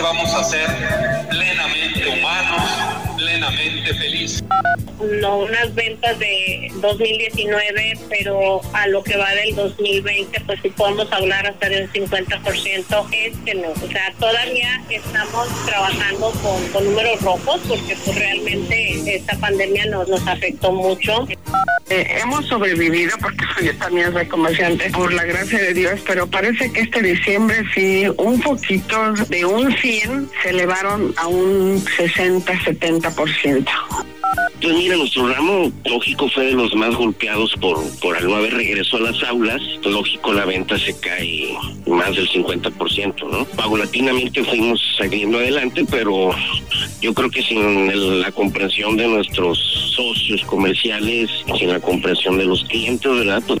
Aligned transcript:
Vamos 0.00 0.34
a 0.34 0.42
ser 0.44 0.66
no 5.00 5.38
unas 5.38 5.74
ventas 5.74 6.18
de 6.18 6.70
2019, 6.76 7.98
pero 8.08 8.60
a 8.72 8.86
lo 8.88 9.02
que 9.02 9.16
va 9.16 9.30
del 9.34 9.54
2020, 9.54 10.40
pues 10.40 10.60
si 10.62 10.70
podemos 10.70 11.10
hablar 11.12 11.46
hasta 11.46 11.68
del 11.68 11.90
50%, 11.92 13.06
es 13.12 13.36
que 13.44 13.54
no. 13.54 13.70
O 13.70 13.90
sea, 13.90 14.12
todavía 14.18 14.82
estamos 14.88 15.48
trabajando 15.66 16.32
con, 16.42 16.84
números 16.84 17.20
rojos 17.22 17.60
porque 17.68 17.96
pues 18.04 18.16
realmente 18.16 19.16
esta 19.16 19.36
pandemia 19.38 19.86
nos, 19.86 20.08
nos 20.08 20.26
afectó 20.26 20.72
mucho. 20.72 21.26
Eh, 21.90 22.20
hemos 22.22 22.46
sobrevivido 22.46 23.16
porque 23.20 23.44
yo 23.64 23.76
también 23.76 24.12
soy 24.12 24.26
comerciante 24.26 24.90
por 24.90 25.12
la 25.12 25.24
gracia 25.24 25.58
de 25.58 25.74
Dios, 25.74 26.00
pero 26.06 26.28
parece 26.28 26.72
que 26.72 26.80
este 26.82 27.02
diciembre 27.02 27.64
sí 27.74 28.06
un 28.16 28.40
poquito 28.40 29.12
de 29.28 29.44
un 29.44 29.76
100 29.76 30.30
se 30.42 30.50
elevaron 30.50 31.12
a 31.16 31.26
un 31.26 31.84
60-70%. 31.84 33.66
Pues 34.60 34.74
mira, 34.74 34.96
nuestro 34.96 35.26
ramo 35.26 35.72
lógico 35.86 36.28
fue 36.28 36.46
de 36.46 36.52
los 36.52 36.74
más 36.74 36.94
golpeados 36.94 37.54
por, 37.60 37.78
por 38.00 38.16
al 38.16 38.28
no 38.28 38.36
haber 38.36 38.52
regreso 38.52 38.98
a 38.98 39.00
las 39.00 39.22
aulas. 39.24 39.60
Lógico, 39.84 40.34
la 40.34 40.44
venta 40.44 40.78
se 40.78 40.98
cae 41.00 41.56
más 41.86 42.14
del 42.14 42.28
50%, 42.28 43.30
¿no? 43.30 43.44
Paulatinamente 43.56 44.44
fuimos 44.44 44.80
saliendo 44.98 45.38
adelante, 45.38 45.84
pero 45.90 46.30
yo 47.00 47.14
creo 47.14 47.30
que 47.30 47.42
sin 47.42 48.20
la 48.20 48.30
comprensión 48.32 48.98
de 48.98 49.08
nuestros 49.08 49.58
socios 49.96 50.42
comerciales, 50.44 51.30
sin 51.58 51.70
la 51.70 51.80
comprensión 51.80 52.36
de 52.36 52.44
los 52.44 52.62
clientes, 52.64 53.10
¿verdad? 53.10 53.42
Pues, 53.46 53.60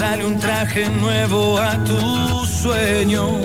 Dale 0.00 0.24
un 0.24 0.38
traje 0.38 0.88
nuevo 0.88 1.58
a 1.58 1.76
tu 1.84 2.46
sueño. 2.46 3.38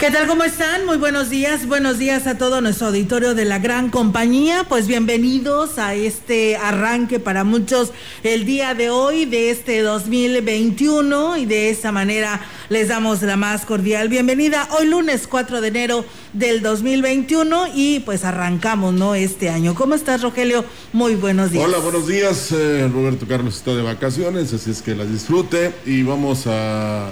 ¿Qué 0.00 0.10
tal? 0.10 0.26
¿Cómo 0.26 0.44
están? 0.44 0.86
Muy 0.86 0.96
buenos 0.96 1.28
días. 1.28 1.66
Buenos 1.66 1.98
días 1.98 2.26
a 2.26 2.38
todo 2.38 2.62
nuestro 2.62 2.86
auditorio 2.86 3.34
de 3.34 3.44
la 3.44 3.58
gran 3.58 3.90
compañía. 3.90 4.64
Pues 4.66 4.86
bienvenidos 4.86 5.76
a 5.78 5.94
este 5.94 6.56
arranque 6.56 7.20
para 7.20 7.44
muchos 7.44 7.92
el 8.22 8.46
día 8.46 8.72
de 8.72 8.88
hoy 8.88 9.26
de 9.26 9.50
este 9.50 9.82
2021 9.82 11.36
y 11.36 11.44
de 11.44 11.68
esta 11.68 11.92
manera 11.92 12.40
les 12.70 12.88
damos 12.88 13.20
la 13.20 13.36
más 13.36 13.66
cordial 13.66 14.08
bienvenida. 14.08 14.70
Hoy 14.78 14.86
lunes 14.86 15.26
4 15.26 15.60
de 15.60 15.68
enero 15.68 16.06
del 16.32 16.62
2021 16.62 17.66
y 17.74 18.00
pues 18.00 18.24
arrancamos, 18.24 18.94
¿no? 18.94 19.14
Este 19.14 19.50
año. 19.50 19.74
¿Cómo 19.74 19.94
estás, 19.94 20.22
Rogelio? 20.22 20.64
Muy 20.94 21.14
buenos 21.14 21.50
días. 21.50 21.62
Hola, 21.62 21.76
buenos 21.76 22.06
días. 22.06 22.52
Eh, 22.52 22.88
Roberto 22.90 23.26
Carlos 23.28 23.54
está 23.54 23.74
de 23.74 23.82
vacaciones, 23.82 24.50
así 24.54 24.70
es 24.70 24.80
que 24.80 24.94
las 24.94 25.12
disfrute 25.12 25.74
y 25.84 26.02
vamos 26.04 26.46
a 26.46 27.10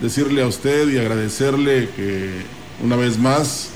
decirle 0.00 0.42
a 0.42 0.46
usted 0.46 0.88
y 0.88 0.98
agradecerle 0.98 1.88
que 1.94 2.30
una 2.82 2.96
vez 2.96 3.18
más 3.18 3.70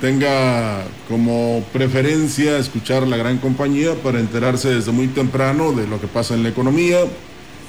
tenga 0.00 0.84
como 1.08 1.64
preferencia 1.72 2.58
escuchar 2.58 3.06
la 3.06 3.16
gran 3.16 3.38
compañía 3.38 3.94
para 3.94 4.18
enterarse 4.18 4.74
desde 4.74 4.90
muy 4.90 5.06
temprano 5.06 5.72
de 5.72 5.86
lo 5.86 6.00
que 6.00 6.08
pasa 6.08 6.34
en 6.34 6.42
la 6.42 6.48
economía, 6.48 6.98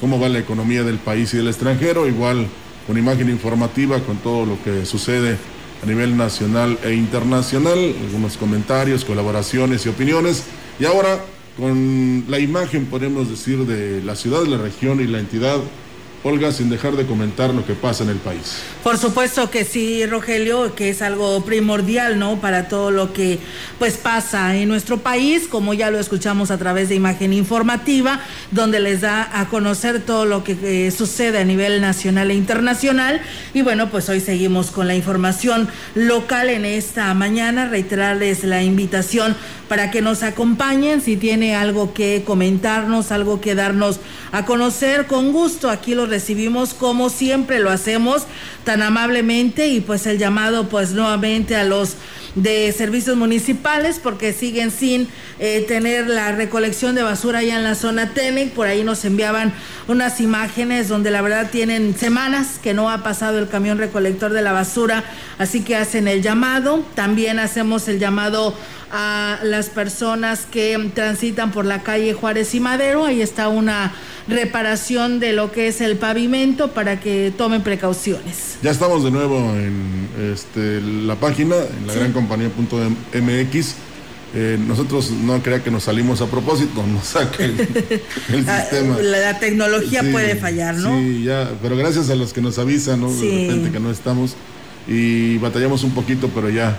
cómo 0.01 0.19
va 0.19 0.29
la 0.29 0.39
economía 0.39 0.83
del 0.83 0.97
país 0.97 1.33
y 1.33 1.37
del 1.37 1.47
extranjero, 1.47 2.07
igual 2.07 2.47
con 2.87 2.97
imagen 2.97 3.29
informativa 3.29 3.99
con 3.99 4.17
todo 4.17 4.45
lo 4.45 4.61
que 4.63 4.85
sucede 4.85 5.37
a 5.83 5.85
nivel 5.85 6.17
nacional 6.17 6.77
e 6.83 6.93
internacional, 6.93 7.93
algunos 8.05 8.37
comentarios, 8.37 9.05
colaboraciones 9.05 9.85
y 9.85 9.89
opiniones. 9.89 10.43
Y 10.79 10.85
ahora 10.85 11.19
con 11.57 12.25
la 12.29 12.39
imagen, 12.39 12.87
podemos 12.87 13.29
decir, 13.29 13.59
de 13.65 14.01
la 14.01 14.15
ciudad, 14.15 14.43
la 14.45 14.57
región 14.57 15.01
y 15.01 15.07
la 15.07 15.19
entidad 15.19 15.57
Olga, 16.25 16.53
sin 16.53 16.69
dejar 16.69 16.95
de 16.95 17.05
comentar 17.05 17.53
lo 17.53 17.65
que 17.65 17.73
pasa 17.73 18.05
en 18.05 18.09
el 18.09 18.17
país. 18.17 18.61
Por 18.81 18.97
supuesto 18.97 19.49
que 19.49 19.65
sí, 19.65 20.05
Rogelio, 20.05 20.73
que 20.73 20.89
es 20.89 21.01
algo 21.01 21.43
primordial, 21.43 22.17
¿no? 22.17 22.39
Para 22.39 22.69
todo 22.69 22.91
lo 22.91 23.11
que 23.11 23.39
pues 23.77 23.97
pasa 23.97 24.55
en 24.55 24.69
nuestro 24.69 24.99
país, 24.99 25.49
como 25.49 25.73
ya 25.73 25.91
lo 25.91 25.99
escuchamos 25.99 26.49
a 26.49 26.57
través 26.57 26.87
de 26.87 26.95
imagen 26.95 27.33
informativa, 27.33 28.21
donde 28.51 28.79
les 28.79 29.01
da 29.01 29.29
a 29.37 29.49
conocer 29.49 29.99
todo 30.01 30.23
lo 30.23 30.45
que 30.45 30.87
eh, 30.87 30.91
sucede 30.91 31.39
a 31.39 31.43
nivel 31.43 31.81
nacional 31.81 32.31
e 32.31 32.35
internacional. 32.35 33.21
Y 33.53 33.61
bueno, 33.61 33.89
pues 33.89 34.07
hoy 34.07 34.21
seguimos 34.21 34.71
con 34.71 34.87
la 34.87 34.95
información 34.95 35.67
local 35.93 36.49
en 36.49 36.63
esta 36.63 37.13
mañana, 37.13 37.67
reiterarles 37.67 38.45
la 38.45 38.63
invitación 38.63 39.35
para 39.67 39.91
que 39.91 40.01
nos 40.01 40.23
acompañen 40.23 41.01
si 41.01 41.17
tiene 41.17 41.55
algo 41.55 41.93
que 41.93 42.23
comentarnos, 42.23 43.11
algo 43.11 43.41
que 43.41 43.55
darnos 43.55 43.99
a 44.31 44.45
conocer, 44.45 45.07
con 45.07 45.31
gusto 45.31 45.69
aquí 45.69 45.95
los 45.95 46.09
recibimos 46.13 46.75
como 46.75 47.09
siempre 47.09 47.57
lo 47.57 47.71
hacemos 47.71 48.27
tan 48.63 48.83
amablemente 48.83 49.69
y 49.69 49.81
pues 49.81 50.05
el 50.05 50.19
llamado 50.19 50.69
pues 50.69 50.91
nuevamente 50.91 51.55
a 51.55 51.63
los 51.63 51.95
de 52.35 52.71
servicios 52.71 53.17
municipales 53.17 53.99
porque 54.01 54.31
siguen 54.31 54.69
sin 54.69 55.07
eh, 55.39 55.65
tener 55.67 56.07
la 56.07 56.31
recolección 56.31 56.93
de 56.93 57.01
basura 57.01 57.39
allá 57.39 57.57
en 57.57 57.63
la 57.63 57.73
zona 57.73 58.13
TENEC. 58.13 58.51
Por 58.51 58.67
ahí 58.67 58.83
nos 58.83 59.05
enviaban 59.05 59.53
unas 59.87 60.21
imágenes 60.21 60.87
donde 60.87 61.09
la 61.09 61.23
verdad 61.23 61.49
tienen 61.51 61.95
semanas 61.97 62.59
que 62.61 62.75
no 62.75 62.91
ha 62.91 63.01
pasado 63.03 63.39
el 63.39 63.49
camión 63.49 63.79
recolector 63.79 64.31
de 64.33 64.43
la 64.43 64.51
basura, 64.51 65.03
así 65.39 65.61
que 65.61 65.75
hacen 65.75 66.07
el 66.07 66.21
llamado. 66.21 66.85
También 66.93 67.39
hacemos 67.39 67.87
el 67.87 67.97
llamado 67.97 68.55
a 68.93 69.39
las 69.43 69.69
personas 69.69 70.45
que 70.49 70.77
transitan 70.93 71.51
por 71.51 71.65
la 71.65 71.81
calle 71.81 72.13
Juárez 72.13 72.53
y 72.53 72.59
Madero. 72.59 73.05
Ahí 73.05 73.23
está 73.23 73.49
una 73.49 73.91
reparación 74.27 75.19
de 75.19 75.33
lo 75.33 75.51
que 75.51 75.67
es 75.67 75.81
el 75.81 75.97
pavimento 75.97 76.71
para 76.71 76.99
que 76.99 77.33
tomen 77.35 77.63
precauciones. 77.63 78.57
Ya 78.61 78.69
estamos 78.69 79.03
de 79.03 79.09
nuevo 79.09 79.37
en 79.55 80.07
este, 80.31 80.79
la 80.79 81.15
página, 81.15 81.55
en 81.55 81.87
la 81.87 81.93
gran 81.95 82.13
compañía.mx. 82.13 83.75
Eh, 84.35 84.57
nosotros 84.59 85.11
no 85.11 85.41
crea 85.43 85.63
que 85.63 85.69
nos 85.69 85.83
salimos 85.83 86.21
a 86.21 86.27
propósito, 86.27 86.85
nos 86.93 87.05
saque 87.05 87.45
el, 87.45 87.57
ah, 88.47 88.61
sistema. 88.61 88.97
La, 89.01 89.39
tecnología 89.39 90.03
puede 90.11 90.35
fallar, 90.35 90.75
¿no? 90.75 90.99
Sí, 90.99 91.23
ya, 91.23 91.51
pero 91.63 91.75
gracias 91.75 92.11
a 92.11 92.15
los 92.15 92.31
que 92.31 92.41
nos 92.41 92.59
avisan, 92.59 93.01
¿no? 93.01 93.11
De 93.11 93.47
repente 93.47 93.71
que 93.71 93.79
no 93.79 93.89
estamos. 93.89 94.35
y 94.87 95.37
batallamos 95.39 95.83
un 95.83 95.91
poquito, 95.91 96.29
pero 96.33 96.49
ya 96.49 96.77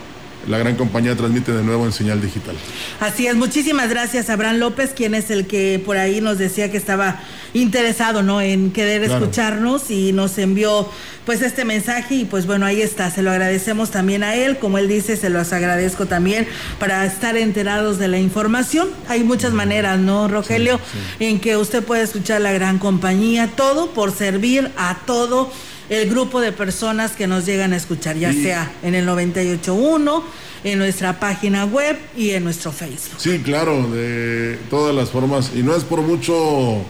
la 0.49 0.59
gran 0.59 0.77
compañía 0.77 1.17
transmite 1.17 1.53
de 1.53 1.63
nuevo 1.63 1.85
en 1.85 1.93
señal 1.93 2.21
digital. 2.21 2.57
Así 3.01 3.27
es, 3.27 3.35
muchísimas 3.35 3.89
gracias 3.89 4.31
a 4.31 4.35
Abraham 4.35 4.57
López, 4.57 4.93
quien 4.95 5.15
es 5.15 5.31
el 5.31 5.47
que 5.47 5.83
por 5.85 5.97
ahí 5.97 6.21
nos 6.21 6.39
decía 6.39 6.71
que 6.71 6.77
estaba 6.77 7.21
interesado, 7.53 8.23
¿no? 8.23 8.41
En 8.41 8.73
querer 8.73 9.05
escucharnos 9.05 9.91
y 9.91 10.13
nos 10.13 10.39
envió 10.39 10.89
pues 11.25 11.41
este 11.41 11.65
mensaje 11.65 12.17
y 12.17 12.25
pues 12.25 12.47
bueno, 12.47 12.67
ahí 12.67 12.83
está, 12.83 13.11
se 13.11 13.23
lo 13.23 13.31
agradecemos 13.31 13.91
también 13.91 14.23
a 14.23 14.35
él, 14.35 14.59
como 14.59 14.79
él 14.79 14.89
dice, 14.89 15.17
se 15.17 15.31
los 15.31 15.53
agradezco 15.53 16.07
también 16.07 16.47
para 16.79 17.07
estar 17.07 17.37
enterados 17.37 17.99
de 17.99 18.09
la 18.09 18.19
información. 18.19 18.89
Hay 19.09 19.25
muchas 19.25 19.53
maneras, 19.53 19.99
¿no, 19.99 20.29
Rogelio? 20.29 20.81
En 21.21 21.41
que 21.41 21.57
usted 21.57 21.83
puede 21.83 22.03
escuchar 22.03 22.41
la 22.41 22.53
gran 22.53 22.79
compañía, 22.79 23.51
todo 23.57 23.91
por 23.91 24.13
servir 24.13 24.71
a 24.77 24.99
todo 25.07 25.51
el 25.89 26.09
grupo 26.09 26.41
de 26.41 26.53
personas 26.53 27.13
que 27.13 27.27
nos 27.27 27.47
llegan 27.47 27.73
a 27.73 27.77
escuchar, 27.77 28.17
ya 28.17 28.33
sea 28.33 28.73
en 28.83 28.95
el 28.95 29.07
98.1, 29.07 30.23
en 30.65 30.79
nuestra 30.79 31.21
página 31.21 31.65
web 31.67 31.99
y 32.17 32.31
en 32.31 32.45
nuestro 32.45 32.73
Facebook. 32.73 33.19
Sí, 33.19 33.41
claro, 33.41 33.89
de 33.91 34.59
todas 34.71 34.95
las 34.95 35.11
formas. 35.11 35.53
Y 35.55 35.63
no 35.63 35.77
es 35.77 35.85
por 35.85 36.01
mucho, 36.01 36.83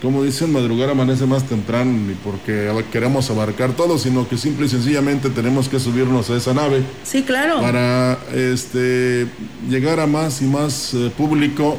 como 0.00 0.22
dicen, 0.22 0.52
madrugar 0.52 0.90
amanece 0.90 1.26
más 1.26 1.44
temprano, 1.44 1.90
ni 1.90 2.14
porque 2.14 2.70
queremos 2.92 3.28
abarcar 3.30 3.72
todo, 3.72 3.98
sino 3.98 4.28
que 4.28 4.38
simple 4.38 4.66
y 4.66 4.68
sencillamente 4.68 5.28
tenemos 5.30 5.68
que 5.68 5.80
subirnos 5.80 6.30
a 6.30 6.36
esa 6.36 6.54
nave. 6.54 6.82
Sí, 7.02 7.22
claro. 7.22 7.60
Para 7.60 8.18
este, 8.32 9.26
llegar 9.68 9.98
a 9.98 10.06
más 10.06 10.40
y 10.40 10.44
más 10.44 10.94
eh, 10.94 11.10
público 11.16 11.78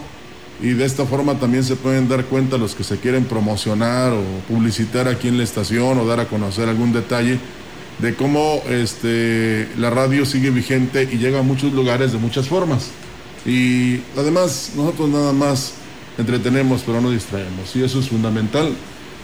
y 0.61 0.73
de 0.73 0.85
esta 0.85 1.05
forma 1.05 1.39
también 1.39 1.63
se 1.63 1.75
pueden 1.75 2.07
dar 2.07 2.25
cuenta 2.25 2.57
los 2.57 2.75
que 2.75 2.83
se 2.83 2.97
quieren 2.97 3.25
promocionar 3.25 4.13
o 4.13 4.23
publicitar 4.47 5.07
aquí 5.07 5.27
en 5.27 5.37
la 5.37 5.43
estación 5.43 5.97
o 5.97 6.05
dar 6.05 6.19
a 6.19 6.27
conocer 6.27 6.69
algún 6.69 6.93
detalle 6.93 7.39
de 7.99 8.15
cómo 8.15 8.61
este, 8.69 9.67
la 9.77 9.89
radio 9.89 10.25
sigue 10.25 10.51
vigente 10.51 11.07
y 11.11 11.17
llega 11.17 11.39
a 11.39 11.43
muchos 11.43 11.73
lugares 11.73 12.11
de 12.11 12.19
muchas 12.19 12.47
formas. 12.47 12.89
Y 13.45 14.01
además 14.15 14.73
nosotros 14.75 15.09
nada 15.09 15.33
más 15.33 15.73
entretenemos 16.17 16.83
pero 16.85 17.01
no 17.01 17.09
distraemos 17.09 17.75
y 17.75 17.83
eso 17.83 17.99
es 17.99 18.09
fundamental 18.09 18.71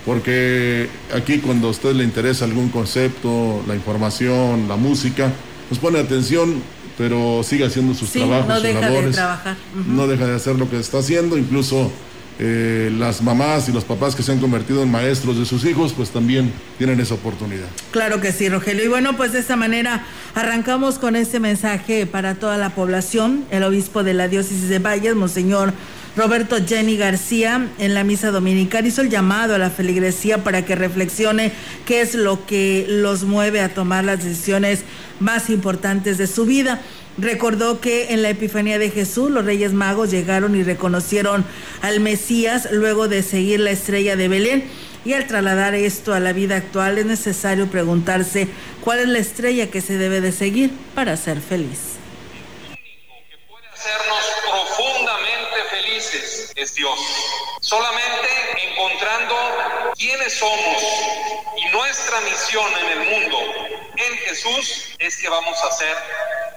porque 0.06 0.88
aquí 1.14 1.40
cuando 1.40 1.68
a 1.68 1.72
usted 1.72 1.94
le 1.94 2.04
interesa 2.04 2.46
algún 2.46 2.70
concepto, 2.70 3.62
la 3.68 3.76
información, 3.76 4.68
la 4.70 4.78
música, 4.78 5.34
nos 5.70 5.80
pone 5.80 6.00
atención 6.00 6.64
pero 6.98 7.42
sigue 7.44 7.66
haciendo 7.66 7.94
sus 7.94 8.12
trabajos, 8.12 8.48
no 8.48 8.60
deja 8.60 8.90
De 8.90 9.12
trabajar. 9.12 9.58
No 9.88 10.08
deja 10.08 10.26
de 10.26 10.36
hacer 10.36 10.56
lo 10.56 10.70
que 10.70 10.80
está 10.80 11.00
haciendo, 11.00 11.38
incluso 11.38 11.92
eh, 12.40 12.92
las 12.98 13.22
mamás 13.22 13.68
y 13.68 13.72
los 13.72 13.84
papás 13.84 14.16
que 14.16 14.22
se 14.22 14.32
han 14.32 14.40
convertido 14.40 14.84
en 14.84 14.92
maestros 14.92 15.40
de 15.40 15.46
sus 15.46 15.66
hijos, 15.66 15.94
pues 15.94 16.10
también 16.10 16.52
tienen 16.78 17.00
esa 17.00 17.16
oportunidad. 17.16 17.68
Claro 17.92 18.22
que 18.22 18.32
sí, 18.32 18.50
Rogelio. 18.50 18.84
Y 18.84 18.88
bueno, 18.88 19.16
pues 19.16 19.32
de 19.32 19.40
esta 19.40 19.56
manera 19.56 20.06
arrancamos 20.36 21.00
con 21.00 21.16
este 21.16 21.40
mensaje 21.40 22.06
para 22.06 22.36
toda 22.36 22.58
la 22.58 22.72
población. 22.72 23.46
El 23.52 23.64
obispo 23.64 24.04
de 24.04 24.14
la 24.14 24.28
diócesis 24.28 24.70
de 24.70 24.80
Valles, 24.80 25.16
Monseñor 25.16 25.74
Roberto 26.18 26.58
Jenny 26.66 26.98
García, 26.98 27.68
en 27.78 27.94
la 27.94 28.04
misa 28.04 28.32
dominical 28.32 28.88
hizo 28.88 29.02
el 29.02 29.10
llamado 29.10 29.54
a 29.54 29.60
la 29.60 29.70
feligresía 29.70 30.44
para 30.44 30.66
que 30.66 30.76
reflexione 30.76 31.52
qué 31.86 32.02
es 32.02 32.16
lo 32.16 32.44
que 32.48 32.88
los 32.90 33.24
mueve 33.24 33.62
a 33.62 33.72
tomar 33.72 34.04
las 34.04 34.24
decisiones 34.24 34.84
más 35.20 35.50
importantes 35.50 36.18
de 36.18 36.28
su 36.28 36.46
vida. 36.46 36.82
Recordó 37.18 37.80
que 37.80 38.14
en 38.14 38.22
la 38.22 38.30
Epifanía 38.30 38.78
de 38.78 38.92
Jesús 38.92 39.32
los 39.32 39.46
Reyes 39.46 39.74
Magos 39.74 40.12
llegaron 40.12 40.56
y 40.56 40.64
reconocieron 40.64 41.46
al 41.82 42.00
Mesías 42.00 42.70
luego 42.72 43.08
de 43.08 43.24
seguir 43.24 43.60
la 43.60 43.72
estrella 43.72 44.16
de 44.16 44.28
Belén. 44.28 44.64
Y 45.06 45.14
al 45.14 45.26
trasladar 45.26 45.74
esto 45.74 46.14
a 46.14 46.20
la 46.20 46.34
vida 46.34 46.58
actual 46.58 46.98
es 46.98 47.06
necesario 47.06 47.68
preguntarse 47.68 48.48
cuál 48.82 49.00
es 49.00 49.08
la 49.08 49.20
estrella 49.20 49.72
que 49.72 49.82
se 49.82 49.98
debe 49.98 50.22
de 50.22 50.32
seguir 50.32 50.72
para 50.94 51.16
ser 51.18 51.40
feliz. 51.42 51.98
Dios. 56.78 57.00
Solamente 57.60 58.28
encontrando 58.72 59.36
quiénes 59.98 60.34
somos 60.34 60.84
y 61.58 61.66
nuestra 61.72 62.22
misión 62.22 62.66
en 62.84 63.02
el 63.02 63.10
mundo 63.10 63.38
en 63.96 64.18
Jesús 64.18 64.94
es 65.00 65.18
que 65.18 65.28
vamos 65.28 65.58
a 65.64 65.72
ser 65.72 65.96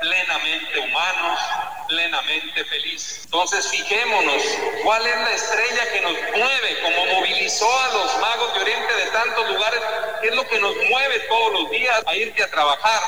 plenamente 0.00 0.78
humanos, 0.78 1.40
plenamente 1.88 2.64
felices. 2.66 3.22
Entonces 3.24 3.66
fijémonos 3.68 4.42
cuál 4.84 5.06
es 5.06 5.16
la 5.16 5.32
estrella 5.32 5.92
que 5.92 6.00
nos 6.02 6.12
mueve, 6.12 6.80
como 6.82 7.20
movilizó 7.20 7.66
a 7.80 7.88
los 7.94 8.18
magos 8.20 8.54
de 8.54 8.60
Oriente 8.60 8.92
de 8.92 9.10
tantos 9.10 9.48
lugares, 9.50 9.80
qué 10.20 10.28
es 10.28 10.34
lo 10.34 10.46
que 10.46 10.58
nos 10.60 10.74
mueve 10.90 11.20
todos 11.28 11.62
los 11.62 11.70
días 11.70 12.02
a 12.06 12.16
irte 12.16 12.42
a 12.42 12.50
trabajar. 12.50 13.00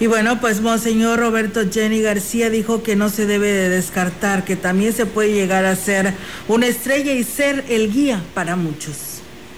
Y 0.00 0.06
bueno, 0.06 0.40
pues 0.40 0.60
Monseñor 0.60 1.18
Roberto 1.18 1.60
Jenny 1.70 2.00
García 2.00 2.50
dijo 2.50 2.82
que 2.82 2.96
no 2.96 3.08
se 3.08 3.26
debe 3.26 3.52
de 3.52 3.68
descartar, 3.68 4.44
que 4.44 4.56
también 4.56 4.92
se 4.94 5.06
puede 5.06 5.32
llegar 5.32 5.64
a 5.66 5.76
ser 5.76 6.14
una 6.48 6.66
estrella 6.66 7.12
y 7.12 7.22
ser 7.22 7.64
el 7.68 7.92
guía 7.92 8.22
para 8.34 8.56
muchos. 8.56 9.11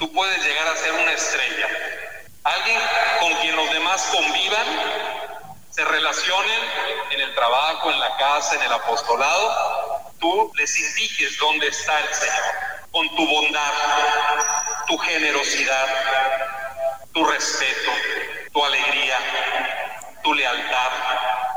Tú 0.04 0.12
puedes 0.12 0.44
llegar 0.44 0.68
a 0.68 0.76
ser 0.76 0.92
una 0.92 1.12
estrella 1.12 1.66
Alguien 2.44 2.78
con 3.20 3.32
quien 3.40 3.56
los 3.56 3.72
demás 3.72 4.06
convivan, 4.12 4.66
se 5.70 5.82
relacionen 5.82 6.60
en 7.10 7.20
el 7.22 7.34
trabajo, 7.34 7.90
en 7.90 7.98
la 7.98 8.14
casa, 8.18 8.54
en 8.54 8.62
el 8.64 8.72
apostolado, 8.74 10.12
tú 10.20 10.52
les 10.58 10.78
indiques 10.78 11.38
dónde 11.38 11.68
está 11.68 11.98
el 12.00 12.14
Señor, 12.14 12.44
con 12.90 13.16
tu 13.16 13.26
bondad, 13.26 13.72
tu 14.86 14.98
generosidad, 14.98 15.86
tu 17.14 17.24
respeto, 17.24 17.90
tu 18.52 18.62
alegría, 18.62 19.16
tu 20.22 20.34
lealtad. 20.34 20.90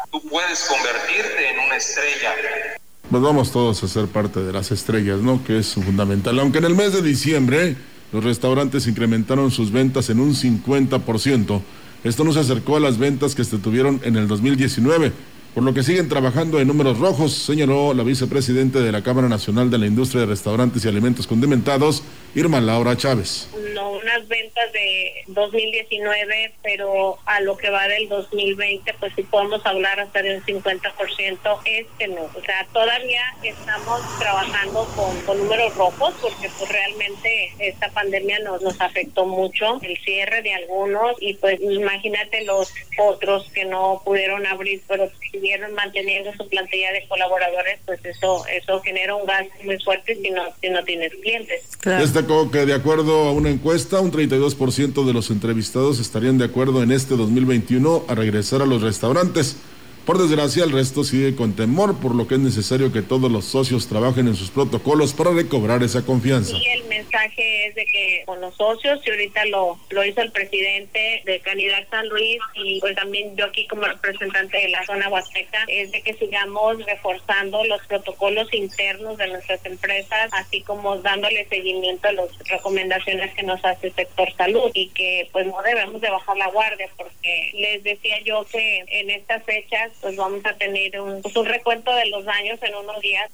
Tú 0.09 0.21
puedes 0.29 0.63
convertirte 0.69 1.49
en 1.49 1.59
una 1.59 1.75
estrella. 1.75 2.33
Pues 3.11 3.21
vamos 3.21 3.51
todos 3.51 3.83
a 3.83 3.87
ser 3.89 4.07
parte 4.07 4.39
de 4.39 4.53
las 4.53 4.71
estrellas, 4.71 5.17
¿no? 5.17 5.43
Que 5.43 5.59
es 5.59 5.73
fundamental. 5.73 6.39
Aunque 6.39 6.59
en 6.59 6.65
el 6.65 6.75
mes 6.75 6.93
de 6.93 7.01
diciembre 7.01 7.75
los 8.11 8.23
restaurantes 8.23 8.87
incrementaron 8.87 9.51
sus 9.51 9.71
ventas 9.71 10.09
en 10.09 10.19
un 10.19 10.33
50%. 10.33 11.61
Esto 12.03 12.23
no 12.23 12.31
se 12.31 12.39
acercó 12.39 12.77
a 12.77 12.79
las 12.79 12.97
ventas 12.97 13.35
que 13.35 13.43
se 13.43 13.57
tuvieron 13.57 13.99
en 14.03 14.15
el 14.15 14.27
2019 14.27 15.11
por 15.57 15.63
lo 15.63 15.73
que 15.73 15.81
siguen 15.81 16.07
trabajando 16.07 16.59
en 16.59 16.67
números 16.67 16.99
rojos, 16.99 17.33
señaló 17.33 17.91
la 17.95 18.03
vicepresidenta 18.03 18.77
de 18.77 18.91
la 18.91 19.01
Cámara 19.01 19.27
Nacional 19.27 19.71
de 19.71 19.79
la 19.79 19.87
Industria 19.87 20.21
de 20.21 20.27
Restaurantes 20.27 20.85
y 20.85 20.87
Alimentos 20.87 21.25
Condimentados, 21.25 22.03
Irma 22.35 22.61
Laura 22.61 22.95
Chávez. 22.95 23.49
No 23.73 23.97
unas 24.07 24.27
ventas 24.27 24.71
de 24.71 25.23
2019, 25.27 26.53
pero 26.61 27.17
a 27.25 27.41
lo 27.41 27.57
que 27.57 27.69
va 27.69 27.87
del 27.87 28.07
2020, 28.07 28.93
pues 28.99 29.13
si 29.15 29.23
podemos 29.23 29.65
hablar 29.65 29.99
hasta 29.99 30.21
de 30.21 30.37
un 30.37 30.43
50%, 30.43 31.59
es 31.65 31.87
que 31.97 32.07
no. 32.07 32.21
O 32.21 32.41
sea, 32.45 32.67
todavía 32.71 33.23
estamos 33.43 34.01
trabajando 34.19 34.85
con, 34.95 35.19
con 35.21 35.39
números 35.39 35.75
rojos 35.75 36.13
porque 36.21 36.49
pues 36.57 36.71
realmente 36.71 37.51
esta 37.59 37.89
pandemia 37.89 38.39
nos, 38.39 38.61
nos 38.61 38.79
afectó 38.79 39.25
mucho, 39.25 39.79
el 39.81 39.97
cierre 40.05 40.41
de 40.41 40.53
algunos 40.53 41.17
y 41.19 41.33
pues 41.33 41.59
imagínate 41.59 42.45
los 42.45 42.71
otros 42.99 43.49
que 43.53 43.65
no 43.65 44.01
pudieron 44.05 44.45
abrir, 44.45 44.81
pero 44.87 45.09
siguieron 45.47 45.73
manteniendo 45.75 46.31
su 46.33 46.47
plantilla 46.49 46.91
de 46.91 47.07
colaboradores, 47.07 47.79
pues 47.85 48.03
eso 48.03 48.43
eso 48.47 48.81
genera 48.81 49.15
un 49.15 49.25
gasto 49.25 49.53
muy 49.63 49.79
fuerte 49.81 50.15
si 50.21 50.29
no, 50.29 50.43
si 50.61 50.69
no 50.69 50.83
tienes 50.83 51.13
clientes. 51.21 51.63
Destacó 51.83 52.51
que 52.51 52.65
de 52.65 52.73
acuerdo 52.73 53.29
a 53.29 53.31
una 53.31 53.49
encuesta, 53.49 54.01
un 54.01 54.11
32% 54.11 55.05
de 55.05 55.13
los 55.13 55.29
entrevistados 55.29 55.99
estarían 55.99 56.37
de 56.37 56.45
acuerdo 56.45 56.83
en 56.83 56.91
este 56.91 57.15
2021 57.15 58.05
a 58.07 58.15
regresar 58.15 58.61
a 58.61 58.65
los 58.65 58.81
restaurantes. 58.81 59.57
Por 60.07 60.19
desgracia, 60.19 60.63
el 60.63 60.71
resto 60.71 61.03
sigue 61.03 61.35
con 61.35 61.53
temor, 61.53 61.99
por 61.99 62.15
lo 62.15 62.29
que 62.29 62.35
es 62.35 62.39
necesario 62.39 62.93
que 62.93 63.01
todos 63.01 63.29
los 63.29 63.43
socios 63.43 63.89
trabajen 63.89 64.29
en 64.29 64.37
sus 64.37 64.49
protocolos 64.49 65.13
para 65.13 65.31
recobrar 65.31 65.83
esa 65.83 66.05
confianza. 66.05 66.55
Y 66.55 66.65
el 66.65 66.85
mensaje 66.85 67.67
es 67.67 67.75
de 67.75 67.85
que 67.85 68.23
con 68.25 68.39
los 68.39 68.55
socios, 68.55 69.01
y 69.05 69.09
ahorita 69.09 69.43
lo, 69.47 69.77
lo 69.89 70.05
hizo 70.05 70.21
el 70.21 70.31
presidente 70.31 71.23
de 71.25 71.41
Canidad 71.41 71.85
San 71.91 72.07
Luis, 72.07 72.39
y 72.55 72.79
pues 72.79 72.95
también 72.95 73.35
yo 73.35 73.47
aquí 73.47 73.67
como 73.67 73.81
representante 73.81 74.55
de 74.55 74.69
la 74.69 74.85
zona 74.85 75.09
huasteca, 75.09 75.65
es 75.67 75.91
de 75.91 76.01
que 76.01 76.13
sigamos 76.13 76.77
reforzando 76.85 77.65
los 77.65 77.85
protocolos 77.87 78.47
internos 78.53 79.17
de 79.17 79.27
nuestras 79.27 79.65
empresas, 79.65 80.29
así 80.31 80.61
como 80.61 80.99
dándole 80.99 81.45
seguimiento 81.49 82.07
a 82.07 82.13
las 82.13 82.29
recomendaciones 82.45 83.33
que 83.33 83.43
nos 83.43 83.63
hace 83.65 83.87
el 83.87 83.93
sector 83.93 84.29
salud, 84.37 84.71
y 84.73 84.87
que 84.87 85.27
pues 85.33 85.45
no 85.47 85.61
debemos 85.63 85.99
de 85.99 86.09
bajar 86.09 86.37
la 86.37 86.47
guardia, 86.47 86.87
porque 86.95 87.51
les 87.55 87.83
decía 87.83 88.21
yo 88.23 88.45
que 88.49 88.85
en 88.87 89.09
estas 89.09 89.43
fechas 89.43 89.91
pues 90.01 90.15
vamos 90.15 90.45
a 90.45 90.53
tener 90.53 90.99
un, 90.99 91.21
pues, 91.21 91.35
un 91.35 91.45
recuento 91.45 91.93
de 91.93 92.09
los 92.09 92.27
años 92.27 92.59
en 92.61 92.75
unos 92.75 92.99
días. 93.01 93.29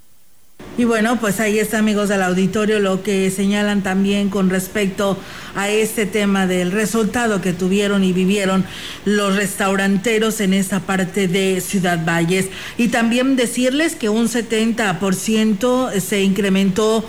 Y 0.75 0.85
bueno, 0.85 1.19
pues 1.19 1.39
ahí 1.39 1.59
está, 1.59 1.77
amigos 1.79 2.09
del 2.09 2.23
auditorio, 2.23 2.79
lo 2.79 3.03
que 3.03 3.29
señalan 3.29 3.83
también 3.83 4.29
con 4.29 4.49
respecto 4.49 5.19
a 5.55 5.69
este 5.69 6.07
tema 6.07 6.47
del 6.47 6.71
resultado 6.71 7.41
que 7.41 7.53
tuvieron 7.53 8.03
y 8.03 8.11
vivieron 8.11 8.65
los 9.05 9.35
restauranteros 9.35 10.41
en 10.41 10.53
esa 10.53 10.79
parte 10.79 11.27
de 11.27 11.61
Ciudad 11.61 12.03
Valles. 12.03 12.47
Y 12.79 12.87
también 12.87 13.35
decirles 13.35 13.95
que 13.95 14.09
un 14.09 14.27
70% 14.27 15.99
se 15.99 16.21
incrementó 16.23 17.05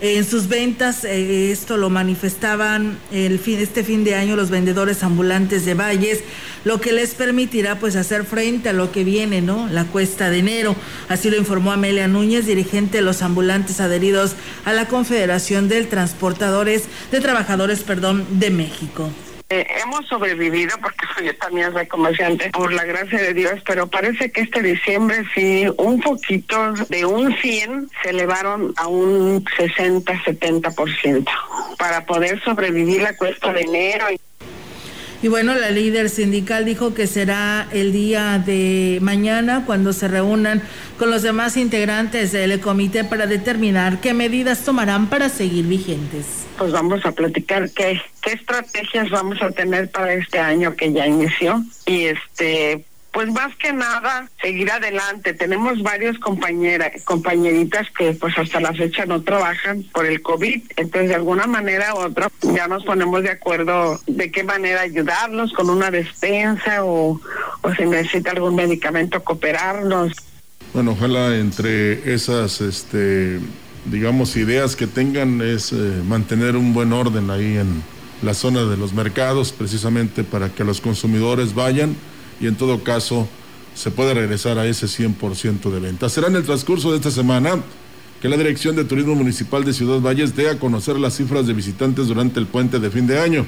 en 0.00 0.24
sus 0.24 0.48
ventas, 0.48 1.04
eh, 1.04 1.50
esto 1.50 1.76
lo 1.76 1.90
manifestaban 1.90 2.98
el 3.10 3.38
fin, 3.38 3.58
este 3.58 3.82
fin 3.82 4.04
de 4.04 4.14
año 4.14 4.36
los 4.36 4.50
vendedores 4.50 5.02
ambulantes 5.02 5.64
de 5.64 5.74
Valles, 5.74 6.20
lo 6.64 6.80
que 6.80 6.92
les 6.92 7.14
permitirá 7.14 7.78
pues 7.80 7.96
hacer 7.96 8.24
frente 8.24 8.68
a 8.68 8.72
lo 8.72 8.92
que 8.92 9.02
viene, 9.02 9.40
¿no? 9.40 9.68
La 9.68 9.84
cuesta 9.84 10.30
de 10.30 10.38
enero. 10.38 10.76
Así 11.08 11.30
lo 11.30 11.36
informó 11.36 11.72
Amelia 11.72 12.06
Núñez, 12.06 12.46
dirigente 12.46 12.98
de 12.98 13.02
los 13.02 13.22
ambulantes 13.22 13.80
adheridos 13.80 14.34
a 14.64 14.72
la 14.72 14.86
Confederación 14.86 15.68
de 15.68 15.82
Transportadores 15.84 16.84
de 17.10 17.20
Trabajadores, 17.20 17.82
perdón, 17.82 18.24
de 18.38 18.50
México. 18.50 19.10
Eh, 19.50 19.66
hemos 19.82 20.06
sobrevivido 20.08 20.76
porque 20.82 21.06
yo 21.24 21.34
también 21.36 21.72
soy 21.72 21.86
comerciante 21.86 22.50
por 22.50 22.70
la 22.70 22.84
gracia 22.84 23.18
de 23.18 23.32
Dios, 23.32 23.54
pero 23.66 23.86
parece 23.86 24.30
que 24.30 24.42
este 24.42 24.62
diciembre 24.62 25.24
sí 25.34 25.64
un 25.78 26.00
poquito 26.00 26.74
de 26.90 27.06
un 27.06 27.34
100 27.34 27.88
se 28.02 28.10
elevaron 28.10 28.74
a 28.76 28.88
un 28.88 29.42
60-70% 29.42 31.26
para 31.78 32.04
poder 32.04 32.42
sobrevivir 32.44 33.00
la 33.00 33.16
cuesta 33.16 33.54
de 33.54 33.62
enero. 33.62 34.04
Y 35.22 35.28
bueno, 35.28 35.54
la 35.54 35.70
líder 35.70 36.10
sindical 36.10 36.66
dijo 36.66 36.92
que 36.92 37.06
será 37.06 37.68
el 37.72 37.90
día 37.90 38.38
de 38.38 38.98
mañana 39.00 39.64
cuando 39.64 39.94
se 39.94 40.08
reúnan 40.08 40.62
con 40.98 41.10
los 41.10 41.22
demás 41.22 41.56
integrantes 41.56 42.32
del 42.32 42.60
comité 42.60 43.02
para 43.02 43.26
determinar 43.26 44.02
qué 44.02 44.12
medidas 44.12 44.62
tomarán 44.62 45.08
para 45.08 45.30
seguir 45.30 45.64
vigentes. 45.64 46.47
Pues 46.58 46.72
vamos 46.72 47.06
a 47.06 47.12
platicar 47.12 47.70
qué, 47.70 48.00
qué 48.20 48.32
estrategias 48.32 49.10
vamos 49.10 49.40
a 49.40 49.50
tener 49.50 49.90
para 49.90 50.12
este 50.14 50.38
año 50.38 50.74
que 50.74 50.92
ya 50.92 51.06
inició 51.06 51.62
y 51.86 52.06
este 52.06 52.84
pues 53.12 53.32
más 53.32 53.54
que 53.56 53.72
nada 53.72 54.28
seguir 54.40 54.70
adelante. 54.70 55.34
Tenemos 55.34 55.82
varios 55.82 56.18
compañeras, 56.18 57.02
compañeritas 57.04 57.88
que 57.96 58.12
pues 58.12 58.36
hasta 58.38 58.60
la 58.60 58.72
fecha 58.72 59.06
no 59.06 59.22
trabajan 59.22 59.82
por 59.92 60.06
el 60.06 60.22
COVID, 60.22 60.62
entonces 60.76 61.08
de 61.08 61.14
alguna 61.14 61.46
manera 61.46 61.94
u 61.94 61.98
otra 61.98 62.28
ya 62.42 62.68
nos 62.68 62.84
ponemos 62.84 63.22
de 63.22 63.30
acuerdo 63.30 63.98
de 64.06 64.30
qué 64.30 64.44
manera 64.44 64.82
ayudarlos 64.82 65.52
con 65.52 65.70
una 65.70 65.90
despensa 65.90 66.84
o, 66.84 67.20
o 67.62 67.74
si 67.74 67.86
necesita 67.86 68.30
algún 68.32 68.54
medicamento 68.54 69.24
cooperarnos. 69.24 70.12
Bueno, 70.74 70.92
ojalá 70.92 71.34
entre 71.36 72.14
esas, 72.14 72.60
este, 72.60 73.40
digamos, 73.90 74.36
ideas 74.36 74.76
que 74.76 74.86
tengan 74.86 75.40
es 75.40 75.72
eh, 75.72 76.02
mantener 76.06 76.56
un 76.56 76.72
buen 76.72 76.92
orden 76.92 77.30
ahí 77.30 77.56
en 77.56 77.82
la 78.22 78.34
zona 78.34 78.64
de 78.64 78.76
los 78.76 78.92
mercados, 78.92 79.52
precisamente 79.52 80.24
para 80.24 80.52
que 80.52 80.64
los 80.64 80.80
consumidores 80.80 81.54
vayan 81.54 81.96
y 82.40 82.46
en 82.46 82.56
todo 82.56 82.82
caso 82.82 83.28
se 83.74 83.90
puede 83.90 84.14
regresar 84.14 84.58
a 84.58 84.66
ese 84.66 84.86
100% 84.86 85.70
de 85.70 85.80
venta. 85.80 86.08
Será 86.08 86.28
en 86.28 86.36
el 86.36 86.44
transcurso 86.44 86.90
de 86.90 86.96
esta 86.96 87.10
semana 87.10 87.62
que 88.20 88.28
la 88.28 88.36
Dirección 88.36 88.74
de 88.74 88.84
Turismo 88.84 89.14
Municipal 89.14 89.64
de 89.64 89.72
Ciudad 89.72 90.00
Valles 90.00 90.34
dé 90.34 90.50
a 90.50 90.58
conocer 90.58 90.98
las 90.98 91.16
cifras 91.16 91.46
de 91.46 91.52
visitantes 91.52 92.08
durante 92.08 92.40
el 92.40 92.46
puente 92.46 92.80
de 92.80 92.90
fin 92.90 93.06
de 93.06 93.20
año. 93.20 93.46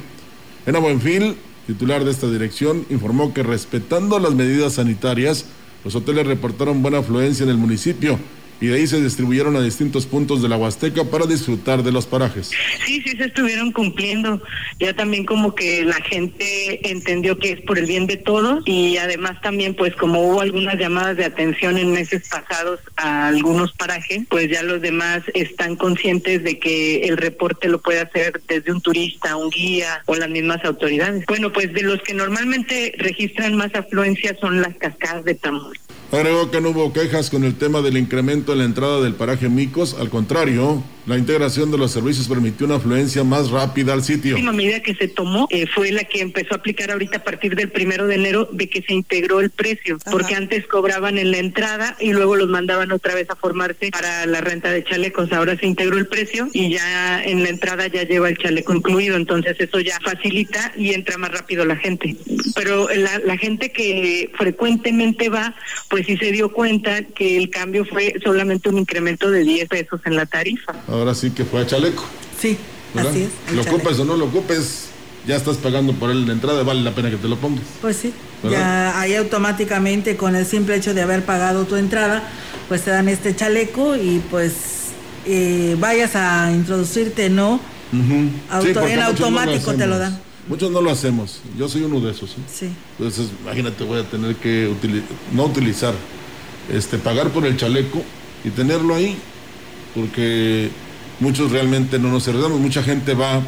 En 0.67 0.81
Buenfil, 0.81 1.37
titular 1.67 2.05
de 2.05 2.13
esta 2.13 2.31
dirección, 2.31 2.87
informó 2.91 3.35
que 3.35 3.43
respetando 3.43 4.19
las 4.21 4.35
medidas 4.35 4.75
sanitarias, 4.75 5.47
los 5.85 5.97
hoteles 5.97 6.27
reportaron 6.27 6.83
buena 6.83 6.99
afluencia 6.99 7.43
en 7.43 7.51
el 7.51 7.57
municipio 7.57 8.19
y 8.61 8.67
de 8.67 8.76
ahí 8.76 8.87
se 8.87 9.00
distribuyeron 9.00 9.57
a 9.57 9.62
distintos 9.62 10.07
puntos 10.07 10.43
de 10.43 10.49
la 10.49 10.57
Huasteca 10.57 11.05
para 11.05 11.26
disfrutar 11.26 11.83
de 11.83 11.93
los 11.93 12.07
parajes. 12.07 12.50
Sí, 12.85 13.02
sí 13.02 13.17
se 13.17 13.25
estuvieron 13.25 13.73
cumpliendo. 13.73 14.43
Ya 14.79 14.95
también 14.95 15.25
como 15.25 15.55
que 15.55 15.85
la 15.85 16.00
gente 16.02 16.90
entendió 16.90 17.38
que 17.38 17.52
es 17.52 17.61
por 17.62 17.79
el 17.79 17.87
bien 17.87 18.07
de 18.07 18.17
todos 18.17 18.62
y 18.67 18.97
además 18.99 19.40
también 19.40 19.75
pues 19.75 19.95
como 19.97 20.23
hubo 20.23 20.40
algunas 20.40 20.79
llamadas 20.79 21.17
de 21.17 21.25
atención 21.25 21.79
en 21.79 21.93
meses 21.93 22.29
pasados 22.29 22.81
a 22.97 23.29
algunos 23.29 23.73
parajes, 23.73 24.23
pues 24.29 24.50
ya 24.50 24.62
los 24.62 24.81
demás 24.83 25.23
están 25.35 25.76
conscientes 25.76 26.45
de 26.45 26.59
que 26.59 27.05
el 27.05 27.17
reporte 27.17 27.69
lo 27.69 27.81
puede 27.81 28.00
hacer 28.00 28.40
desde 28.47 28.73
un 28.73 28.81
turista, 28.81 29.37
un 29.37 29.50
guía 29.50 30.02
o 30.07 30.14
las 30.14 30.29
mismas 30.29 30.64
autoridades. 30.64 31.25
Bueno, 31.26 31.52
pues 31.52 31.73
de 31.73 31.83
los 31.83 32.00
que 32.02 32.14
normalmente 32.14 32.95
registran 32.99 33.57
más 33.57 33.75
afluencia 33.75 34.37
son 34.40 34.61
las 34.61 34.75
cascadas 34.76 35.25
de 35.25 35.35
Tamor. 35.35 35.76
Agregó 36.12 36.50
que 36.50 36.61
no 36.61 36.71
hubo 36.71 36.93
quejas 36.93 37.31
con 37.31 37.45
el 37.45 37.55
tema 37.55 37.83
del 37.83 37.97
incremento 37.97 38.52
en 38.52 38.59
la 38.59 38.64
entrada 38.64 39.00
del 39.00 39.14
paraje 39.14 39.49
Micos, 39.49 39.95
al 39.99 40.11
contrario, 40.11 40.83
la 41.07 41.17
integración 41.17 41.71
de 41.71 41.79
los 41.79 41.93
servicios 41.93 42.29
permitió 42.29 42.67
una 42.67 42.76
afluencia 42.76 43.25
más 43.25 43.50
rápida 43.50 43.95
al 43.95 44.05
sitio. 44.05 44.33
La 44.33 44.37
última 44.37 44.52
medida 44.52 44.81
que 44.81 44.95
se 44.95 45.09
tomó 45.09 45.49
eh, 45.50 45.67
fue 45.67 45.90
la 45.93 46.05
que 46.05 46.21
empezó 46.21 46.55
a 46.55 46.59
aplicar 46.59 46.90
ahorita 46.90 47.19
a 47.19 47.25
partir 47.25 47.57
del 47.57 47.71
primero 47.71 48.07
de 48.07 48.17
enero 48.17 48.49
de 48.52 48.69
que 48.69 48.83
se 48.83 48.93
integró 48.93 49.40
el 49.40 49.50
precio, 49.50 49.99
porque 50.11 50.35
antes 50.35 50.67
cobraban 50.67 51.17
en 51.19 51.31
la 51.31 51.38
entrada 51.38 51.97
y 52.00 52.12
luego 52.12 52.37
los 52.37 52.49
mandaban 52.49 52.93
otra 52.93 53.14
vez 53.14 53.29
a 53.31 53.37
formarse 53.37 53.90
para 53.90 54.26
la 54.26 54.40
renta 54.40 54.71
de 54.71 54.85
chalecos. 54.85 55.33
Ahora 55.33 55.57
se 55.57 55.67
integró 55.67 55.97
el 55.97 56.07
precio 56.07 56.49
y 56.52 56.71
ya 56.71 57.25
en 57.25 57.43
la 57.43 57.49
entrada 57.49 57.87
ya 57.87 58.02
lleva 58.02 58.29
el 58.29 58.37
chaleco 58.37 58.75
incluido, 58.75 59.17
entonces 59.17 59.57
eso 59.59 59.81
ya 59.81 59.99
facilita 60.00 60.73
y 60.76 60.93
entra 60.93 61.19
más 61.19 61.33
rápido 61.33 61.64
la 61.64 61.76
gente. 61.76 62.14
Pero 62.55 62.88
la, 62.95 63.19
la 63.21 63.37
gente 63.37 63.73
que 63.73 64.31
frecuentemente 64.37 65.29
va, 65.29 65.55
pues 65.88 66.00
sí 66.04 66.16
se 66.16 66.33
dio 66.33 66.52
cuenta 66.52 67.02
que 67.02 67.37
el 67.37 67.50
cambio 67.50 67.85
fue 67.85 68.14
solamente 68.25 68.69
un 68.69 68.78
incremento 68.78 69.30
de 69.30 69.45
10 69.45 69.69
pesos 69.69 70.00
en 70.04 70.16
la 70.16 70.26
tarifa. 70.26 70.75
Ahora 70.88 71.14
sí 71.14 71.30
que 71.30 71.45
fue 71.45 71.61
a 71.62 71.66
chaleco. 71.66 72.04
Sí, 72.40 72.57
¿verdad? 72.95 73.11
así 73.12 73.23
es. 73.23 73.54
Lo 73.54 73.62
chaleco. 73.62 73.76
ocupes 73.76 73.99
o 74.00 74.04
no 74.04 74.16
lo 74.16 74.25
ocupes, 74.26 74.88
ya 75.26 75.37
estás 75.37 75.57
pagando 75.59 75.92
por 75.95 76.11
él 76.11 76.26
la 76.26 76.33
entrada, 76.33 76.62
vale 76.62 76.80
la 76.83 76.95
pena 76.95 77.11
que 77.11 77.16
te 77.16 77.28
lo 77.28 77.37
pongas. 77.37 77.64
Pues 77.80 77.97
sí, 77.97 78.12
¿Verdad? 78.42 78.59
ya 78.59 79.00
ahí 79.00 79.14
automáticamente 79.14 80.16
con 80.16 80.35
el 80.37 80.47
simple 80.47 80.76
hecho 80.76 80.95
de 80.95 81.02
haber 81.02 81.25
pagado 81.25 81.64
tu 81.66 81.76
entrada, 81.76 82.23
pues 82.69 82.83
te 82.83 82.90
dan 82.90 83.09
este 83.09 83.35
chaleco 83.37 83.97
y 83.97 84.23
pues 84.30 84.54
eh, 85.26 85.76
vayas 85.78 86.16
a 86.16 86.50
introducirte, 86.52 87.28
¿no? 87.30 87.61
Ujú. 87.92 88.30
Auto- 88.50 88.66
Sí, 88.69 88.73
porque 88.75 88.92
en 88.95 89.00
no 89.00 89.07
automático 89.07 89.75
te 89.75 89.87
lo 89.87 89.99
dan. 89.99 90.19
Muchos 90.49 90.71
no 90.71 90.81
lo 90.81 90.91
hacemos. 90.91 91.41
Yo 91.59 91.69
soy 91.69 91.83
uno 91.83 92.01
de 92.01 92.11
esos. 92.13 92.31
¿sí? 92.31 92.37
Sí. 92.53 92.69
Entonces, 92.99 93.29
imagínate, 93.43 93.85
voy 93.85 94.01
a 94.01 94.05
tener 94.05 94.35
que 94.37 94.73
no 95.33 95.45
utilizar, 95.45 95.95
este, 96.73 96.99
pagar 96.99 97.31
por 97.31 97.47
el 97.47 97.57
chaleco 97.57 98.03
y 98.45 98.51
tenerlo 98.51 98.95
ahí, 98.95 99.17
porque 99.95 100.71
muchos 101.21 101.51
realmente 101.51 101.99
no 101.99 102.11
nos 102.11 102.27
arriesgamos. 102.27 102.59
Mucha 102.59 102.83
gente 102.83 103.15
va 103.15 103.43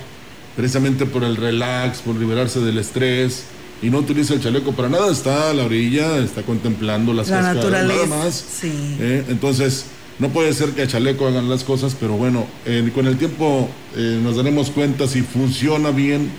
precisamente 0.57 1.07
por 1.07 1.25
el 1.25 1.37
relax, 1.37 2.01
por 2.01 2.17
liberarse 2.17 2.61
del 2.61 2.79
estrés 2.79 3.45
y 3.83 3.91
no 3.91 3.99
utiliza 3.99 4.35
el 4.35 4.41
chaleco 4.41 4.73
para 4.73 4.89
nada. 4.89 5.11
Está 5.11 5.51
a 5.51 5.55
la 5.55 5.65
orilla, 5.65 6.19
está 6.19 6.43
contemplando 6.43 7.13
las 7.13 7.29
La 7.29 7.41
cascadas, 7.41 7.89
nada 7.89 8.07
más. 8.07 8.45
Sí. 8.61 8.71
¿eh? 9.01 9.25
Entonces, 9.29 9.87
no 10.19 10.29
puede 10.29 10.53
ser 10.53 10.71
que 10.71 10.83
a 10.83 10.87
chaleco 10.87 11.27
hagan 11.27 11.49
las 11.49 11.65
cosas, 11.65 11.97
pero 11.99 12.13
bueno, 12.13 12.47
eh, 12.65 12.91
con 12.95 13.07
el 13.07 13.19
tiempo 13.19 13.69
eh, 13.97 14.21
nos 14.23 14.37
daremos 14.37 14.71
cuenta 14.71 15.09
si 15.09 15.23
funciona 15.23 15.91
bien 15.91 16.31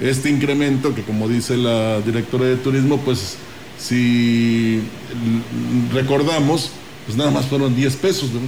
este 0.00 0.28
incremento, 0.30 0.94
que 0.94 1.02
como 1.02 1.28
dice 1.28 1.56
la 1.56 2.00
directora 2.00 2.44
de 2.46 2.56
turismo, 2.56 2.98
pues 3.00 3.36
si 3.78 4.80
recordamos, 5.92 6.70
pues 7.06 7.16
nada 7.16 7.30
más 7.30 7.46
fueron 7.46 7.74
10 7.74 7.96
pesos, 7.96 8.30
¿no? 8.32 8.40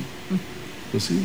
Pues 0.93 1.05
sí, 1.05 1.19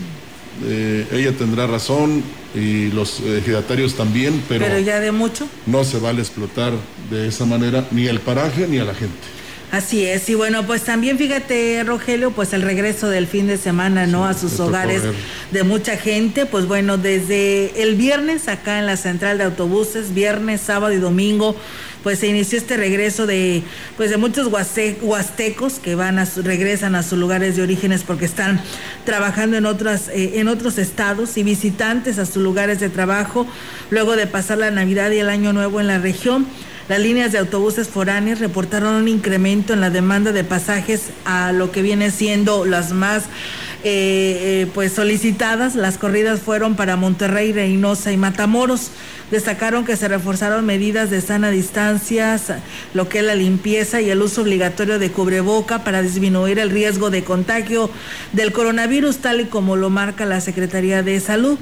eh, 0.65 1.08
ella 1.12 1.32
tendrá 1.32 1.68
razón 1.68 2.22
y 2.53 2.88
los 2.89 3.20
ejidatarios 3.22 3.96
también, 3.96 4.44
pero, 4.48 4.65
Pero 4.65 4.80
ya 4.80 5.00
de 5.00 5.12
mucho. 5.12 5.48
no 5.65 5.84
se 5.84 6.00
vale 6.00 6.22
explotar 6.22 6.74
de 7.10 7.27
esa 7.27 7.46
manera 7.46 7.88
ni 7.92 8.08
al 8.08 8.20
paraje 8.20 8.68
ni 8.68 8.77
a 8.77 8.84
la 8.84 8.94
gente. 8.94 9.15
Así 9.74 10.06
es, 10.06 10.30
y 10.30 10.36
bueno, 10.36 10.68
pues 10.68 10.84
también 10.84 11.18
fíjate, 11.18 11.84
Rogelio, 11.84 12.30
pues 12.30 12.53
el 12.53 12.62
regreso 12.62 13.10
del 13.10 13.25
fin 13.25 13.48
de 13.48 13.58
semana, 13.58 14.06
¿no? 14.06 14.24
A 14.27 14.36
sus 14.36 14.60
hogares 14.60 15.01
de 15.51 15.63
mucha 15.63 15.98
gente, 15.98 16.46
pues 16.46 16.68
bueno, 16.68 17.00
desde 17.00 17.82
el 17.82 17.96
viernes 17.96 18.48
acá 18.50 18.77
en 18.77 18.86
la 18.86 18.98
central 18.98 19.39
de 19.39 19.46
autobuses, 19.46 20.13
viernes, 20.13 20.62
sábado 20.62 20.94
y 20.94 20.98
domingo, 20.98 21.56
pues 22.03 22.20
se 22.20 22.27
inició 22.27 22.60
este 22.60 22.77
regreso 22.77 23.25
de, 23.25 23.63
pues 23.98 24.12
de 24.12 24.18
muchos 24.18 24.48
huaste- 24.51 24.98
huastecos 25.01 25.80
que 25.80 25.96
van 25.96 26.20
a 26.20 26.27
su- 26.27 26.44
regresan 26.44 26.94
a 26.94 27.01
sus 27.01 27.18
lugares 27.18 27.56
de 27.56 27.63
orígenes 27.63 28.03
porque 28.03 28.25
están 28.25 28.62
trabajando 29.06 29.58
en 29.58 29.65
otras, 29.65 30.08
eh, 30.10 30.34
en 30.36 30.50
otros 30.50 30.77
estados 30.77 31.36
y 31.38 31.42
visitantes 31.42 32.20
a 32.20 32.27
sus 32.27 32.44
lugares 32.44 32.80
de 32.80 32.89
trabajo, 32.89 33.48
luego 33.89 34.15
de 34.15 34.27
pasar 34.27 34.60
la 34.60 34.70
Navidad 34.70 35.10
y 35.10 35.18
el 35.18 35.30
Año 35.30 35.51
Nuevo 35.51 35.80
en 35.80 35.88
la 35.88 35.98
región. 35.98 36.46
Las 36.89 36.99
líneas 36.99 37.31
de 37.31 37.37
autobuses 37.37 37.87
foráneos 37.87 38.39
reportaron 38.39 38.95
un 38.95 39.07
incremento 39.07 39.71
en 39.71 39.79
la 39.79 39.89
demanda 39.89 40.33
de 40.33 40.43
pasajes 40.43 41.11
a 41.23 41.53
lo 41.53 41.71
que 41.71 41.81
viene 41.81 42.11
siendo 42.11 42.65
las 42.65 42.91
más 42.91 43.23
eh, 43.85 44.63
eh, 44.65 44.67
pues 44.73 44.91
solicitadas. 44.91 45.75
Las 45.75 45.97
corridas 45.97 46.41
fueron 46.41 46.75
para 46.75 46.97
Monterrey, 46.97 47.53
Reynosa 47.53 48.11
y 48.11 48.17
Matamoros. 48.17 48.91
Destacaron 49.31 49.85
que 49.85 49.95
se 49.95 50.09
reforzaron 50.09 50.65
medidas 50.65 51.09
de 51.09 51.21
sana 51.21 51.51
distancia, 51.51 52.37
lo 52.93 53.07
que 53.07 53.19
es 53.19 53.25
la 53.25 53.35
limpieza 53.35 54.01
y 54.01 54.09
el 54.09 54.21
uso 54.21 54.41
obligatorio 54.41 54.99
de 54.99 55.09
cubreboca 55.09 55.85
para 55.85 56.01
disminuir 56.01 56.59
el 56.59 56.69
riesgo 56.69 57.09
de 57.09 57.23
contagio 57.23 57.89
del 58.33 58.51
coronavirus, 58.51 59.19
tal 59.19 59.39
y 59.39 59.45
como 59.45 59.77
lo 59.77 59.89
marca 59.89 60.25
la 60.25 60.41
Secretaría 60.41 61.01
de 61.01 61.19
Salud. 61.21 61.57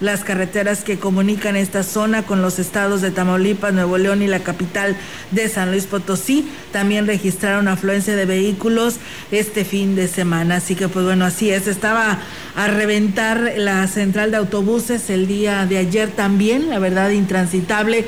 Las 0.00 0.24
carreteras 0.24 0.84
que 0.84 0.98
comunican 0.98 1.56
esta 1.56 1.82
zona 1.82 2.22
con 2.22 2.42
los 2.42 2.58
estados 2.58 3.00
de 3.00 3.10
Tamaulipas, 3.10 3.72
Nuevo 3.72 3.96
León 3.96 4.22
y 4.22 4.26
la 4.26 4.40
capital 4.40 4.96
de 5.30 5.48
San 5.48 5.70
Luis 5.70 5.86
Potosí. 5.86 6.46
También 6.72 7.06
registraron 7.06 7.68
afluencia 7.68 8.14
de 8.14 8.26
vehículos 8.26 8.96
este 9.30 9.64
fin 9.64 9.96
de 9.96 10.08
semana. 10.08 10.56
Así 10.56 10.74
que 10.74 10.88
pues 10.88 11.04
bueno, 11.04 11.24
así 11.24 11.50
es. 11.50 11.66
Estaba 11.66 12.18
a 12.54 12.66
reventar 12.68 13.54
la 13.56 13.86
central 13.86 14.30
de 14.30 14.36
autobuses 14.36 15.08
el 15.08 15.26
día 15.26 15.66
de 15.66 15.78
ayer 15.78 16.10
también, 16.10 16.68
la 16.68 16.78
verdad 16.78 17.10
intransitable. 17.10 18.04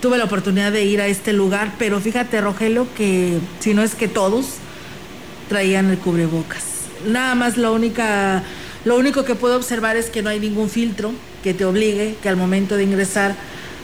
Tuve 0.00 0.18
la 0.18 0.24
oportunidad 0.24 0.70
de 0.70 0.84
ir 0.84 1.00
a 1.00 1.06
este 1.06 1.32
lugar, 1.32 1.72
pero 1.78 1.98
fíjate 2.00 2.40
Rogelio 2.40 2.86
que 2.94 3.38
si 3.58 3.74
no 3.74 3.82
es 3.82 3.94
que 3.94 4.06
todos 4.06 4.46
traían 5.48 5.90
el 5.90 5.98
cubrebocas. 5.98 6.62
Nada 7.06 7.34
más 7.34 7.56
la 7.56 7.70
única 7.70 8.42
lo 8.84 8.96
único 8.96 9.24
que 9.24 9.34
puedo 9.34 9.56
observar 9.56 9.96
es 9.96 10.10
que 10.10 10.22
no 10.22 10.30
hay 10.30 10.40
ningún 10.40 10.68
filtro 10.68 11.12
que 11.42 11.54
te 11.54 11.64
obligue 11.64 12.16
que 12.22 12.28
al 12.28 12.36
momento 12.36 12.76
de 12.76 12.84
ingresar 12.84 13.34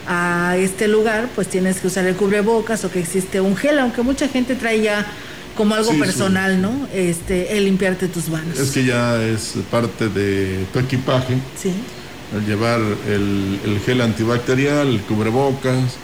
a 0.07 0.57
este 0.59 0.89
lugar 0.89 1.29
pues 1.35 1.49
tienes 1.49 1.81
que 1.81 1.87
usar 1.87 2.07
el 2.07 2.17
cubrebocas 2.17 2.85
o 2.85 2.91
que 2.91 3.01
existe 3.01 3.41
un 3.41 3.57
gel, 3.57 3.79
aunque 3.79 4.03
mucha 4.03 4.29
gente 4.29 4.55
trae 4.57 4.83
ya 4.83 5.07
como 5.57 5.75
algo 5.75 5.93
personal, 5.99 6.61
¿no? 6.63 6.89
Este, 6.95 7.57
el 7.57 7.65
limpiarte 7.65 8.09
tus 8.09 8.29
manos. 8.29 8.59
Es 8.59 8.71
que 8.71 8.85
ya 8.85 9.23
es 9.23 9.55
parte 9.71 10.09
de 10.09 10.65
tu 10.73 10.79
equipaje. 10.79 11.37
Sí. 11.61 11.73
El 12.35 12.47
llevar 12.47 12.81
el, 13.09 13.61
el 13.65 13.81
gel 13.85 14.01
antibacterial, 14.01 14.89
el 14.89 15.01
cubrebocas, 15.01 15.97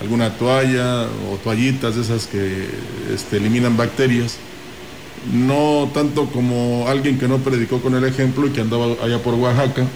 alguna 0.00 0.30
toalla 0.36 1.04
o 1.30 1.36
toallitas 1.42 1.96
de 1.96 2.02
esas 2.02 2.26
que 2.26 2.68
este, 3.14 3.36
eliminan 3.36 3.76
bacterias 3.76 4.36
no 5.32 5.90
tanto 5.92 6.26
como 6.26 6.86
alguien 6.88 7.18
que 7.18 7.28
no 7.28 7.38
predicó 7.38 7.80
con 7.80 7.94
el 7.94 8.04
ejemplo 8.04 8.46
y 8.46 8.50
que 8.50 8.60
andaba 8.60 8.86
allá 9.02 9.22
por 9.22 9.34
Oaxaca, 9.34 9.86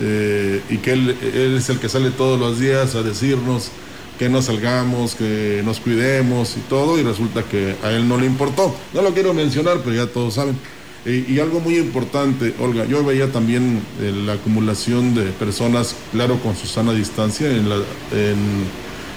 eh, 0.00 0.62
y 0.70 0.78
que 0.78 0.92
él, 0.92 1.10
es 1.56 1.68
el 1.68 1.78
que 1.78 1.88
sale 1.88 2.10
todos 2.10 2.38
los 2.40 2.58
días 2.58 2.94
a 2.94 3.02
decirnos 3.02 3.70
que 4.18 4.28
no 4.28 4.40
salgamos, 4.40 5.14
que 5.14 5.62
nos 5.64 5.80
cuidemos 5.80 6.56
y 6.56 6.60
todo, 6.60 6.98
y 6.98 7.02
resulta 7.02 7.42
que 7.42 7.76
a 7.82 7.90
él 7.90 8.08
no 8.08 8.18
le 8.18 8.26
importó. 8.26 8.74
No 8.94 9.02
lo 9.02 9.12
quiero 9.12 9.34
mencionar, 9.34 9.80
pero 9.84 9.96
ya 9.96 10.06
todos 10.06 10.34
saben. 10.34 10.56
Y, 11.04 11.40
algo 11.40 11.58
muy 11.58 11.78
importante, 11.78 12.54
Olga, 12.60 12.84
yo 12.84 13.04
veía 13.04 13.32
también 13.32 13.82
eh, 14.00 14.12
la 14.24 14.34
acumulación 14.34 15.16
de 15.16 15.24
personas, 15.32 15.96
claro, 16.12 16.38
con 16.38 16.54
su 16.56 16.68
sana 16.68 16.92
distancia 16.92 17.50
en 17.50 17.68
la, 17.68 17.74
en 18.12 18.36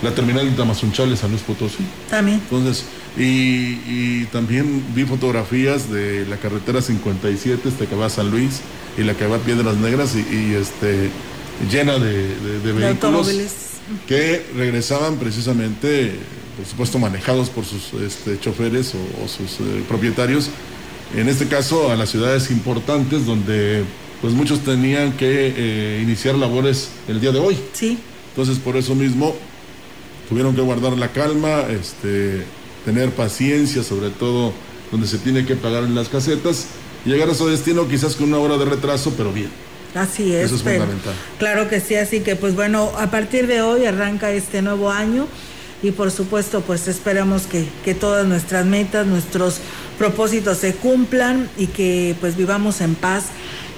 la 0.02 0.10
terminal 0.16 0.50
de 0.50 0.58
Tamazunchales, 0.58 1.20
San 1.20 1.30
Luis 1.30 1.44
Potosí. 1.44 1.86
También. 2.10 2.40
Entonces, 2.40 2.86
y, 3.18 4.26
también 4.26 4.84
vi 4.94 5.06
fotografías 5.06 5.90
de 5.90 6.26
la 6.26 6.38
carretera 6.38 6.82
57, 6.82 7.70
este 7.70 7.88
que 7.88 7.96
va 7.96 8.08
a 8.08 8.10
San 8.10 8.30
Luis, 8.30 8.62
y 8.98 9.04
la 9.04 9.14
que 9.16 9.26
va 9.28 9.38
a 9.38 9.40
Piedras 9.40 9.78
Negras, 9.78 10.16
y, 10.16 10.54
este 10.54 11.10
llena 11.72 11.98
de, 11.98 12.60
vehículos 12.74 13.30
que 14.08 14.46
regresaban 14.56 15.18
precisamente, 15.18 16.16
por 16.58 16.66
supuesto, 16.66 17.00
manejados 17.00 17.50
por 17.50 17.66
sus 17.66 17.94
este, 18.02 18.40
choferes 18.40 18.94
o, 18.96 19.28
sus 19.28 19.60
eh, 19.60 19.84
propietarios, 19.88 20.50
en 21.16 21.30
este 21.30 21.48
caso 21.48 21.92
a 21.92 21.96
las 21.96 22.10
ciudades 22.10 22.52
importantes 22.52 23.26
donde 23.26 23.84
pues 24.22 24.34
muchos 24.34 24.62
tenían 24.62 25.14
que 25.14 25.54
eh, 25.56 26.02
iniciar 26.02 26.36
labores 26.36 26.90
el 27.08 27.22
día 27.22 27.32
de 27.32 27.40
hoy. 27.40 27.58
Sí. 27.74 27.98
Entonces 28.30 28.58
por 28.58 28.76
eso 28.76 28.96
mismo 28.96 29.36
tuvieron 30.28 30.56
que 30.56 30.62
guardar 30.62 30.98
la 30.98 31.10
calma, 31.10 31.62
este, 31.70 32.44
tener 32.86 33.10
paciencia, 33.12 33.84
sobre 33.84 34.12
todo 34.12 34.54
donde 34.92 35.08
se 35.08 35.18
tiene 35.18 35.46
que 35.46 35.56
pagar 35.56 35.84
en 35.84 35.96
las 35.96 36.08
casetas, 36.08 36.68
y 37.06 37.10
llegar 37.10 37.30
a 37.30 37.36
su 37.36 37.48
destino 37.48 37.88
quizás 37.88 38.16
con 38.16 38.30
una 38.30 38.38
hora 38.38 38.58
de 38.58 38.66
retraso, 38.66 39.14
pero 39.18 39.34
bien. 39.34 39.50
Así 39.96 40.34
es. 40.34 40.46
Eso 40.46 40.56
es 40.56 40.64
fundamental. 40.64 41.14
Claro 41.40 41.70
que 41.70 41.80
sí, 41.80 41.96
así 41.96 42.20
que 42.20 42.36
pues 42.36 42.56
bueno, 42.56 42.92
a 42.98 43.10
partir 43.12 43.48
de 43.48 43.62
hoy 43.62 43.86
arranca 43.86 44.32
este 44.32 44.62
nuevo 44.62 44.92
año 44.92 45.28
y 45.82 45.92
por 45.92 46.12
supuesto 46.12 46.62
pues 46.62 46.88
esperamos 46.88 47.44
que, 47.44 47.66
que 47.84 47.94
todas 47.94 48.26
nuestras 48.26 48.66
metas, 48.66 49.08
nuestros 49.08 49.60
propósitos 49.98 50.58
se 50.58 50.74
cumplan 50.74 51.50
y 51.58 51.68
que 51.68 52.16
pues 52.20 52.36
vivamos 52.36 52.82
en 52.82 52.96
paz 52.96 53.26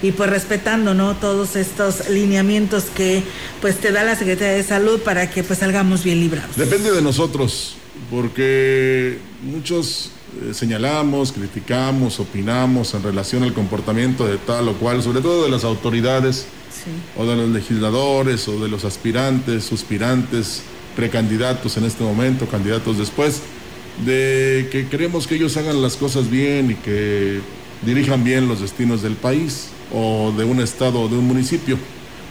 y 0.02 0.12
pues 0.12 0.30
respetando 0.30 0.94
no 0.94 1.14
todos 1.16 1.56
estos 1.56 2.08
lineamientos 2.08 2.84
que 2.84 3.22
pues 3.60 3.76
te 3.78 3.92
da 3.92 4.04
la 4.04 4.16
Secretaría 4.16 4.54
de 4.54 4.62
Salud 4.62 5.00
para 5.00 5.30
que 5.30 5.44
pues 5.44 5.60
salgamos 5.60 6.02
bien 6.02 6.20
librados. 6.20 6.56
Depende 6.56 6.90
de 6.92 7.02
nosotros, 7.02 7.76
porque 8.10 9.18
muchos 9.42 10.10
eh, 10.42 10.54
señalamos, 10.54 11.32
criticamos, 11.32 12.20
opinamos 12.20 12.94
en 12.94 13.02
relación 13.02 13.42
al 13.42 13.52
comportamiento 13.52 14.26
de 14.26 14.38
tal 14.38 14.68
o 14.68 14.74
cual, 14.74 15.02
sobre 15.02 15.20
todo 15.20 15.44
de 15.44 15.50
las 15.50 15.64
autoridades 15.64 16.46
o 17.16 17.26
de 17.26 17.36
los 17.36 17.48
legisladores 17.48 18.48
o 18.48 18.58
de 18.60 18.68
los 18.68 18.84
aspirantes, 18.84 19.64
suspirantes, 19.64 20.62
precandidatos 20.96 21.76
en 21.76 21.84
este 21.84 22.02
momento, 22.02 22.46
candidatos 22.46 22.98
después, 22.98 23.42
de 24.04 24.68
que 24.70 24.88
queremos 24.88 25.26
que 25.26 25.34
ellos 25.34 25.56
hagan 25.56 25.82
las 25.82 25.96
cosas 25.96 26.30
bien 26.30 26.70
y 26.70 26.74
que 26.74 27.40
dirijan 27.82 28.24
bien 28.24 28.48
los 28.48 28.60
destinos 28.60 29.02
del 29.02 29.14
país 29.14 29.68
o 29.92 30.32
de 30.36 30.44
un 30.44 30.60
estado 30.60 31.00
o 31.00 31.08
de 31.08 31.16
un 31.16 31.26
municipio. 31.26 31.78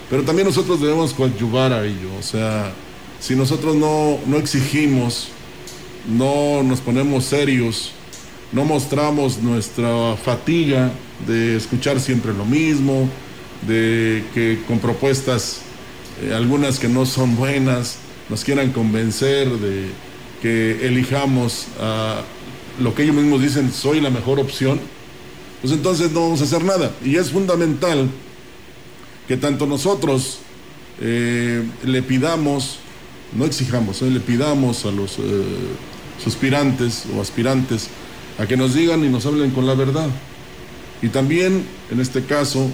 Pero 0.10 0.24
también 0.24 0.48
nosotros 0.48 0.80
debemos 0.80 1.14
coadyuvar 1.14 1.74
a 1.74 1.86
ello. 1.86 2.10
O 2.20 2.24
sea, 2.24 2.72
si 3.20 3.36
nosotros 3.36 3.76
no, 3.76 4.20
no 4.26 4.38
exigimos, 4.38 5.30
no 6.08 6.64
nos 6.64 6.80
ponemos 6.80 7.26
serios, 7.26 7.92
no 8.52 8.66
mostramos 8.66 9.40
nuestra 9.40 10.16
fatiga 10.16 10.92
de 11.28 11.58
escuchar 11.58 12.00
siempre 12.00 12.34
lo 12.34 12.46
mismo, 12.46 13.10
de 13.68 14.24
que 14.34 14.60
con 14.68 14.80
propuestas, 14.80 15.62
eh, 16.24 16.34
algunas 16.34 16.80
que 16.80 16.88
no 16.88 17.06
son 17.06 17.36
buenas, 17.36 17.98
nos 18.30 18.44
quieran 18.44 18.72
convencer 18.72 19.50
de 19.50 19.88
que 20.42 20.88
elijamos 20.88 21.68
a 21.80 22.22
lo 22.80 22.94
que 22.94 23.04
ellos 23.04 23.16
mismos 23.16 23.42
dicen, 23.42 23.72
soy 23.74 24.02
la 24.02 24.10
mejor 24.10 24.40
opción 24.40 24.80
pues 25.62 25.74
entonces 25.74 26.12
no 26.12 26.22
vamos 26.22 26.42
a 26.42 26.44
hacer 26.44 26.64
nada. 26.64 26.92
Y 27.04 27.16
es 27.16 27.32
fundamental 27.32 28.10
que 29.28 29.38
tanto 29.38 29.66
nosotros 29.66 30.40
eh, 31.02 31.64
le 31.84 32.04
pidamos, 32.04 32.80
no 33.36 33.46
exijamos, 33.46 34.02
eh, 34.02 34.10
le 34.10 34.20
pidamos 34.20 34.86
a 34.86 34.92
los 34.92 35.18
suspirantes 36.24 37.04
o 37.16 37.22
aspirantes 37.22 37.90
a 38.40 38.46
que 38.46 38.58
nos 38.58 38.74
digan 38.74 39.04
y 39.04 39.10
nos 39.10 39.26
hablen 39.26 39.52
con 39.52 39.66
la 39.66 39.74
verdad. 39.74 40.10
Y 41.02 41.10
también, 41.10 41.64
en 41.92 42.00
este 42.00 42.24
caso, 42.24 42.70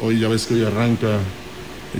hoy 0.00 0.20
ya 0.20 0.28
ves 0.28 0.46
que 0.46 0.54
hoy 0.54 0.64
arranca 0.64 1.18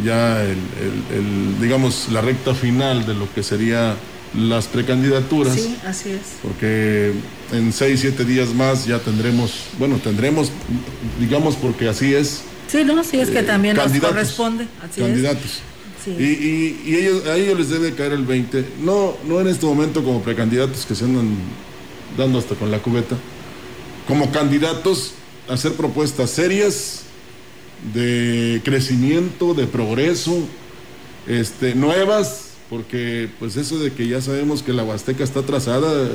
ya 0.05 0.43
el, 0.43 1.61
digamos, 1.61 2.09
la 2.11 2.21
recta 2.21 2.55
final 2.55 3.07
de 3.07 3.15
lo 3.15 3.33
que 3.33 3.43
sería 3.43 3.95
las 4.35 4.67
precandidaturas. 4.67 5.55
Sí, 5.55 5.77
así 5.87 6.11
es. 6.11 6.39
Porque 6.43 7.13
en 7.53 7.73
seis, 7.73 8.01
siete 8.01 8.25
días 8.25 8.55
más 8.55 8.87
ya 8.87 8.99
tendremos, 8.99 9.53
bueno, 9.79 9.99
tendremos, 9.99 10.51
digamos, 11.21 11.57
porque 11.57 11.89
así 11.89 12.15
es. 12.15 12.43
Sí, 12.69 12.85
no, 12.85 13.05
sí, 13.05 13.21
es 13.21 13.29
que 13.29 13.41
eh, 13.41 13.45
también 13.45 13.77
nos 13.77 13.93
corresponde. 13.99 14.67
candidatos. 14.97 15.61
Y, 16.07 16.97
ellos, 16.97 17.27
a 17.27 17.37
ellos 17.37 17.59
les 17.59 17.69
debe 17.71 17.95
caer 17.95 18.13
el 18.13 18.25
20, 18.25 18.65
no, 18.83 19.15
no 19.27 19.41
en 19.41 19.49
este 19.49 19.67
momento 19.67 20.03
como 20.03 20.23
precandidatos 20.23 20.85
que 20.87 20.95
se 20.95 21.05
andan 21.05 21.37
dando 22.17 22.39
hasta 22.39 22.55
con 22.55 22.71
la 22.71 22.79
cubeta, 22.79 23.17
como 24.07 24.31
candidatos 24.33 25.15
a 25.49 25.55
hacer 25.55 25.73
propuestas 25.75 26.31
serias 26.31 27.03
de 27.95 28.61
crecimiento, 28.65 29.55
de 29.55 29.67
progreso, 29.67 30.39
este, 31.27 31.75
nuevas, 31.75 32.51
porque 32.69 33.29
pues 33.39 33.57
eso 33.57 33.79
de 33.79 33.93
que 33.93 34.09
ya 34.09 34.21
sabemos 34.21 34.63
que 34.63 34.73
la 34.73 34.83
Huasteca 34.83 35.23
está 35.25 35.43
trazada, 35.43 36.09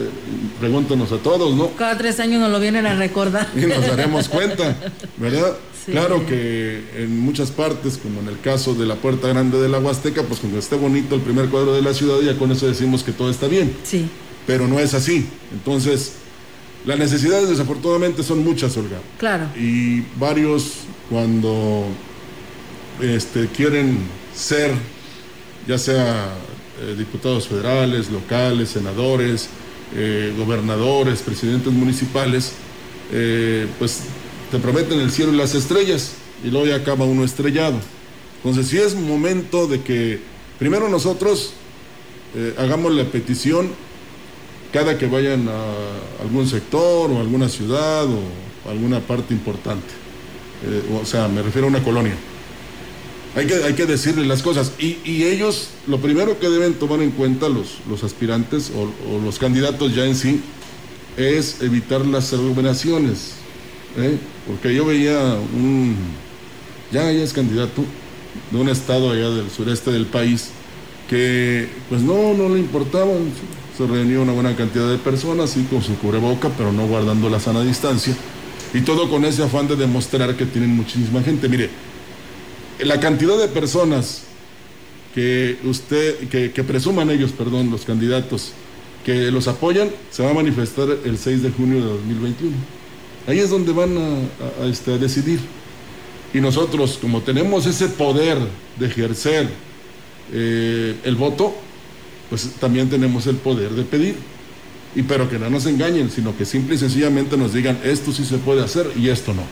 pregúntanos 0.60 1.12
a 1.12 1.18
todos, 1.18 1.56
¿no? 1.56 1.72
Cada 1.76 1.98
tres 1.98 2.20
años 2.20 2.42
nos 2.42 2.52
lo 2.52 2.60
vienen 2.60 2.86
a 2.88 2.96
recordar. 2.96 3.48
Y 3.56 3.62
nos 3.62 3.86
daremos 3.86 4.28
cuenta, 4.28 4.76
¿verdad? 5.18 5.56
Claro 5.92 6.26
que 6.26 6.84
en 6.98 7.20
muchas 7.20 7.52
partes, 7.52 7.98
como 7.98 8.20
en 8.20 8.28
el 8.28 8.40
caso 8.40 8.74
de 8.76 8.86
la 8.86 8.96
Puerta 8.96 9.30
Grande 9.30 9.60
de 9.60 9.70
la 9.70 9.80
Huasteca, 9.80 10.24
pues 10.24 10.40
cuando 10.40 10.60
esté 10.60 10.76
bonito 10.76 11.16
el 11.16 11.22
primer 11.22 11.48
cuadro 11.50 11.74
de 11.74 11.82
la 11.82 11.94
ciudad, 11.94 12.20
ya 12.22 12.38
con 12.38 12.52
eso 12.52 12.68
decimos 12.68 13.04
que 13.04 13.14
todo 13.14 13.30
está 13.30 13.48
bien. 13.48 13.74
Sí. 13.84 14.10
Pero 14.46 14.68
no 14.68 14.80
es 14.80 14.94
así. 14.94 15.26
Entonces, 15.54 16.14
las 16.86 17.00
necesidades 17.00 17.50
desafortunadamente 17.50 18.22
son 18.24 18.44
muchas, 18.44 18.76
Olga. 18.78 19.00
Claro. 19.18 19.48
Y 19.58 20.02
varios 20.20 20.74
cuando 21.10 21.86
este, 23.02 23.48
quieren 23.48 23.98
ser 24.36 24.72
ya 25.68 25.78
sea 25.78 26.34
eh, 26.82 26.96
diputados 26.98 27.48
federales, 27.48 28.10
locales, 28.10 28.70
senadores, 28.70 29.50
eh, 29.96 30.34
gobernadores, 30.38 31.22
presidentes 31.22 31.72
municipales, 31.74 32.54
eh, 33.12 33.68
pues 33.78 34.04
te 34.52 34.60
prometen 34.60 35.00
el 35.00 35.12
cielo 35.12 35.34
y 35.34 35.38
las 35.38 35.56
estrellas 35.56 36.14
y 36.44 36.50
luego 36.50 36.68
ya 36.68 36.76
acaba 36.76 37.06
uno 37.06 37.24
estrellado. 37.24 37.80
Entonces 38.38 38.68
sí 38.68 38.78
es 38.78 38.96
momento 38.96 39.68
de 39.68 39.82
que 39.82 40.20
primero 40.60 40.90
nosotros 40.90 41.54
hagamos 42.58 42.94
la 42.94 43.04
petición 43.06 43.72
cada 44.72 44.98
que 44.98 45.08
vayan 45.08 45.48
a 45.48 46.22
algún 46.22 46.48
sector 46.48 47.10
o 47.10 47.20
alguna 47.20 47.50
ciudad 47.50 48.06
o 48.06 48.70
alguna 48.70 49.00
parte 49.00 49.34
importante. 49.34 49.94
o 51.02 51.06
sea, 51.06 51.28
me 51.28 51.42
refiero 51.42 51.68
a 51.68 51.70
una 51.70 51.84
colonia 51.84 52.16
hay 53.38 53.46
que, 53.46 53.54
hay 53.54 53.74
que 53.74 53.86
decirle 53.86 54.26
las 54.26 54.42
cosas. 54.42 54.72
Y, 54.80 54.98
y, 55.06 55.26
ellos, 55.26 55.70
lo 55.86 56.00
primero 56.00 56.40
que 56.40 56.50
deben 56.50 56.74
tomar 56.74 57.02
en 57.02 57.12
cuenta 57.12 57.50
los, 57.50 57.78
los 57.88 58.04
aspirantes 58.04 58.72
o, 58.76 58.92
o 59.14 59.20
los 59.24 59.38
candidatos 59.38 59.94
ya 59.94 60.06
en 60.06 60.16
sí, 60.16 60.42
es 61.18 61.62
evitar 61.62 62.04
las 62.04 62.34
aglomeraciones. 62.34 63.34
¿Eh? 63.98 64.18
Porque 64.46 64.74
yo 64.74 64.86
veía 64.86 65.20
un, 65.54 65.96
ya, 66.92 67.12
es 67.12 67.34
candidato 67.34 67.84
de 68.52 68.58
un 68.58 68.70
estado 68.70 69.12
allá 69.12 69.30
del 69.30 69.50
sureste 69.50 69.92
del 69.92 70.06
país, 70.06 70.50
que 71.10 71.68
pues 71.90 72.02
no, 72.02 72.34
no 72.34 72.50
le 72.50 72.60
importaba, 72.60 73.12
se 73.78 73.88
reunió 73.88 74.22
una 74.22 74.34
buena 74.34 74.56
cantidad 74.56 74.90
de 74.90 74.98
personas, 74.98 75.58
y 75.58 75.64
con 75.64 75.82
su 75.82 75.96
cubreboca, 75.98 76.50
pero 76.58 76.72
no 76.72 76.88
guardando 76.88 77.30
la 77.30 77.40
sana 77.40 77.64
distancia, 77.64 78.16
y 78.74 78.82
todo 78.82 79.10
con 79.10 79.26
ese 79.26 79.44
afán 79.44 79.68
de 79.68 79.76
demostrar 79.76 80.36
que 80.36 80.46
tienen 80.46 80.76
muchísima 80.76 81.22
gente. 81.22 81.50
Mire, 81.50 81.70
la 82.84 83.00
cantidad 83.00 83.38
de 83.38 83.48
personas 83.48 84.24
que 85.16 85.58
usted, 85.64 86.30
que, 86.30 86.52
que 86.52 86.64
presuman 86.64 87.10
ellos, 87.10 87.32
perdón, 87.32 87.72
los 87.72 87.86
candidatos, 87.86 88.52
que 89.06 89.32
los 89.32 89.48
apoyan, 89.48 89.90
se 90.12 90.22
va 90.22 90.32
a 90.32 90.34
manifestar 90.34 90.90
el 91.06 91.18
6 91.18 91.44
de 91.44 91.52
junio 91.52 91.78
de 91.78 91.86
2021. 91.86 92.77
Ahí 93.28 93.40
es 93.40 93.50
donde 93.50 93.74
van 93.74 93.98
este, 94.64 94.94
a 94.94 94.98
decidir. 94.98 95.40
Y 96.34 96.40
nosotros, 96.40 96.98
como 97.02 97.22
tenemos 97.22 97.66
ese 97.66 97.88
poder 97.90 98.38
de 98.78 98.88
ejercer 98.88 99.48
eh, 100.34 100.96
el 101.04 101.16
voto, 101.16 101.54
pues 102.30 102.50
también 102.60 102.90
tenemos 102.90 103.28
el 103.28 103.36
poder 103.36 103.72
de 103.72 103.84
pedir. 103.84 104.16
Y 104.96 105.04
pero 105.04 105.30
que 105.30 105.38
no 105.38 105.50
nos 105.50 105.66
engañen, 105.66 106.10
sino 106.10 106.36
que 106.38 106.46
simple 106.46 106.76
y 106.76 106.78
sencillamente 106.78 107.38
nos 107.38 107.54
digan 107.54 107.80
esto 107.84 108.12
sí 108.12 108.26
se 108.26 108.38
puede 108.38 108.64
hacer 108.64 108.92
y 108.96 109.10
esto 109.10 109.34
no. 109.34 109.44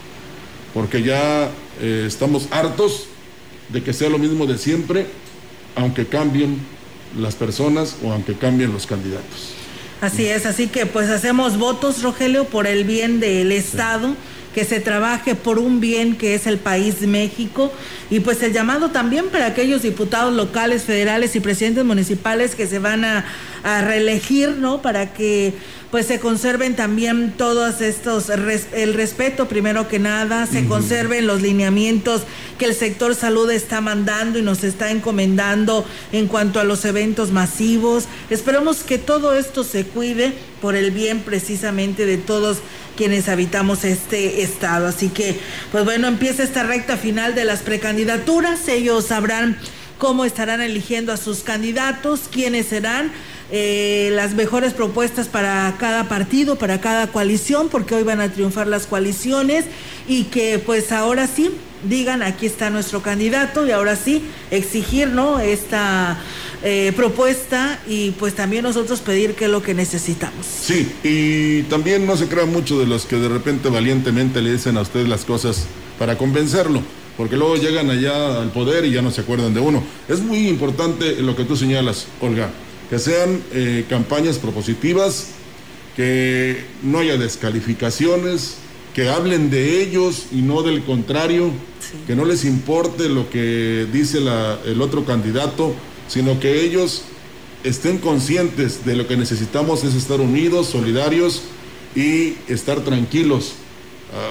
Porque 0.72 1.02
ya 1.02 1.50
eh, 1.80 2.04
estamos 2.06 2.48
hartos 2.50 3.06
de 3.68 3.82
que 3.82 3.92
sea 3.92 4.08
lo 4.08 4.18
mismo 4.18 4.46
de 4.46 4.56
siempre, 4.56 5.06
aunque 5.74 6.06
cambien 6.06 6.58
las 7.18 7.34
personas 7.34 7.96
o 8.02 8.12
aunque 8.12 8.34
cambien 8.34 8.72
los 8.72 8.86
candidatos. 8.86 9.55
Así 10.00 10.26
es, 10.26 10.44
así 10.44 10.66
que 10.68 10.84
pues 10.84 11.08
hacemos 11.08 11.58
votos, 11.58 12.02
Rogelio, 12.02 12.44
por 12.44 12.66
el 12.66 12.84
bien 12.84 13.18
del 13.18 13.50
Estado. 13.50 14.14
Que 14.56 14.64
se 14.64 14.80
trabaje 14.80 15.34
por 15.34 15.58
un 15.58 15.80
bien 15.80 16.16
que 16.16 16.34
es 16.34 16.46
el 16.46 16.56
país 16.56 17.02
México 17.02 17.70
y 18.08 18.20
pues 18.20 18.42
el 18.42 18.54
llamado 18.54 18.90
también 18.90 19.26
para 19.28 19.44
aquellos 19.44 19.82
diputados 19.82 20.32
locales, 20.32 20.84
federales 20.84 21.36
y 21.36 21.40
presidentes 21.40 21.84
municipales 21.84 22.54
que 22.54 22.66
se 22.66 22.78
van 22.78 23.04
a, 23.04 23.26
a 23.64 23.82
reelegir, 23.82 24.52
¿no? 24.52 24.80
Para 24.80 25.12
que 25.12 25.52
pues 25.90 26.06
se 26.06 26.20
conserven 26.20 26.74
también 26.74 27.34
todos 27.36 27.80
estos, 27.82 28.30
el 28.30 28.94
respeto 28.94 29.46
primero 29.46 29.88
que 29.88 29.98
nada, 29.98 30.46
se 30.46 30.60
uh 30.60 30.62
-huh. 30.62 30.68
conserven 30.68 31.26
los 31.26 31.42
lineamientos 31.42 32.22
que 32.58 32.64
el 32.64 32.74
sector 32.74 33.14
salud 33.14 33.50
está 33.50 33.80
mandando 33.80 34.38
y 34.38 34.42
nos 34.42 34.64
está 34.64 34.90
encomendando 34.90 35.84
en 36.12 36.28
cuanto 36.28 36.60
a 36.60 36.64
los 36.64 36.84
eventos 36.84 37.30
masivos. 37.30 38.04
Esperemos 38.30 38.82
que 38.82 38.98
todo 38.98 39.34
esto 39.34 39.64
se 39.64 39.84
cuide 39.84 40.32
por 40.60 40.74
el 40.74 40.90
bien 40.90 41.20
precisamente 41.20 42.06
de 42.06 42.16
todos 42.16 42.58
quienes 42.96 43.28
habitamos 43.28 43.84
este 43.84 44.42
estado. 44.42 44.86
Así 44.88 45.08
que, 45.08 45.38
pues 45.70 45.84
bueno, 45.84 46.08
empieza 46.08 46.42
esta 46.42 46.62
recta 46.62 46.96
final 46.96 47.34
de 47.34 47.44
las 47.44 47.60
precandidaturas. 47.60 48.66
Ellos 48.68 49.06
sabrán 49.06 49.58
cómo 49.98 50.24
estarán 50.24 50.60
eligiendo 50.60 51.12
a 51.12 51.16
sus 51.16 51.40
candidatos, 51.40 52.22
quiénes 52.30 52.66
serán. 52.66 53.12
Eh, 53.52 54.10
las 54.12 54.34
mejores 54.34 54.72
propuestas 54.72 55.28
para 55.28 55.72
cada 55.78 56.08
partido, 56.08 56.56
para 56.56 56.80
cada 56.80 57.06
coalición, 57.06 57.68
porque 57.68 57.94
hoy 57.94 58.02
van 58.02 58.20
a 58.20 58.32
triunfar 58.32 58.66
las 58.66 58.86
coaliciones 58.86 59.66
y 60.08 60.24
que 60.24 60.58
pues 60.58 60.90
ahora 60.90 61.28
sí 61.28 61.52
digan 61.84 62.22
aquí 62.22 62.46
está 62.46 62.70
nuestro 62.70 63.02
candidato 63.02 63.66
y 63.66 63.70
ahora 63.70 63.96
sí 63.96 64.22
exigir 64.50 65.08
no 65.08 65.40
esta 65.40 66.18
eh, 66.62 66.92
propuesta 66.96 67.80
y 67.86 68.12
pues 68.12 68.34
también 68.34 68.62
nosotros 68.62 69.00
pedir 69.00 69.34
qué 69.34 69.46
es 69.46 69.50
lo 69.50 69.62
que 69.62 69.74
necesitamos. 69.74 70.46
Sí, 70.46 70.90
y 71.02 71.62
también 71.64 72.06
no 72.06 72.16
se 72.16 72.28
crea 72.28 72.46
mucho 72.46 72.78
de 72.78 72.86
los 72.86 73.06
que 73.06 73.16
de 73.16 73.28
repente 73.28 73.68
valientemente 73.68 74.42
le 74.42 74.52
dicen 74.52 74.76
a 74.76 74.82
usted 74.82 75.06
las 75.06 75.24
cosas 75.24 75.66
para 75.98 76.18
convencerlo 76.18 76.82
porque 77.16 77.36
luego 77.36 77.56
llegan 77.56 77.88
allá 77.88 78.42
al 78.42 78.50
poder 78.50 78.84
y 78.84 78.90
ya 78.90 79.00
no 79.00 79.10
se 79.10 79.22
acuerdan 79.22 79.54
de 79.54 79.60
uno. 79.60 79.82
Es 80.06 80.20
muy 80.20 80.48
importante 80.48 81.22
lo 81.22 81.34
que 81.34 81.44
tú 81.44 81.56
señalas, 81.56 82.08
Olga 82.20 82.50
que 82.88 82.98
sean 82.98 83.42
eh, 83.52 83.84
campañas 83.88 84.38
propositivas, 84.38 85.28
que 85.96 86.64
no 86.82 86.98
haya 86.98 87.16
descalificaciones, 87.16 88.58
que 88.96 89.10
hablen 89.10 89.50
de 89.50 89.82
ellos 89.82 90.28
y 90.32 90.36
no 90.36 90.62
del 90.62 90.82
contrario, 90.82 91.50
sí. 91.80 91.98
que 92.06 92.16
no 92.16 92.24
les 92.24 92.46
importe 92.46 93.10
lo 93.10 93.28
que 93.28 93.86
dice 93.92 94.20
la, 94.20 94.58
el 94.64 94.80
otro 94.80 95.04
candidato, 95.04 95.74
sino 96.08 96.40
que 96.40 96.62
ellos 96.64 97.02
estén 97.62 97.98
conscientes 97.98 98.86
de 98.86 98.96
lo 98.96 99.06
que 99.06 99.18
necesitamos 99.18 99.84
es 99.84 99.94
estar 99.94 100.18
unidos, 100.22 100.68
solidarios 100.68 101.42
y 101.94 102.36
estar 102.48 102.80
tranquilos. 102.84 103.52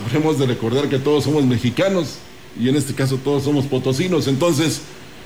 Habremos 0.03 0.39
de 0.39 0.47
recordar 0.47 0.89
que 0.89 0.97
todos 0.97 1.25
somos 1.25 1.45
mexicanos 1.45 2.15
y 2.59 2.67
en 2.67 2.75
este 2.75 2.95
caso 2.95 3.17
todos 3.17 3.43
somos 3.43 3.65
potosinos, 3.65 4.27
entonces 4.27 4.81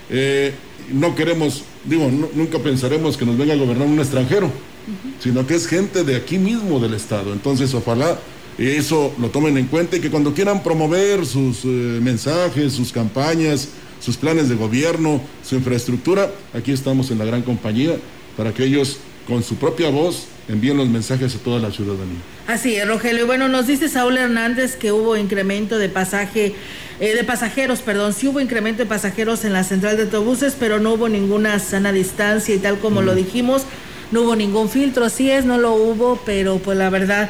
eh, 0.09 0.53
no 0.91 1.15
queremos, 1.15 1.63
digo, 1.85 2.11
no, 2.11 2.27
nunca 2.33 2.59
pensaremos 2.59 3.15
que 3.15 3.25
nos 3.25 3.37
venga 3.37 3.53
a 3.53 3.57
gobernar 3.57 3.87
un 3.87 3.99
extranjero, 3.99 4.47
uh 4.47 4.49
-huh. 4.49 5.23
sino 5.23 5.47
que 5.47 5.55
es 5.55 5.65
gente 5.65 6.03
de 6.03 6.17
aquí 6.17 6.37
mismo 6.37 6.81
del 6.81 6.93
Estado. 6.93 7.31
Entonces, 7.31 7.73
ojalá 7.73 8.19
eso 8.67 9.13
lo 9.19 9.29
tomen 9.29 9.57
en 9.57 9.67
cuenta 9.67 9.97
y 9.97 9.99
que 9.99 10.09
cuando 10.09 10.33
quieran 10.33 10.63
promover 10.63 11.25
sus 11.25 11.63
eh, 11.63 11.67
mensajes, 11.67 12.73
sus 12.73 12.91
campañas, 12.91 13.69
sus 13.99 14.17
planes 14.17 14.49
de 14.49 14.55
gobierno, 14.55 15.21
su 15.43 15.55
infraestructura, 15.55 16.29
aquí 16.53 16.71
estamos 16.71 17.11
en 17.11 17.19
la 17.19 17.25
gran 17.25 17.41
compañía 17.41 17.95
para 18.35 18.53
que 18.53 18.63
ellos 18.65 18.97
con 19.27 19.43
su 19.43 19.55
propia 19.55 19.89
voz 19.89 20.25
envíen 20.49 20.75
los 20.77 20.89
mensajes 20.89 21.35
a 21.35 21.37
toda 21.39 21.59
la 21.59 21.71
ciudadanía. 21.71 22.17
Así 22.47 22.75
es, 22.75 22.87
Rogelio. 22.87 23.27
Bueno, 23.27 23.47
nos 23.47 23.67
dice 23.67 23.87
Saúl 23.87 24.17
Hernández 24.17 24.75
que 24.75 24.91
hubo 24.91 25.15
incremento 25.15 25.77
de 25.77 25.87
pasaje, 25.87 26.55
eh, 26.99 27.15
de 27.15 27.23
pasajeros, 27.23 27.81
perdón, 27.81 28.13
sí 28.13 28.27
hubo 28.27 28.41
incremento 28.41 28.81
de 28.81 28.89
pasajeros 28.89 29.45
en 29.45 29.53
la 29.53 29.63
central 29.63 29.97
de 29.97 30.03
autobuses, 30.03 30.55
pero 30.59 30.79
no 30.79 30.93
hubo 30.93 31.07
ninguna 31.07 31.59
sana 31.59 31.91
distancia 31.91 32.55
y 32.55 32.57
tal 32.57 32.79
como 32.79 33.01
mm. 33.01 33.05
lo 33.05 33.15
dijimos, 33.15 33.63
no 34.11 34.21
hubo 34.21 34.35
ningún 34.35 34.69
filtro, 34.69 35.05
así 35.05 35.29
es, 35.29 35.45
no 35.45 35.59
lo 35.59 35.73
hubo, 35.73 36.19
pero 36.25 36.57
pues 36.57 36.77
la 36.77 36.89
verdad, 36.89 37.29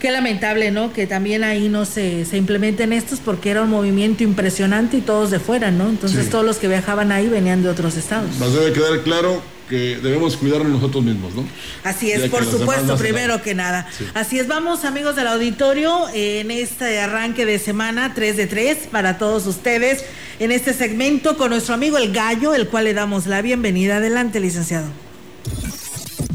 qué 0.00 0.10
lamentable, 0.10 0.72
¿no? 0.72 0.92
Que 0.92 1.06
también 1.06 1.44
ahí 1.44 1.68
no 1.68 1.84
se, 1.84 2.24
se 2.24 2.36
implementen 2.36 2.92
estos 2.92 3.20
porque 3.20 3.50
era 3.50 3.62
un 3.62 3.70
movimiento 3.70 4.24
impresionante 4.24 4.96
y 4.96 5.00
todos 5.00 5.30
de 5.30 5.38
fuera, 5.38 5.70
¿no? 5.70 5.88
Entonces 5.88 6.24
sí. 6.24 6.30
todos 6.30 6.44
los 6.44 6.56
que 6.56 6.66
viajaban 6.66 7.12
ahí 7.12 7.28
venían 7.28 7.62
de 7.62 7.68
otros 7.68 7.96
estados. 7.96 8.36
Nos 8.40 8.52
debe 8.52 8.72
quedar 8.72 9.02
claro 9.02 9.40
que 9.68 9.98
debemos 10.02 10.36
cuidarnos 10.36 10.68
nosotros 10.68 11.04
mismos, 11.04 11.32
¿no? 11.36 11.44
Así 11.84 12.10
es, 12.10 12.28
por 12.28 12.44
supuesto, 12.44 12.96
primero 12.96 13.40
que 13.40 13.54
nada. 13.54 13.86
Sí. 13.96 14.04
Así 14.14 14.38
es, 14.40 14.48
vamos 14.48 14.84
amigos 14.84 15.14
del 15.14 15.28
auditorio 15.28 16.08
en 16.12 16.50
este 16.50 16.98
arranque 16.98 17.46
de 17.46 17.60
semana 17.60 18.12
3 18.12 18.36
de 18.36 18.46
3 18.48 18.78
para 18.90 19.16
todos 19.16 19.46
ustedes 19.46 20.04
en 20.40 20.50
este 20.50 20.74
segmento 20.74 21.36
con 21.36 21.50
nuestro 21.50 21.74
amigo 21.74 21.98
el 21.98 22.12
Gallo, 22.12 22.54
el 22.54 22.66
cual 22.66 22.84
le 22.84 22.94
damos 22.94 23.26
la 23.26 23.42
bienvenida. 23.42 23.98
Adelante, 23.98 24.40
licenciado. 24.40 24.88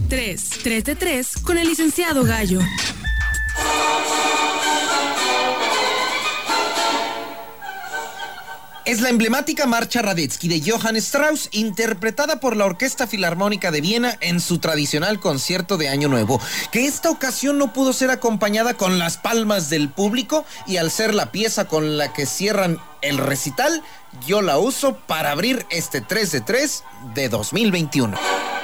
3, 0.08 0.50
3 0.64 0.84
de 0.86 0.96
3 0.96 1.32
con 1.44 1.58
el 1.58 1.68
licenciado 1.68 2.24
Gallo. 2.24 2.62
Es 8.86 9.02
la 9.02 9.10
emblemática 9.10 9.66
marcha 9.66 10.04
Radetzky 10.04 10.48
de 10.48 10.62
Johann 10.64 10.96
Strauss, 10.98 11.50
interpretada 11.52 12.40
por 12.40 12.56
la 12.56 12.66
Orquesta 12.66 13.08
Filarmónica 13.08 13.72
de 13.72 13.82
Viena 13.82 14.16
en 14.22 14.40
su 14.40 14.60
tradicional 14.60 15.20
concierto 15.20 15.78
de 15.78 15.90
Año 15.90 16.08
Nuevo, 16.08 16.40
que 16.72 16.86
esta 16.86 17.10
ocasión 17.10 17.58
no 17.58 17.74
pudo 17.74 17.94
ser 17.94 18.12
acompañada 18.12 18.76
con 18.76 19.00
las 19.00 19.18
palmas 19.18 19.72
del 19.72 19.90
público 19.90 20.46
y 20.68 20.78
al 20.78 20.92
ser 20.92 21.16
la 21.16 21.32
pieza 21.32 21.66
con 21.66 21.98
la 21.98 22.14
que 22.14 22.28
cierran 22.28 22.80
el 23.02 23.18
recital, 23.18 23.82
yo 24.28 24.44
la 24.44 24.60
uso 24.60 24.96
para 25.08 25.32
abrir 25.32 25.66
este 25.72 26.02
3 26.02 26.32
de 26.32 26.42
3 26.42 26.84
de 27.16 27.30
2021. 27.30 28.55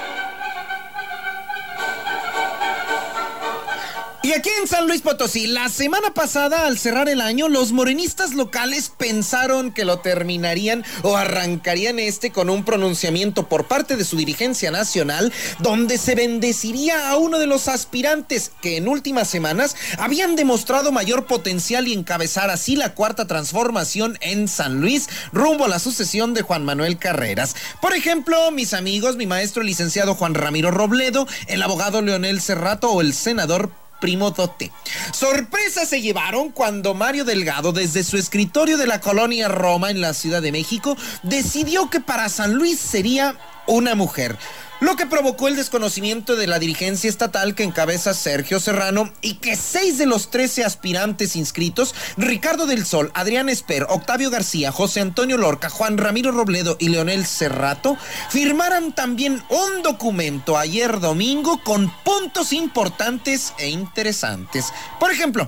Y 4.24 4.34
aquí 4.34 4.52
en 4.62 4.68
San 4.68 4.86
Luis 4.86 5.02
Potosí, 5.02 5.48
la 5.48 5.68
semana 5.68 6.14
pasada, 6.14 6.68
al 6.68 6.78
cerrar 6.78 7.10
el 7.10 7.22
año, 7.22 7.50
los 7.50 7.72
morenistas 7.72 8.36
locales 8.36 8.92
pensaron 8.96 9.72
que 9.72 9.84
lo 9.84 9.98
terminarían 9.98 10.86
o 11.02 11.18
arrancarían 11.18 11.98
este 11.98 12.32
con 12.32 12.52
un 12.52 12.64
pronunciamiento 12.64 13.50
por 13.50 13.66
parte 13.66 13.98
de 13.98 14.06
su 14.06 14.18
dirigencia 14.18 14.70
nacional, 14.70 15.34
donde 15.58 15.98
se 15.98 16.14
bendeciría 16.14 17.10
a 17.10 17.18
uno 17.18 17.40
de 17.40 17.48
los 17.48 17.68
aspirantes 17.68 18.52
que 18.62 18.78
en 18.78 18.88
últimas 18.88 19.28
semanas 19.28 19.76
habían 19.98 20.36
demostrado 20.36 20.92
mayor 20.92 21.26
potencial 21.26 21.88
y 21.88 21.94
encabezar 21.94 22.52
así 22.52 22.76
la 22.76 22.94
cuarta 22.94 23.26
transformación 23.26 24.20
en 24.22 24.48
San 24.48 24.82
Luis, 24.82 25.10
rumbo 25.34 25.66
a 25.66 25.70
la 25.70 25.80
sucesión 25.80 26.36
de 26.36 26.44
Juan 26.44 26.64
Manuel 26.64 27.00
Carreras. 27.00 27.56
Por 27.82 27.96
ejemplo, 27.96 28.52
mis 28.52 28.76
amigos, 28.76 29.16
mi 29.16 29.26
maestro 29.26 29.64
el 29.64 29.68
licenciado 29.68 30.14
Juan 30.14 30.36
Ramiro 30.36 30.70
Robledo, 30.70 31.28
el 31.48 31.64
abogado 31.64 32.04
Leonel 32.04 32.40
Cerrato 32.40 32.92
o 32.92 33.02
el 33.02 33.16
senador 33.16 33.72
primo 34.02 34.32
dote. 34.32 34.74
Sorpresa 35.14 35.86
se 35.86 36.02
llevaron 36.02 36.52
cuando 36.52 36.94
Mario 36.94 37.24
Delgado, 37.24 37.72
desde 37.72 38.04
su 38.04 38.18
escritorio 38.18 38.78
de 38.78 38.88
la 38.88 39.00
colonia 39.00 39.48
Roma 39.48 39.92
en 39.92 40.02
la 40.02 40.14
Ciudad 40.14 40.42
de 40.42 40.52
México, 40.52 40.98
decidió 41.24 41.90
que 41.90 42.02
para 42.02 42.28
San 42.28 42.56
Luis 42.56 42.78
sería 42.78 43.38
una 43.68 43.96
mujer 43.96 44.38
lo 44.82 44.96
que 44.96 45.06
provocó 45.06 45.48
el 45.48 45.56
desconocimiento 45.56 46.36
de 46.36 46.48
la 46.48 46.60
dirigencia 46.60 47.10
estatal 47.10 47.56
que 47.56 47.64
encabeza 47.64 48.14
Sergio 48.14 48.60
Serrano 48.60 49.14
y 49.22 49.36
que 49.36 49.56
seis 49.56 49.98
de 49.98 50.08
los 50.08 50.30
trece 50.32 50.66
aspirantes 50.66 51.36
inscritos, 51.36 51.96
Ricardo 52.18 52.66
del 52.66 52.86
Sol, 52.86 53.12
Adrián 53.14 53.48
Esper, 53.48 53.86
Octavio 53.90 54.32
García, 54.32 54.72
José 54.72 55.00
Antonio 55.00 55.38
Lorca, 55.38 55.70
Juan 55.70 55.98
Ramiro 55.98 56.32
Robledo 56.32 56.78
y 56.80 56.90
Leonel 56.90 57.26
Cerrato, 57.28 57.96
firmaran 58.30 58.94
también 58.94 59.44
un 59.50 59.84
documento 59.84 60.58
ayer 60.58 61.00
domingo 61.00 61.64
con 61.64 61.94
puntos 62.04 62.52
importantes 62.52 63.54
e 63.60 63.70
interesantes. 63.70 64.74
Por 65.00 65.12
ejemplo, 65.12 65.48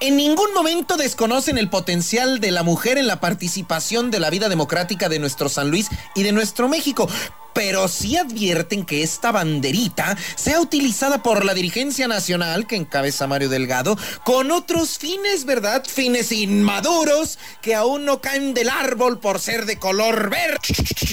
en 0.00 0.16
ningún 0.16 0.52
momento 0.54 0.96
desconocen 0.96 1.58
el 1.58 1.70
potencial 1.70 2.40
de 2.40 2.50
la 2.50 2.62
mujer 2.62 2.98
en 2.98 3.06
la 3.06 3.20
participación 3.20 4.10
de 4.10 4.20
la 4.20 4.30
vida 4.30 4.48
democrática 4.48 5.08
de 5.08 5.18
nuestro 5.18 5.48
San 5.48 5.70
Luis 5.70 5.88
y 6.14 6.22
de 6.22 6.32
nuestro 6.32 6.68
México 6.68 7.08
pero 7.54 7.88
sí 7.88 8.16
advierten 8.16 8.84
que 8.84 9.02
esta 9.02 9.32
banderita 9.32 10.18
sea 10.34 10.60
utilizada 10.60 11.22
por 11.22 11.44
la 11.44 11.54
dirigencia 11.54 12.08
nacional 12.08 12.66
que 12.66 12.76
encabeza 12.76 13.26
Mario 13.26 13.48
Delgado 13.48 13.96
con 14.24 14.50
otros 14.50 14.98
fines, 14.98 15.46
¿verdad? 15.46 15.84
Fines 15.86 16.32
inmaduros 16.32 17.38
que 17.62 17.74
aún 17.74 18.04
no 18.04 18.20
caen 18.20 18.52
del 18.52 18.68
árbol 18.68 19.20
por 19.20 19.38
ser 19.38 19.64
de 19.64 19.78
color 19.78 20.28
verde. 20.30 20.58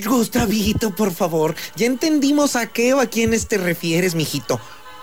Gustavito, 0.05 0.93
por 0.95 1.13
favor, 1.13 1.55
ya 1.75 1.85
entendimos 1.85 2.55
a 2.55 2.67
qué 2.67 2.93
o 2.93 2.99
a 2.99 3.05
quiénes 3.05 3.47
te 3.47 3.57
refieres, 3.57 4.15
mijito. 4.15 4.59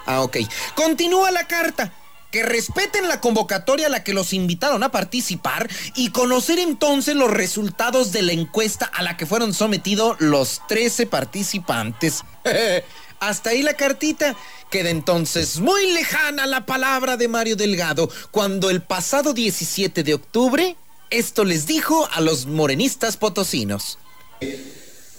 Ah, 0.07 0.23
ok. 0.23 0.39
Continúa 0.75 1.31
la 1.31 1.47
carta 1.47 1.93
que 2.31 2.43
respeten 2.43 3.09
la 3.09 3.21
convocatoria 3.21 3.87
a 3.87 3.91
la 3.91 4.05
que 4.05 4.13
los 4.13 4.33
invitaron 4.33 4.83
a 4.83 4.91
participar 4.91 5.69
y 5.95 6.11
conocer 6.11 6.59
entonces 6.59 7.17
los 7.17 7.31
resultados 7.31 8.13
de 8.13 8.23
la 8.23 8.33
encuesta 8.33 8.87
a 8.87 9.03
la 9.03 9.17
que 9.17 9.27
fueron 9.27 9.55
sometidos 9.55 10.21
los 10.21 10.61
13 10.69 11.07
participantes. 11.07 12.23
Hasta 13.21 13.51
ahí 13.51 13.63
la 13.63 13.75
cartita. 13.75 14.37
Queda 14.71 14.91
entonces 14.91 15.61
muy 15.61 15.93
lejana 15.93 16.47
la 16.47 16.67
palabra 16.67 17.17
de 17.17 17.27
Mario 17.27 17.57
Delgado 17.57 18.11
cuando 18.31 18.69
el 18.69 18.83
pasado 18.83 19.33
17 19.33 20.03
de 20.03 20.15
octubre 20.15 20.77
esto 21.11 21.45
les 21.45 21.67
dijo 21.67 22.07
a 22.13 22.21
los 22.21 22.45
morenistas 22.45 23.17
potosinos. 23.17 23.99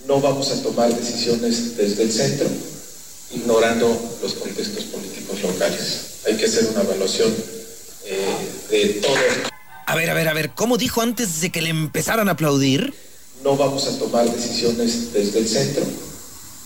No 0.05 0.21
vamos 0.21 0.51
a 0.51 0.61
tomar 0.61 0.93
decisiones 0.93 1.75
desde 1.75 2.03
el 2.03 2.11
centro, 2.11 2.47
ignorando 3.31 4.17
los 4.21 4.33
contextos 4.35 4.83
políticos 4.85 5.41
locales 5.41 6.08
hay 6.29 6.37
que 6.37 6.45
hacer 6.45 6.67
una 6.67 6.81
evaluación 6.81 7.33
eh, 8.05 8.49
de 8.69 8.85
todo. 9.01 9.15
A 9.85 9.95
ver, 9.95 10.09
a 10.09 10.13
ver, 10.13 10.27
a 10.27 10.33
ver, 10.33 10.51
¿cómo 10.51 10.77
dijo 10.77 11.01
antes 11.01 11.41
de 11.41 11.51
que 11.51 11.61
le 11.61 11.69
empezaran 11.69 12.29
a 12.29 12.33
aplaudir? 12.33 12.93
No 13.43 13.57
vamos 13.57 13.87
a 13.87 13.97
tomar 13.97 14.29
decisiones 14.29 15.11
desde 15.11 15.39
el 15.39 15.47
centro, 15.47 15.83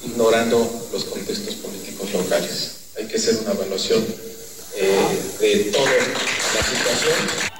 ignorando 0.06 0.90
los 0.92 1.06
contextos 1.06 1.56
políticos 1.56 2.12
locales. 2.12 2.72
Hay 2.98 3.08
que 3.08 3.16
hacer 3.16 3.38
una 3.38 3.54
evaluación 3.54 4.04
eh, 4.76 5.20
de 5.40 5.60
toda 5.72 5.92
la 5.92 6.64
situación. 6.68 7.53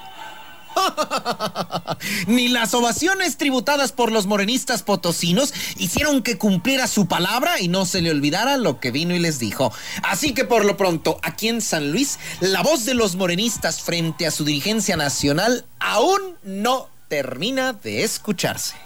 Ni 2.26 2.48
las 2.48 2.74
ovaciones 2.74 3.36
tributadas 3.36 3.92
por 3.92 4.12
los 4.12 4.26
morenistas 4.26 4.82
potosinos 4.82 5.52
hicieron 5.76 6.22
que 6.22 6.38
cumpliera 6.38 6.86
su 6.86 7.06
palabra 7.06 7.60
y 7.60 7.68
no 7.68 7.86
se 7.86 8.02
le 8.02 8.10
olvidara 8.10 8.56
lo 8.56 8.80
que 8.80 8.90
vino 8.90 9.14
y 9.14 9.18
les 9.18 9.38
dijo. 9.38 9.72
Así 10.02 10.34
que 10.34 10.44
por 10.44 10.64
lo 10.64 10.76
pronto, 10.76 11.18
aquí 11.22 11.48
en 11.48 11.60
San 11.60 11.92
Luis, 11.92 12.18
la 12.40 12.62
voz 12.62 12.84
de 12.84 12.94
los 12.94 13.16
morenistas 13.16 13.80
frente 13.80 14.26
a 14.26 14.30
su 14.30 14.44
dirigencia 14.44 14.96
nacional 14.96 15.64
aún 15.78 16.20
no 16.42 16.88
termina 17.08 17.72
de 17.72 18.04
escucharse. 18.04 18.83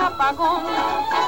Apagón, 0.00 0.64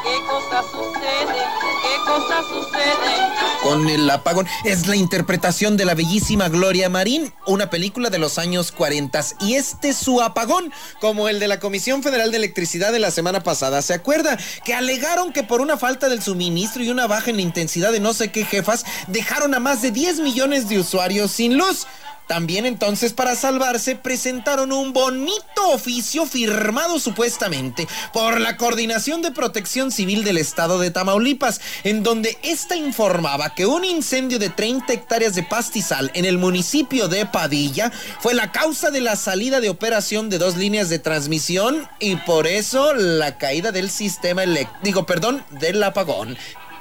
¿qué 0.03 0.19
cosa 0.27 0.63
sucede? 0.63 1.43
¿Qué 1.83 1.97
cosa 2.07 2.43
sucede? 2.49 3.33
Con 3.63 3.89
el 3.89 4.09
apagón 4.11 4.47
es 4.65 4.87
la 4.89 4.97
interpretación 4.97 5.77
de 5.77 5.85
la 5.85 5.95
bellísima 5.95 6.49
Gloria 6.49 6.89
Marín, 6.89 7.33
una 7.47 7.71
película 7.71 8.11
de 8.11 8.19
los 8.19 8.39
años 8.39 8.73
40. 8.73 9.21
Y 9.41 9.55
este 9.55 9.91
es 9.91 9.97
su 9.97 10.21
apagón, 10.21 10.73
como 11.01 11.29
el 11.29 11.39
de 11.39 11.49
la 11.49 11.61
Comisión 11.61 12.03
Federal 12.03 12.31
de 12.31 12.39
Electricidad 12.39 12.93
de 12.93 12.99
la 12.99 13.11
semana 13.11 13.43
pasada. 13.43 13.83
¿Se 13.83 13.95
acuerda? 13.95 14.37
Que 14.65 14.75
alegaron 14.75 15.33
que 15.33 15.43
por 15.43 15.61
una 15.61 15.77
falta 15.77 16.09
del 16.09 16.23
suministro 16.23 16.83
y 16.83 16.91
una 16.91 17.07
baja 17.07 17.31
en 17.31 17.37
la 17.37 17.43
intensidad 17.43 17.93
de 17.93 18.01
no 18.01 18.13
sé 18.15 18.33
qué 18.33 18.45
jefas, 18.45 18.85
dejaron 19.07 19.55
a 19.55 19.61
más 19.61 19.83
de 19.83 19.91
10 19.91 20.21
millones 20.21 20.69
de 20.69 20.79
usuarios 20.79 21.31
sin 21.31 21.57
luz. 21.57 21.87
También 22.27 22.67
entonces 22.67 23.13
para 23.13 23.37
salvarse 23.37 23.97
presentaron 23.97 24.73
un 24.73 24.93
bonito 24.93 25.69
oficio 25.71 26.27
firmado 26.27 26.99
supuestamente 26.99 27.87
por 28.13 28.41
la 28.41 28.57
Coordinación 28.57 29.23
de 29.23 29.33
Protección 29.33 29.91
Civil 29.91 30.25
del 30.25 30.39
Estado 30.39 30.79
de 30.79 30.91
Tamaulipas, 30.91 31.61
en 31.85 32.03
donde 32.03 32.39
esta 32.43 32.77
informaba 32.77 33.55
que 33.55 33.67
un 33.67 33.85
incendio 33.85 34.39
de 34.39 34.49
30 34.49 34.93
hectáreas 34.93 35.35
de 35.35 35.43
pastizal 35.43 36.11
en 36.15 36.25
el 36.25 36.39
municipio 36.39 37.09
de 37.09 37.27
Padilla 37.27 37.93
fue 38.21 38.35
la 38.35 38.53
causa 38.53 38.91
de 38.91 39.01
la 39.01 39.17
salida 39.17 39.61
de 39.61 39.71
operación 39.71 40.31
de 40.31 40.39
dos 40.39 40.57
líneas 40.57 40.89
de 40.89 40.99
transmisión 40.99 41.89
y 41.99 42.17
por 42.17 42.47
eso 42.47 42.95
la 42.95 43.37
caída 43.39 43.73
del 43.73 43.91
sistema 43.91 44.43
eléctrico, 44.45 44.81
digo, 44.83 45.07
perdón, 45.07 45.45
del 45.51 45.83
apagón. 45.83 46.37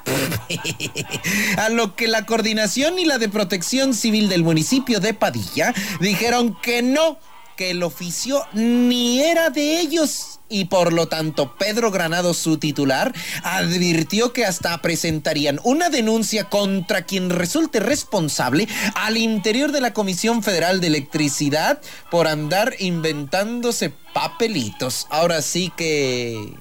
A 1.58 1.70
lo 1.70 1.96
que 1.96 2.08
la 2.08 2.26
coordinación 2.26 3.00
y 3.00 3.06
la 3.06 3.18
de 3.18 3.30
protección 3.30 3.94
civil 3.94 4.30
del 4.30 4.44
municipio 4.44 5.00
de 5.00 5.14
Padilla 5.14 5.74
dijeron 6.00 6.58
que 6.62 6.82
no, 6.82 7.18
que 7.56 7.72
el 7.72 7.84
oficio 7.84 8.46
ni 8.54 9.22
era 9.22 9.50
de 9.50 9.80
ellos. 9.80 10.40
Y 10.50 10.66
por 10.66 10.92
lo 10.92 11.08
tanto, 11.08 11.56
Pedro 11.56 11.92
Granado, 11.92 12.34
su 12.34 12.58
titular, 12.58 13.14
advirtió 13.44 14.34
que 14.34 14.46
hasta 14.46 14.82
presentarían 14.82 15.62
una 15.64 15.90
denuncia 15.90 16.50
contra 16.50 17.04
quien 17.04 17.30
resulte 17.30 17.80
responsable 17.80 18.68
al 18.96 19.16
interior 19.16 19.72
de 19.72 19.80
la 19.80 19.94
Comisión 19.94 20.44
Federal 20.44 20.82
de 20.82 20.88
Electricidad 20.88 21.80
por 22.10 22.28
andar 22.28 22.76
inventándose 22.80 23.94
papelitos. 24.14 25.08
Ahora 25.10 25.42
sí 25.42 25.72
que 25.78 26.54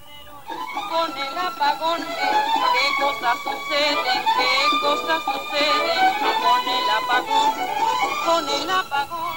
con 0.91 1.11
el 1.17 1.39
apagón. 1.39 2.01
¿Qué 2.01 3.03
cosas 3.03 3.37
suceden? 3.45 4.23
¿Qué 4.37 4.77
cosas 4.81 5.23
suceden 5.25 6.01
con 6.43 6.63
el 6.69 6.91
apagón? 6.99 7.51
Con 8.27 8.49
el 8.49 8.71
apagón. 8.71 9.31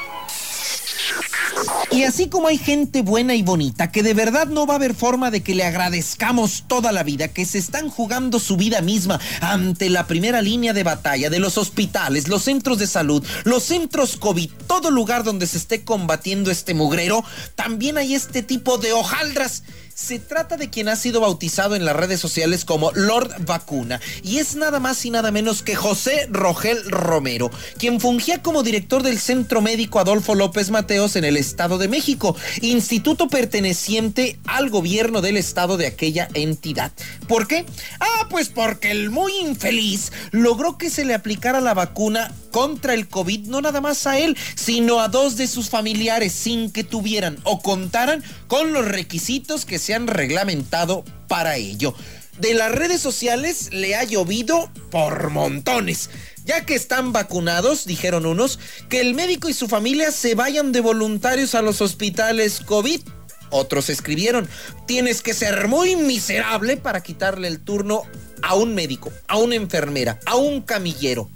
Y 1.91 2.03
así 2.03 2.27
como 2.27 2.47
hay 2.47 2.57
gente 2.57 3.03
buena 3.03 3.35
y 3.35 3.43
bonita 3.43 3.91
que 3.91 4.01
de 4.01 4.15
verdad 4.15 4.47
no 4.47 4.65
va 4.65 4.73
a 4.73 4.77
haber 4.77 4.95
forma 4.95 5.29
de 5.29 5.43
que 5.43 5.53
le 5.53 5.63
agradezcamos 5.63 6.63
toda 6.67 6.91
la 6.91 7.03
vida, 7.03 7.27
que 7.27 7.45
se 7.45 7.59
están 7.59 7.89
jugando 7.89 8.39
su 8.39 8.57
vida 8.57 8.81
misma 8.81 9.19
ante 9.41 9.91
la 9.91 10.07
primera 10.07 10.41
línea 10.41 10.73
de 10.73 10.83
batalla 10.83 11.29
de 11.29 11.39
los 11.39 11.59
hospitales, 11.59 12.27
los 12.27 12.43
centros 12.43 12.79
de 12.79 12.87
salud, 12.87 13.23
los 13.43 13.63
centros 13.63 14.17
COVID, 14.17 14.49
todo 14.65 14.89
lugar 14.89 15.23
donde 15.23 15.45
se 15.45 15.57
esté 15.57 15.83
combatiendo 15.83 16.49
este 16.49 16.73
mugrero, 16.73 17.23
también 17.53 17.99
hay 17.99 18.15
este 18.15 18.41
tipo 18.41 18.79
de 18.79 18.93
hojaldras 18.93 19.63
se 19.95 20.19
trata 20.19 20.57
de 20.57 20.69
quien 20.69 20.89
ha 20.89 20.95
sido 20.95 21.21
bautizado 21.21 21.75
en 21.75 21.85
las 21.85 21.95
redes 21.95 22.19
sociales 22.19 22.65
como 22.65 22.91
Lord 22.93 23.45
Vacuna 23.45 24.01
y 24.23 24.37
es 24.37 24.55
nada 24.55 24.79
más 24.79 25.05
y 25.05 25.09
nada 25.09 25.31
menos 25.31 25.61
que 25.61 25.75
José 25.75 26.27
Rogel 26.29 26.83
Romero, 26.89 27.51
quien 27.77 27.99
fungía 27.99 28.41
como 28.41 28.63
director 28.63 29.03
del 29.03 29.19
Centro 29.19 29.61
Médico 29.61 29.99
Adolfo 29.99 30.35
López 30.35 30.71
Mateos 30.71 31.15
en 31.15 31.25
el 31.25 31.37
Estado 31.37 31.77
de 31.77 31.87
México, 31.87 32.35
instituto 32.61 33.27
perteneciente 33.27 34.39
al 34.45 34.69
gobierno 34.69 35.21
del 35.21 35.37
estado 35.37 35.77
de 35.77 35.87
aquella 35.87 36.27
entidad. 36.33 36.91
¿Por 37.27 37.47
qué? 37.47 37.65
Ah, 37.99 38.27
pues 38.29 38.49
porque 38.49 38.91
el 38.91 39.09
muy 39.09 39.33
infeliz 39.37 40.11
logró 40.31 40.77
que 40.77 40.89
se 40.89 41.05
le 41.05 41.13
aplicara 41.13 41.61
la 41.61 41.73
vacuna 41.73 42.33
contra 42.51 42.93
el 42.93 43.07
COVID 43.07 43.47
no 43.47 43.61
nada 43.61 43.81
más 43.81 44.05
a 44.05 44.19
él, 44.19 44.37
sino 44.55 44.99
a 44.99 45.07
dos 45.07 45.37
de 45.37 45.47
sus 45.47 45.69
familiares 45.69 46.33
sin 46.33 46.71
que 46.71 46.83
tuvieran 46.83 47.37
o 47.43 47.61
contaran 47.61 48.23
con 48.47 48.73
los 48.73 48.85
requisitos 48.85 49.65
que 49.65 49.79
se 49.83 49.93
han 49.93 50.07
reglamentado 50.07 51.03
para 51.27 51.57
ello. 51.57 51.93
De 52.39 52.53
las 52.53 52.71
redes 52.71 53.01
sociales 53.01 53.69
le 53.73 53.95
ha 53.95 54.03
llovido 54.03 54.71
por 54.89 55.29
montones. 55.29 56.09
Ya 56.45 56.65
que 56.65 56.73
están 56.73 57.13
vacunados, 57.13 57.85
dijeron 57.85 58.25
unos, 58.25 58.59
que 58.89 59.01
el 59.01 59.13
médico 59.13 59.49
y 59.49 59.53
su 59.53 59.67
familia 59.67 60.11
se 60.11 60.35
vayan 60.35 60.71
de 60.71 60.81
voluntarios 60.81 61.53
a 61.53 61.61
los 61.61 61.81
hospitales 61.81 62.61
COVID. 62.61 63.01
Otros 63.49 63.89
escribieron, 63.89 64.49
tienes 64.87 65.21
que 65.21 65.33
ser 65.33 65.67
muy 65.67 65.95
miserable 65.95 66.77
para 66.77 67.03
quitarle 67.03 67.47
el 67.47 67.59
turno 67.59 68.03
a 68.41 68.55
un 68.55 68.73
médico, 68.73 69.11
a 69.27 69.37
una 69.37 69.55
enfermera, 69.55 70.19
a 70.25 70.35
un 70.35 70.61
camillero. 70.61 71.29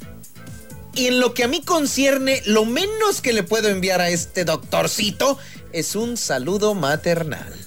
Y 0.95 1.07
en 1.07 1.19
lo 1.19 1.33
que 1.33 1.43
a 1.43 1.47
mí 1.47 1.61
concierne, 1.61 2.41
lo 2.45 2.65
menos 2.65 3.21
que 3.21 3.33
le 3.33 3.43
puedo 3.43 3.69
enviar 3.69 4.01
a 4.01 4.09
este 4.09 4.45
doctorcito 4.45 5.37
es 5.73 5.95
un 5.95 6.17
saludo 6.17 6.73
maternal. 6.73 7.66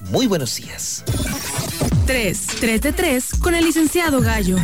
Muy 0.00 0.26
buenos 0.26 0.56
días. 0.56 1.04
3, 2.06 2.46
3 2.60 2.80
de 2.80 2.92
3 2.92 3.30
con 3.40 3.54
el 3.54 3.64
licenciado 3.64 4.20
Gallo. 4.20 4.56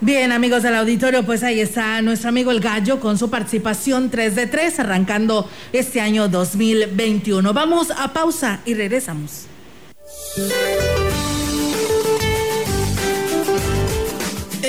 Bien, 0.00 0.30
amigos 0.30 0.62
del 0.62 0.76
auditorio, 0.76 1.26
pues 1.26 1.42
ahí 1.42 1.60
está 1.60 2.00
nuestro 2.02 2.28
amigo 2.28 2.52
el 2.52 2.60
Gallo 2.60 3.00
con 3.00 3.18
su 3.18 3.30
participación 3.30 4.10
3 4.10 4.36
de 4.36 4.46
3 4.46 4.80
arrancando 4.80 5.50
este 5.72 6.00
año 6.00 6.28
2021. 6.28 7.52
Vamos 7.52 7.90
a 7.90 8.12
pausa 8.12 8.60
y 8.64 8.74
regresamos. 8.74 9.46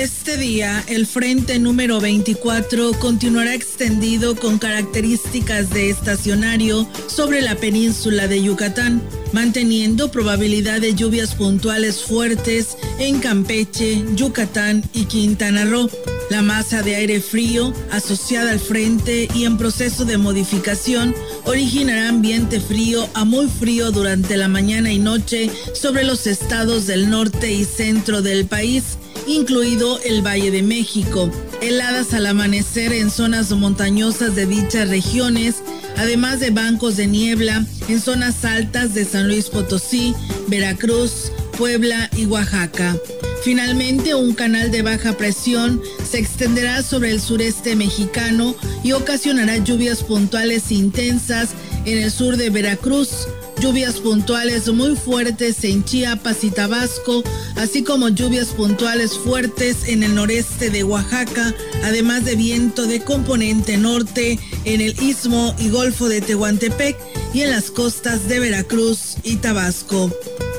Este 0.00 0.38
día, 0.38 0.82
el 0.88 1.06
frente 1.06 1.58
número 1.58 2.00
24 2.00 2.92
continuará 2.98 3.52
extendido 3.52 4.34
con 4.34 4.58
características 4.58 5.68
de 5.68 5.90
estacionario 5.90 6.88
sobre 7.06 7.42
la 7.42 7.54
península 7.56 8.26
de 8.26 8.42
Yucatán, 8.42 9.02
manteniendo 9.34 10.10
probabilidad 10.10 10.80
de 10.80 10.94
lluvias 10.94 11.34
puntuales 11.34 12.00
fuertes 12.00 12.78
en 12.98 13.20
Campeche, 13.20 14.02
Yucatán 14.14 14.82
y 14.94 15.04
Quintana 15.04 15.66
Roo. 15.66 15.90
La 16.30 16.40
masa 16.40 16.80
de 16.80 16.94
aire 16.94 17.20
frío 17.20 17.74
asociada 17.90 18.52
al 18.52 18.60
frente 18.60 19.28
y 19.34 19.44
en 19.44 19.58
proceso 19.58 20.06
de 20.06 20.16
modificación 20.16 21.14
originará 21.44 22.08
ambiente 22.08 22.58
frío 22.58 23.06
a 23.12 23.26
muy 23.26 23.48
frío 23.48 23.90
durante 23.90 24.38
la 24.38 24.48
mañana 24.48 24.90
y 24.90 24.98
noche 24.98 25.50
sobre 25.74 26.04
los 26.04 26.26
estados 26.26 26.86
del 26.86 27.10
norte 27.10 27.52
y 27.52 27.64
centro 27.64 28.22
del 28.22 28.46
país 28.46 28.96
incluido 29.30 30.00
el 30.00 30.26
Valle 30.26 30.50
de 30.50 30.62
México. 30.62 31.30
Heladas 31.60 32.14
al 32.14 32.26
amanecer 32.26 32.92
en 32.92 33.10
zonas 33.10 33.50
montañosas 33.52 34.34
de 34.34 34.46
dichas 34.46 34.88
regiones, 34.88 35.56
además 35.96 36.40
de 36.40 36.50
bancos 36.50 36.96
de 36.96 37.06
niebla 37.06 37.64
en 37.88 38.00
zonas 38.00 38.44
altas 38.44 38.94
de 38.94 39.04
San 39.04 39.28
Luis 39.28 39.48
Potosí, 39.48 40.14
Veracruz, 40.48 41.30
Puebla 41.56 42.10
y 42.16 42.26
Oaxaca. 42.26 42.96
Finalmente, 43.44 44.14
un 44.14 44.34
canal 44.34 44.70
de 44.70 44.82
baja 44.82 45.16
presión 45.16 45.80
se 46.08 46.18
extenderá 46.18 46.82
sobre 46.82 47.10
el 47.10 47.20
sureste 47.20 47.74
mexicano 47.76 48.54
y 48.82 48.92
ocasionará 48.92 49.56
lluvias 49.58 50.02
puntuales 50.02 50.70
intensas 50.72 51.50
en 51.86 51.98
el 51.98 52.10
sur 52.10 52.36
de 52.36 52.50
Veracruz, 52.50 53.28
lluvias 53.60 54.00
puntuales 54.00 54.72
muy 54.72 54.96
fuertes 54.96 55.64
en 55.64 55.84
Chiapas 55.84 56.44
y 56.44 56.50
Tabasco, 56.50 57.22
así 57.56 57.82
como 57.82 58.08
lluvias 58.08 58.48
puntuales 58.48 59.18
fuertes 59.18 59.88
en 59.88 60.02
el 60.02 60.14
noreste 60.14 60.70
de 60.70 60.82
Oaxaca, 60.82 61.54
además 61.84 62.24
de 62.24 62.36
viento 62.36 62.86
de 62.86 63.00
componente 63.04 63.76
norte 63.76 64.38
en 64.64 64.80
el 64.80 65.00
istmo 65.02 65.54
y 65.58 65.68
golfo 65.68 66.08
de 66.08 66.22
Tehuantepec 66.22 66.96
y 67.34 67.42
en 67.42 67.50
las 67.50 67.70
costas 67.70 68.28
de 68.28 68.40
Veracruz 68.40 69.16
y 69.24 69.36
Tabasco. 69.36 70.10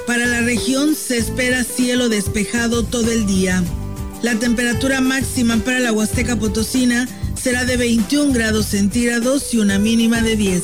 Para 0.05 0.27
la 0.27 0.41
región 0.41 0.95
se 0.95 1.17
espera 1.17 1.63
cielo 1.63 2.07
despejado 2.07 2.83
todo 2.83 3.11
el 3.11 3.25
día. 3.25 3.63
La 4.21 4.35
temperatura 4.35 5.01
máxima 5.01 5.57
para 5.57 5.79
la 5.79 5.91
Huasteca 5.91 6.35
Potosina 6.35 7.07
será 7.33 7.65
de 7.65 7.77
21 7.77 8.31
grados 8.31 8.67
centígrados 8.67 9.53
y 9.53 9.57
una 9.57 9.79
mínima 9.79 10.21
de 10.21 10.35
10. 10.35 10.63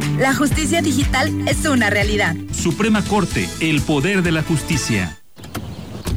La 0.21 0.35
justicia 0.35 0.83
digital 0.83 1.47
es 1.47 1.65
una 1.65 1.89
realidad. 1.89 2.35
Suprema 2.53 3.03
Corte, 3.03 3.49
el 3.59 3.81
poder 3.81 4.21
de 4.21 4.31
la 4.31 4.43
justicia. 4.43 5.20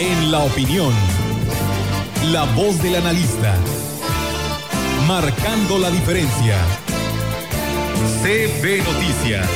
En 0.00 0.30
la 0.30 0.38
opinión, 0.44 0.92
la 2.30 2.44
voz 2.54 2.80
del 2.80 2.94
analista, 2.94 3.56
marcando 5.08 5.76
la 5.76 5.90
diferencia. 5.90 6.56
CB 8.22 8.84
Noticias. 8.84 9.48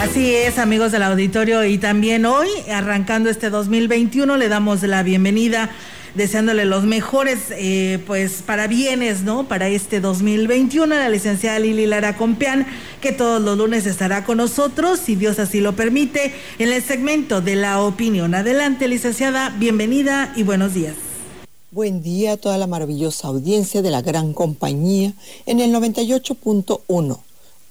Así 0.00 0.34
es, 0.34 0.58
amigos 0.58 0.90
del 0.90 1.04
auditorio, 1.04 1.64
y 1.64 1.78
también 1.78 2.26
hoy, 2.26 2.48
arrancando 2.68 3.30
este 3.30 3.48
2021, 3.48 4.36
le 4.36 4.48
damos 4.48 4.82
la 4.82 5.04
bienvenida, 5.04 5.70
deseándole 6.16 6.64
los 6.64 6.84
mejores, 6.84 7.38
eh, 7.50 8.02
pues, 8.06 8.42
parabienes, 8.44 9.22
¿no? 9.22 9.46
Para 9.46 9.68
este 9.68 10.00
2021, 10.00 10.94
a 10.94 10.98
la 10.98 11.08
licenciada 11.08 11.58
Lili 11.58 11.86
Lara 11.86 12.16
Compeán, 12.16 12.66
que 13.00 13.12
todos 13.12 13.40
los 13.42 13.58
lunes 13.58 13.86
estará 13.86 14.24
con 14.24 14.38
nosotros, 14.38 14.98
si 14.98 15.14
Dios 15.14 15.38
así 15.38 15.60
lo 15.60 15.76
permite, 15.76 16.32
en 16.58 16.72
el 16.72 16.82
segmento 16.82 17.40
de 17.40 17.56
la 17.56 17.82
opinión. 17.82 18.34
Adelante, 18.34 18.88
licenciada, 18.88 19.50
bienvenida 19.50 20.32
y 20.36 20.42
buenos 20.42 20.74
días. 20.74 20.94
Buen 21.70 22.02
día 22.02 22.32
a 22.32 22.36
toda 22.38 22.56
la 22.56 22.66
maravillosa 22.66 23.28
audiencia 23.28 23.82
de 23.82 23.90
la 23.90 24.00
gran 24.00 24.32
compañía 24.32 25.12
en 25.44 25.60
el 25.60 25.74
98.1. 25.74 27.20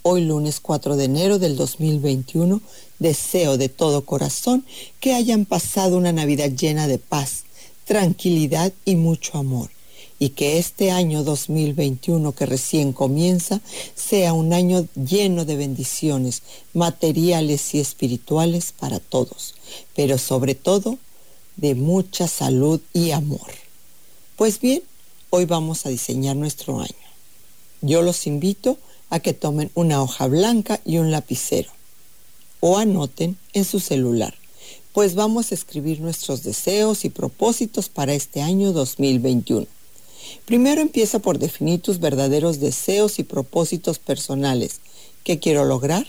Hoy 0.04 0.24
lunes 0.24 0.60
4 0.60 0.98
de 0.98 1.06
enero 1.06 1.39
del 1.39 1.56
2021, 1.56 2.62
deseo 3.00 3.58
de 3.58 3.70
todo 3.70 4.06
corazón 4.06 4.64
que 5.00 5.16
hayan 5.16 5.46
pasado 5.46 5.98
una 5.98 6.12
Navidad 6.12 6.52
llena 6.52 6.86
de 6.86 7.00
paz, 7.00 7.45
tranquilidad 7.86 8.74
y 8.84 8.96
mucho 8.96 9.38
amor. 9.38 9.70
Y 10.18 10.30
que 10.30 10.58
este 10.58 10.92
año 10.92 11.24
2021 11.24 12.32
que 12.34 12.46
recién 12.46 12.94
comienza 12.94 13.62
sea 13.96 14.34
un 14.34 14.54
año 14.54 14.88
lleno 14.96 15.46
de 15.46 15.56
bendiciones 15.56 16.42
materiales 16.74 17.74
y 17.76 17.80
espirituales 17.80 18.72
para 18.72 19.00
todos, 19.00 19.56
pero 19.96 20.18
sobre 20.18 20.56
todo 20.56 20.98
de 21.58 21.76
mucha 21.76 22.28
salud 22.28 22.82
y 22.94 23.12
amor. 23.12 23.52
Pues 24.36 24.60
bien, 24.60 24.82
hoy 25.30 25.46
vamos 25.46 25.86
a 25.86 25.90
diseñar 25.90 26.36
nuestro 26.36 26.80
año. 26.80 26.94
Yo 27.82 28.02
los 28.02 28.26
invito 28.26 28.78
a 29.10 29.20
que 29.20 29.34
tomen 29.34 29.72
una 29.76 30.02
hoja 30.02 30.28
blanca 30.28 30.82
y 30.86 30.98
un 30.98 31.12
lapicero 31.12 31.72
o 32.60 32.78
anoten 32.78 33.38
en 33.54 33.64
su 33.64 33.80
celular, 33.80 34.34
pues 34.96 35.14
vamos 35.14 35.52
a 35.52 35.56
escribir 35.56 36.00
nuestros 36.00 36.43
deseos 36.43 37.04
y 37.04 37.10
propósitos 37.10 37.89
para 37.89 38.14
este 38.14 38.41
año 38.41 38.72
2021. 38.72 39.68
Primero 40.46 40.80
empieza 40.80 41.20
por 41.20 41.38
definir 41.38 41.82
tus 41.82 42.00
verdaderos 42.00 42.62
deseos 42.62 43.20
y 43.20 43.24
propósitos 43.24 44.00
personales. 44.00 44.80
¿Qué 45.26 45.38
quiero 45.38 45.66
lograr? 45.66 46.08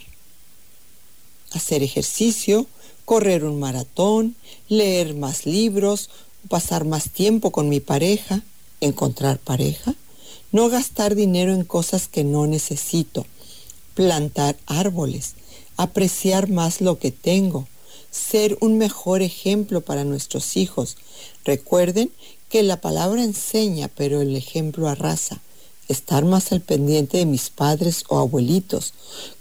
Hacer 1.51 1.83
ejercicio, 1.83 2.69
correr 3.05 3.43
un 3.43 3.59
maratón, 3.59 4.37
leer 4.69 5.17
más 5.17 5.47
libros, 5.47 6.09
pasar 6.49 6.85
más 6.85 7.11
tiempo 7.11 7.51
con 7.51 7.69
mi 7.69 7.81
pareja, 7.81 8.43
encontrar 8.81 9.41
pareja, 9.41 9.97
no 10.53 10.69
gastar 10.69 11.17
dinero 11.17 11.53
en 11.53 11.65
cosas 11.65 12.07
que 12.07 12.23
no 12.23 12.47
necesito, 12.47 13.27
plantar 13.95 14.57
árboles, 14.67 15.35
apreciar 15.77 16.49
más 16.49 16.81
lo 16.81 17.01
que 17.01 17.11
tengo, 17.11 17.67
ser 18.17 18.57
un 18.61 18.79
mejor 18.79 19.23
ejemplo 19.23 19.83
para 19.83 20.05
nuestros 20.05 20.57
hijos. 20.57 20.97
Recuerden 21.45 22.11
que 22.49 22.63
la 22.63 22.81
palabra 22.81 23.23
enseña, 23.23 23.89
pero 23.89 24.21
el 24.21 24.35
ejemplo 24.35 24.89
arrasa. 24.89 25.41
Estar 25.89 26.25
más 26.25 26.51
al 26.51 26.61
pendiente 26.61 27.19
de 27.19 27.27
mis 27.27 27.51
padres 27.51 28.05
o 28.09 28.19
abuelitos, 28.19 28.93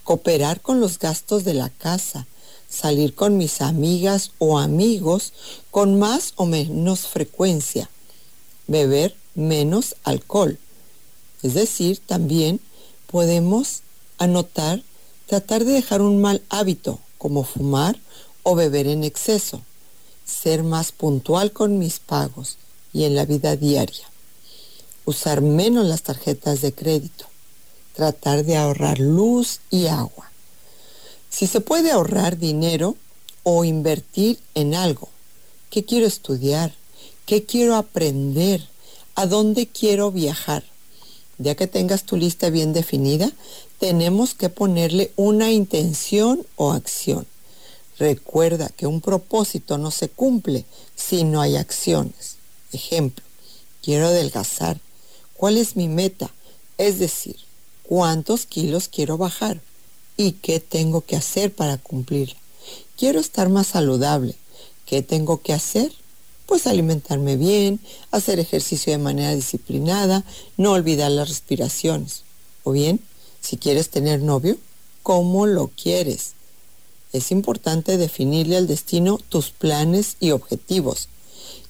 cooperar 0.04 0.62
con 0.62 0.80
los 0.80 1.00
gastos 1.00 1.44
de 1.44 1.56
la 1.56 1.70
casa, 1.70 2.28
salir 2.70 3.16
con 3.16 3.38
mis 3.38 3.62
amigas 3.62 4.32
o 4.38 4.60
amigos 4.60 5.34
con 5.72 5.98
más 5.98 6.34
o 6.36 6.46
menos 6.46 7.08
frecuencia, 7.08 7.90
beber 8.68 9.16
menos 9.34 9.96
alcohol. 10.04 10.60
Es 11.42 11.56
decir, 11.56 12.00
también 12.06 12.60
podemos 13.08 13.82
anotar, 14.18 14.84
tratar 15.26 15.66
de 15.66 15.74
dejar 15.74 16.02
un 16.02 16.22
mal 16.22 16.44
hábito 16.50 17.00
como 17.18 17.44
fumar 17.44 17.98
o 18.48 18.54
beber 18.54 18.86
en 18.86 19.04
exceso, 19.04 19.64
ser 20.24 20.62
más 20.62 20.92
puntual 20.92 21.52
con 21.52 21.80
mis 21.80 22.00
pagos 22.00 22.58
y 22.94 23.06
en 23.06 23.16
la 23.16 23.26
vida 23.26 23.56
diaria, 23.56 24.08
usar 25.04 25.42
menos 25.42 25.88
las 25.88 26.04
tarjetas 26.04 26.62
de 26.62 26.72
crédito, 26.72 27.26
tratar 27.96 28.46
de 28.46 28.56
ahorrar 28.56 29.00
luz 29.00 29.62
y 29.72 29.88
agua. 29.88 30.32
Si 31.28 31.48
se 31.48 31.60
puede 31.60 31.90
ahorrar 31.90 32.38
dinero 32.38 32.96
o 33.42 33.66
invertir 33.66 34.38
en 34.54 34.76
algo, 34.76 35.10
¿qué 35.72 35.84
quiero 35.84 36.06
estudiar? 36.06 36.72
¿Qué 37.26 37.46
quiero 37.46 37.76
aprender? 37.76 38.68
¿A 39.16 39.26
dónde 39.26 39.66
quiero 39.66 40.12
viajar? 40.12 40.64
Ya 41.40 41.56
que 41.56 41.66
tengas 41.66 42.04
tu 42.04 42.16
lista 42.16 42.52
bien 42.52 42.74
definida, 42.74 43.32
tenemos 43.80 44.36
que 44.36 44.50
ponerle 44.50 45.12
una 45.16 45.52
intención 45.52 46.46
o 46.58 46.74
acción. 46.74 47.26
Recuerda 47.98 48.70
que 48.70 48.88
un 48.88 49.00
propósito 49.00 49.78
no 49.78 49.90
se 49.92 50.10
cumple 50.10 50.66
si 50.96 51.24
no 51.24 51.42
hay 51.42 51.56
acciones. 51.56 52.36
Ejemplo, 52.74 53.24
quiero 53.82 54.08
adelgazar. 54.08 54.80
¿Cuál 55.38 55.58
es 55.58 55.76
mi 55.76 55.88
meta? 55.88 56.30
Es 56.78 57.00
decir, 57.00 57.38
¿cuántos 57.84 58.46
kilos 58.46 58.90
quiero 58.90 59.18
bajar? 59.18 59.62
¿Y 60.18 60.34
qué 60.34 60.60
tengo 60.60 61.02
que 61.02 61.16
hacer 61.16 61.54
para 61.54 61.78
cumplirla? 61.78 62.36
Quiero 62.98 63.20
estar 63.20 63.50
más 63.50 63.68
saludable. 63.68 64.36
¿Qué 64.86 65.02
tengo 65.02 65.42
que 65.42 65.54
hacer? 65.54 65.92
Pues 66.46 66.68
alimentarme 66.68 67.38
bien, 67.38 67.80
hacer 68.12 68.40
ejercicio 68.40 68.92
de 68.92 69.00
manera 69.00 69.34
disciplinada, 69.34 70.24
no 70.58 70.74
olvidar 70.74 71.12
las 71.12 71.30
respiraciones. 71.30 72.24
O 72.64 72.72
bien, 72.72 73.00
si 73.42 73.58
quieres 73.58 73.90
tener 73.90 74.22
novio, 74.22 74.58
¿cómo 75.02 75.48
lo 75.48 75.70
quieres? 75.70 76.34
Es 77.16 77.32
importante 77.32 77.98
definirle 77.98 78.58
al 78.58 78.68
destino 78.68 79.20
tus 79.30 79.50
planes 79.50 80.18
y 80.20 80.32
objetivos. 80.32 81.08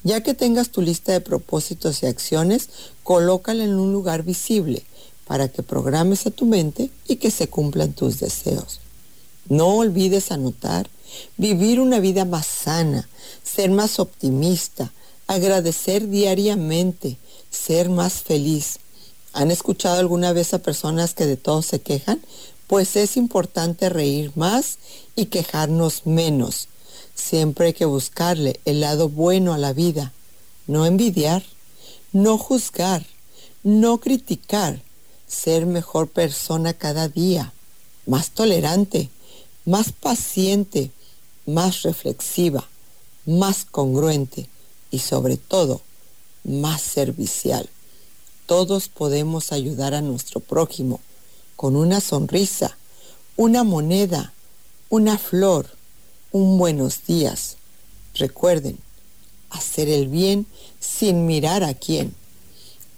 Ya 0.04 0.24
que 0.24 0.34
tengas 0.34 0.70
tu 0.70 0.82
lista 0.82 1.12
de 1.12 1.22
propósitos 1.22 2.02
y 2.02 2.08
acciones, 2.08 2.70
colócala 3.04 3.64
en 3.64 3.76
un 3.76 3.94
lugar 3.94 4.24
visible 4.24 4.84
para 5.28 5.48
que 5.48 5.62
programes 5.62 6.26
a 6.26 6.32
tu 6.32 6.46
mente 6.46 6.90
y 7.08 7.18
que 7.18 7.30
se 7.30 7.48
cumplan 7.48 7.94
tus 7.94 8.20
deseos. 8.20 8.80
No 9.48 9.68
olvides 9.68 10.32
anotar, 10.32 10.90
vivir 11.38 11.80
una 11.80 12.00
vida 12.00 12.26
más 12.26 12.48
sana, 12.48 13.08
ser 13.44 13.70
más 13.70 14.00
optimista, 14.00 14.92
agradecer 15.28 16.10
diariamente, 16.10 17.18
ser 17.52 17.90
más 17.90 18.14
feliz. 18.24 18.80
¿Han 19.32 19.52
escuchado 19.52 20.00
alguna 20.00 20.34
vez 20.34 20.56
a 20.56 20.60
personas 20.60 21.14
que 21.14 21.28
de 21.28 21.38
todo 21.38 21.62
se 21.62 21.82
quejan? 21.82 22.20
Pues 22.68 22.96
es 22.96 23.16
importante 23.18 23.90
reír 23.90 24.32
más 24.36 24.80
y 25.16 25.28
quejarnos 25.28 26.06
menos. 26.06 26.68
Siempre 27.14 27.68
hay 27.68 27.74
que 27.74 27.86
buscarle 27.86 28.60
el 28.66 28.82
lado 28.82 29.08
bueno 29.10 29.54
a 29.54 29.58
la 29.58 29.72
vida, 29.72 30.14
no 30.68 30.86
envidiar, 30.86 31.44
no 32.12 32.38
juzgar, 32.38 33.06
no 33.64 34.00
criticar, 34.00 34.82
ser 35.28 35.66
mejor 35.66 36.10
persona 36.10 36.74
cada 36.74 37.08
día, 37.08 37.54
más 38.06 38.32
tolerante, 38.32 39.10
más 39.66 39.92
paciente, 39.92 40.92
más 41.46 41.84
reflexiva, 41.84 42.68
más 43.26 43.66
congruente 43.66 44.50
y 44.92 45.00
sobre 45.00 45.38
todo 45.38 45.82
más 46.44 46.82
servicial. 46.82 47.70
Todos 48.46 48.88
podemos 48.88 49.52
ayudar 49.52 49.94
a 49.94 50.02
nuestro 50.02 50.40
prójimo 50.40 51.00
con 51.56 51.76
una 51.76 52.02
sonrisa, 52.02 52.78
una 53.38 53.64
moneda, 53.64 54.34
una 54.90 55.18
flor, 55.18 55.68
un 56.32 56.58
buenos 56.58 57.06
días. 57.06 57.58
Recuerden, 58.16 58.78
hacer 59.50 59.90
el 59.90 60.08
bien 60.08 60.46
sin 60.80 61.26
mirar 61.26 61.64
a 61.64 61.74
quién. 61.74 62.14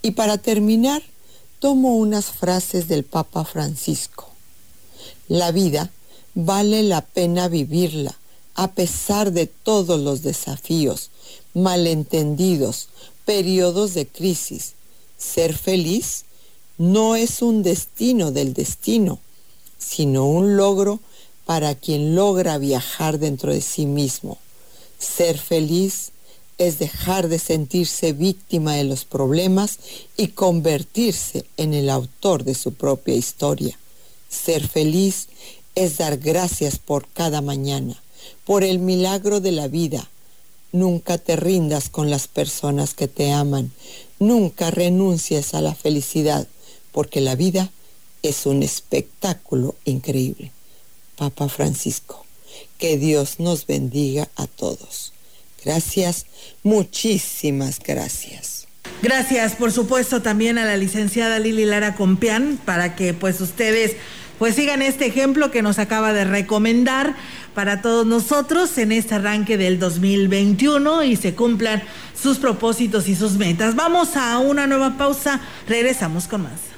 Y 0.02 0.12
para 0.12 0.38
terminar, 0.38 1.02
tomo 1.60 1.96
unas 1.96 2.26
frases 2.26 2.88
del 2.88 3.04
Papa 3.04 3.44
Francisco. 3.44 4.28
La 5.28 5.52
vida 5.52 5.90
vale 6.34 6.82
la 6.82 7.02
pena 7.02 7.48
vivirla 7.48 8.16
a 8.54 8.72
pesar 8.72 9.32
de 9.32 9.46
todos 9.46 10.00
los 10.00 10.22
desafíos, 10.22 11.10
malentendidos, 11.54 12.88
periodos 13.24 13.94
de 13.94 14.06
crisis. 14.06 14.72
Ser 15.16 15.56
feliz 15.56 16.24
no 16.78 17.16
es 17.16 17.42
un 17.42 17.62
destino 17.62 18.30
del 18.30 18.54
destino, 18.54 19.18
sino 19.78 20.26
un 20.26 20.56
logro 20.56 21.00
para 21.44 21.74
quien 21.74 22.14
logra 22.14 22.58
viajar 22.58 23.18
dentro 23.18 23.52
de 23.52 23.60
sí 23.60 23.84
mismo. 23.86 24.38
Ser 24.98 25.38
feliz 25.38 26.12
es 26.58 26.78
dejar 26.78 27.28
de 27.28 27.38
sentirse 27.38 28.12
víctima 28.12 28.74
de 28.74 28.84
los 28.84 29.04
problemas 29.04 29.78
y 30.16 30.28
convertirse 30.28 31.44
en 31.56 31.74
el 31.74 31.90
autor 31.90 32.44
de 32.44 32.54
su 32.54 32.74
propia 32.74 33.14
historia. 33.14 33.78
Ser 34.28 34.66
feliz 34.66 35.28
es 35.74 35.98
dar 35.98 36.18
gracias 36.18 36.78
por 36.78 37.08
cada 37.08 37.40
mañana, 37.40 37.96
por 38.44 38.64
el 38.64 38.78
milagro 38.78 39.40
de 39.40 39.52
la 39.52 39.68
vida. 39.68 40.08
Nunca 40.72 41.16
te 41.18 41.36
rindas 41.36 41.88
con 41.88 42.10
las 42.10 42.28
personas 42.28 42.94
que 42.94 43.08
te 43.08 43.32
aman, 43.32 43.72
nunca 44.18 44.70
renuncies 44.70 45.54
a 45.54 45.62
la 45.62 45.74
felicidad, 45.74 46.46
porque 46.98 47.20
la 47.20 47.36
vida 47.36 47.70
es 48.24 48.44
un 48.44 48.64
espectáculo 48.64 49.76
increíble. 49.84 50.50
Papa 51.14 51.48
Francisco, 51.48 52.26
que 52.76 52.98
Dios 52.98 53.38
nos 53.38 53.68
bendiga 53.68 54.28
a 54.34 54.48
todos. 54.48 55.12
Gracias, 55.64 56.26
muchísimas 56.64 57.78
gracias. 57.78 58.66
Gracias, 59.00 59.54
por 59.54 59.70
supuesto, 59.70 60.22
también 60.22 60.58
a 60.58 60.64
la 60.64 60.76
licenciada 60.76 61.38
Lili 61.38 61.66
Lara 61.66 61.94
Compián 61.94 62.58
para 62.64 62.96
que 62.96 63.14
pues 63.14 63.40
ustedes 63.40 63.92
pues 64.40 64.56
sigan 64.56 64.82
este 64.82 65.06
ejemplo 65.06 65.52
que 65.52 65.62
nos 65.62 65.78
acaba 65.78 66.12
de 66.12 66.24
recomendar 66.24 67.14
para 67.54 67.80
todos 67.80 68.06
nosotros 68.06 68.76
en 68.76 68.90
este 68.90 69.14
arranque 69.14 69.56
del 69.56 69.78
2021 69.78 71.04
y 71.04 71.14
se 71.14 71.36
cumplan 71.36 71.80
sus 72.20 72.38
propósitos 72.38 73.06
y 73.06 73.14
sus 73.14 73.34
metas. 73.34 73.76
Vamos 73.76 74.16
a 74.16 74.40
una 74.40 74.66
nueva 74.66 74.98
pausa, 74.98 75.40
regresamos 75.68 76.26
con 76.26 76.42
más. 76.42 76.77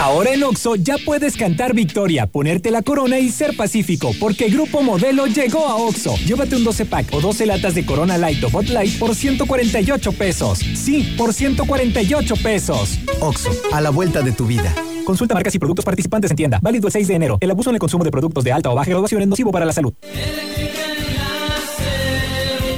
Ahora 0.00 0.32
en 0.32 0.44
Oxo 0.44 0.76
ya 0.76 0.94
puedes 1.04 1.36
cantar 1.36 1.74
victoria, 1.74 2.26
ponerte 2.26 2.70
la 2.70 2.82
corona 2.82 3.18
y 3.18 3.30
ser 3.30 3.56
pacífico, 3.56 4.12
porque 4.20 4.48
Grupo 4.48 4.80
Modelo 4.80 5.26
llegó 5.26 5.66
a 5.66 5.74
Oxo. 5.74 6.14
Llévate 6.24 6.54
un 6.54 6.62
12 6.62 6.86
pack 6.86 7.12
o 7.12 7.20
12 7.20 7.46
latas 7.46 7.74
de 7.74 7.84
Corona 7.84 8.16
Light 8.16 8.42
o 8.44 8.50
Hot 8.50 8.68
Light 8.68 8.96
por 8.96 9.16
148 9.16 10.12
pesos. 10.12 10.60
Sí, 10.60 11.14
por 11.18 11.34
148 11.34 12.36
pesos. 12.36 13.00
Oxo, 13.18 13.50
a 13.72 13.80
la 13.80 13.90
vuelta 13.90 14.22
de 14.22 14.30
tu 14.30 14.46
vida. 14.46 14.72
Consulta 15.04 15.34
marcas 15.34 15.54
y 15.56 15.58
productos 15.58 15.84
participantes 15.84 16.30
en 16.30 16.36
tienda. 16.36 16.60
Válido 16.62 16.86
el 16.86 16.92
6 16.92 17.08
de 17.08 17.14
enero. 17.14 17.38
El 17.40 17.50
abuso 17.50 17.70
en 17.70 17.76
el 17.76 17.80
consumo 17.80 18.04
de 18.04 18.12
productos 18.12 18.44
de 18.44 18.52
alta 18.52 18.70
o 18.70 18.76
baja 18.76 18.90
graduación 18.90 19.22
es 19.22 19.28
nocivo 19.28 19.50
para 19.50 19.66
la 19.66 19.72
salud. 19.72 19.94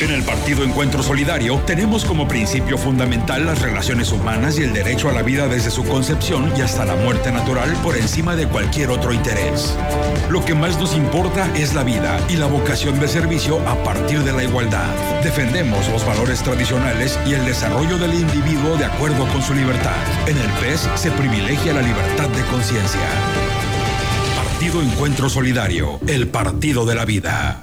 En 0.00 0.10
el 0.10 0.24
Partido 0.24 0.64
Encuentro 0.64 1.04
Solidario 1.04 1.60
tenemos 1.66 2.04
como 2.04 2.26
principio 2.26 2.76
fundamental 2.76 3.46
las 3.46 3.62
relaciones 3.62 4.10
humanas 4.10 4.58
y 4.58 4.64
el 4.64 4.72
derecho 4.72 5.08
a 5.08 5.12
la 5.12 5.22
vida 5.22 5.46
desde 5.46 5.70
su 5.70 5.84
concepción 5.84 6.52
y 6.56 6.62
hasta 6.62 6.84
la 6.84 6.96
muerte 6.96 7.30
natural 7.30 7.72
por 7.82 7.96
encima 7.96 8.34
de 8.34 8.48
cualquier 8.48 8.90
otro 8.90 9.12
interés. 9.12 9.72
Lo 10.30 10.44
que 10.44 10.54
más 10.54 10.80
nos 10.80 10.96
importa 10.96 11.48
es 11.54 11.74
la 11.74 11.84
vida 11.84 12.18
y 12.28 12.36
la 12.36 12.46
vocación 12.46 12.98
de 12.98 13.06
servicio 13.06 13.60
a 13.68 13.84
partir 13.84 14.24
de 14.24 14.32
la 14.32 14.42
igualdad. 14.42 14.92
Defendemos 15.22 15.88
los 15.88 16.04
valores 16.04 16.42
tradicionales 16.42 17.16
y 17.24 17.34
el 17.34 17.44
desarrollo 17.44 17.96
del 17.96 18.14
individuo 18.14 18.76
de 18.76 18.86
acuerdo 18.86 19.28
con 19.28 19.42
su 19.42 19.54
libertad. 19.54 19.96
En 20.26 20.36
el 20.36 20.50
PES 20.60 20.88
se 20.96 21.12
privilegia 21.12 21.72
la 21.72 21.82
libertad 21.82 22.28
de 22.30 22.42
conciencia. 22.46 23.00
Partido 24.34 24.82
Encuentro 24.82 25.30
Solidario, 25.30 26.00
el 26.08 26.26
partido 26.26 26.84
de 26.84 26.94
la 26.96 27.04
vida. 27.04 27.62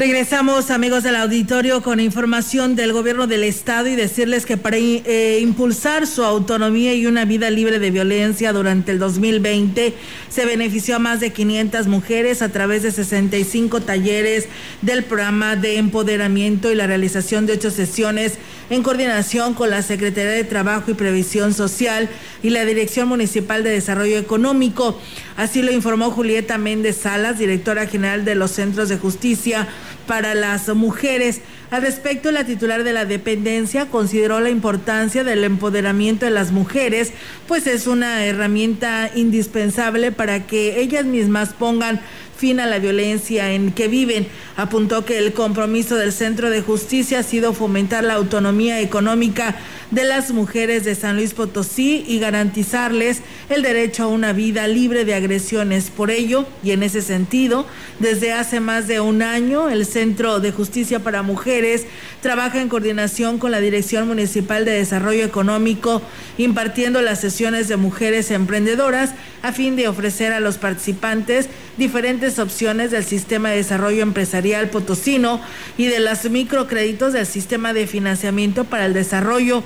Regresamos, 0.00 0.70
amigos 0.70 1.02
del 1.02 1.14
auditorio, 1.14 1.82
con 1.82 2.00
información 2.00 2.74
del 2.74 2.94
gobierno 2.94 3.26
del 3.26 3.44
estado 3.44 3.86
y 3.86 3.96
decirles 3.96 4.46
que 4.46 4.56
para 4.56 4.78
eh, 4.78 5.40
impulsar 5.42 6.06
su 6.06 6.24
autonomía 6.24 6.94
y 6.94 7.04
una 7.04 7.26
vida 7.26 7.50
libre 7.50 7.78
de 7.78 7.90
violencia 7.90 8.54
durante 8.54 8.92
el 8.92 8.98
2020 8.98 9.92
se 10.30 10.46
benefició 10.46 10.96
a 10.96 11.00
más 11.00 11.20
de 11.20 11.34
500 11.34 11.86
mujeres 11.86 12.40
a 12.40 12.48
través 12.48 12.82
de 12.82 12.92
65 12.92 13.82
talleres 13.82 14.48
del 14.80 15.04
programa 15.04 15.54
de 15.54 15.76
empoderamiento 15.76 16.72
y 16.72 16.76
la 16.76 16.86
realización 16.86 17.44
de 17.44 17.52
ocho 17.52 17.70
sesiones 17.70 18.38
en 18.70 18.84
coordinación 18.84 19.54
con 19.54 19.68
la 19.68 19.82
Secretaría 19.82 20.30
de 20.30 20.44
Trabajo 20.44 20.90
y 20.90 20.94
Previsión 20.94 21.52
Social 21.52 22.08
y 22.42 22.50
la 22.50 22.64
Dirección 22.64 23.08
Municipal 23.08 23.64
de 23.64 23.70
Desarrollo 23.70 24.16
Económico. 24.16 24.98
Así 25.36 25.60
lo 25.60 25.72
informó 25.72 26.12
Julieta 26.12 26.56
Méndez 26.56 26.96
Salas, 26.96 27.38
directora 27.38 27.86
general 27.86 28.24
de 28.24 28.36
los 28.36 28.52
Centros 28.52 28.88
de 28.88 28.96
Justicia 28.96 29.68
para 30.06 30.34
las 30.34 30.68
Mujeres. 30.68 31.40
Al 31.70 31.82
respecto, 31.82 32.30
la 32.30 32.44
titular 32.44 32.82
de 32.84 32.92
la 32.92 33.04
dependencia 33.04 33.86
consideró 33.86 34.40
la 34.40 34.50
importancia 34.50 35.24
del 35.24 35.44
empoderamiento 35.44 36.24
de 36.24 36.32
las 36.32 36.50
mujeres, 36.50 37.12
pues 37.46 37.66
es 37.66 37.86
una 37.86 38.24
herramienta 38.24 39.10
indispensable 39.14 40.10
para 40.10 40.46
que 40.46 40.80
ellas 40.80 41.04
mismas 41.04 41.50
pongan 41.50 42.00
fin 42.40 42.58
a 42.58 42.66
la 42.66 42.78
violencia 42.78 43.52
en 43.52 43.70
que 43.70 43.86
viven. 43.86 44.26
Apuntó 44.56 45.04
que 45.04 45.18
el 45.18 45.34
compromiso 45.34 45.96
del 45.96 46.10
Centro 46.10 46.48
de 46.48 46.62
Justicia 46.62 47.18
ha 47.18 47.22
sido 47.22 47.52
fomentar 47.52 48.02
la 48.02 48.14
autonomía 48.14 48.80
económica 48.80 49.56
de 49.90 50.04
las 50.04 50.30
mujeres 50.30 50.84
de 50.84 50.94
San 50.94 51.16
Luis 51.16 51.34
Potosí 51.34 52.04
y 52.06 52.18
garantizarles 52.18 53.22
el 53.48 53.62
derecho 53.62 54.04
a 54.04 54.08
una 54.08 54.32
vida 54.32 54.66
libre 54.68 55.04
de 55.04 55.14
agresiones. 55.14 55.90
Por 55.90 56.10
ello, 56.10 56.46
y 56.62 56.70
en 56.70 56.82
ese 56.82 57.02
sentido, 57.02 57.66
desde 57.98 58.32
hace 58.32 58.60
más 58.60 58.86
de 58.86 59.00
un 59.00 59.22
año, 59.22 59.68
el 59.68 59.86
Centro 59.86 60.40
de 60.40 60.52
Justicia 60.52 61.00
para 61.00 61.22
Mujeres 61.22 61.86
trabaja 62.22 62.60
en 62.60 62.68
coordinación 62.68 63.38
con 63.38 63.50
la 63.50 63.60
Dirección 63.60 64.06
Municipal 64.06 64.64
de 64.64 64.72
Desarrollo 64.72 65.24
Económico, 65.24 66.02
impartiendo 66.38 67.02
las 67.02 67.20
sesiones 67.20 67.68
de 67.68 67.76
mujeres 67.76 68.30
emprendedoras 68.30 69.10
a 69.42 69.52
fin 69.52 69.76
de 69.76 69.88
ofrecer 69.88 70.32
a 70.32 70.40
los 70.40 70.58
participantes 70.58 71.48
diferentes 71.76 72.38
opciones 72.38 72.90
del 72.90 73.04
sistema 73.04 73.50
de 73.50 73.56
desarrollo 73.56 74.02
empresarial 74.02 74.68
potosino 74.68 75.40
y 75.78 75.86
de 75.86 75.98
los 75.98 76.28
microcréditos 76.30 77.14
del 77.14 77.26
sistema 77.26 77.72
de 77.72 77.86
financiamiento 77.86 78.64
para 78.64 78.86
el 78.86 78.92
desarrollo 78.92 79.64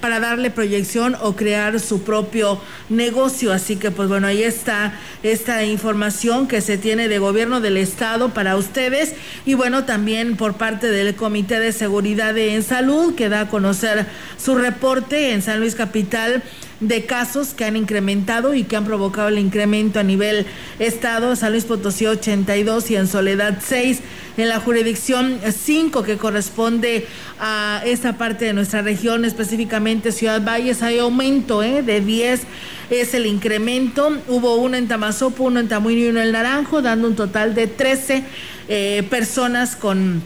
para 0.00 0.20
darle 0.20 0.50
proyección 0.50 1.16
o 1.20 1.36
crear 1.36 1.80
su 1.80 2.02
propio 2.02 2.60
negocio. 2.88 3.52
Así 3.52 3.76
que 3.76 3.90
pues 3.90 4.08
bueno, 4.08 4.26
ahí 4.26 4.42
está 4.42 4.98
esta 5.22 5.64
información 5.64 6.48
que 6.48 6.60
se 6.60 6.78
tiene 6.78 7.08
de 7.08 7.18
gobierno 7.18 7.60
del 7.60 7.76
estado 7.76 8.30
para 8.30 8.56
ustedes 8.56 9.14
y 9.44 9.54
bueno, 9.54 9.84
también 9.84 10.36
por 10.36 10.54
parte 10.54 10.88
del 10.88 11.14
Comité 11.14 11.60
de 11.60 11.72
Seguridad 11.72 12.36
en 12.36 12.62
Salud 12.62 13.14
que 13.14 13.28
da 13.28 13.42
a 13.42 13.48
conocer 13.48 14.06
su 14.38 14.56
reporte 14.56 15.32
en 15.32 15.42
San 15.42 15.60
Luis 15.60 15.74
Capital 15.74 16.42
de 16.80 17.06
casos 17.06 17.54
que 17.54 17.64
han 17.64 17.76
incrementado 17.76 18.54
y 18.54 18.64
que 18.64 18.76
han 18.76 18.84
provocado 18.84 19.28
el 19.28 19.38
incremento 19.38 19.98
a 19.98 20.02
nivel 20.02 20.46
estado, 20.78 21.34
San 21.36 21.52
Luis 21.52 21.64
Potosí 21.64 22.06
82 22.06 22.90
y 22.90 22.96
en 22.96 23.08
Soledad 23.08 23.58
6 23.64 24.00
en 24.36 24.48
la 24.50 24.60
jurisdicción 24.60 25.40
5 25.42 26.02
que 26.02 26.18
corresponde 26.18 27.06
a 27.40 27.80
esa 27.86 28.18
parte 28.18 28.44
de 28.44 28.52
nuestra 28.52 28.82
región, 28.82 29.24
específicamente 29.24 30.12
Ciudad 30.12 30.42
Valles, 30.44 30.82
hay 30.82 30.98
aumento 30.98 31.62
¿eh? 31.62 31.82
de 31.82 32.00
10 32.02 32.42
es 32.90 33.14
el 33.14 33.26
incremento. 33.26 34.16
Hubo 34.28 34.56
uno 34.56 34.76
en 34.76 34.88
Tamazopo, 34.88 35.44
uno 35.44 35.60
en 35.60 35.68
Tamuino 35.68 36.02
y 36.02 36.08
uno 36.08 36.20
en 36.20 36.32
Naranjo, 36.32 36.82
dando 36.82 37.08
un 37.08 37.16
total 37.16 37.54
de 37.54 37.66
13 37.66 38.24
eh, 38.68 39.06
personas 39.10 39.76
con 39.76 40.22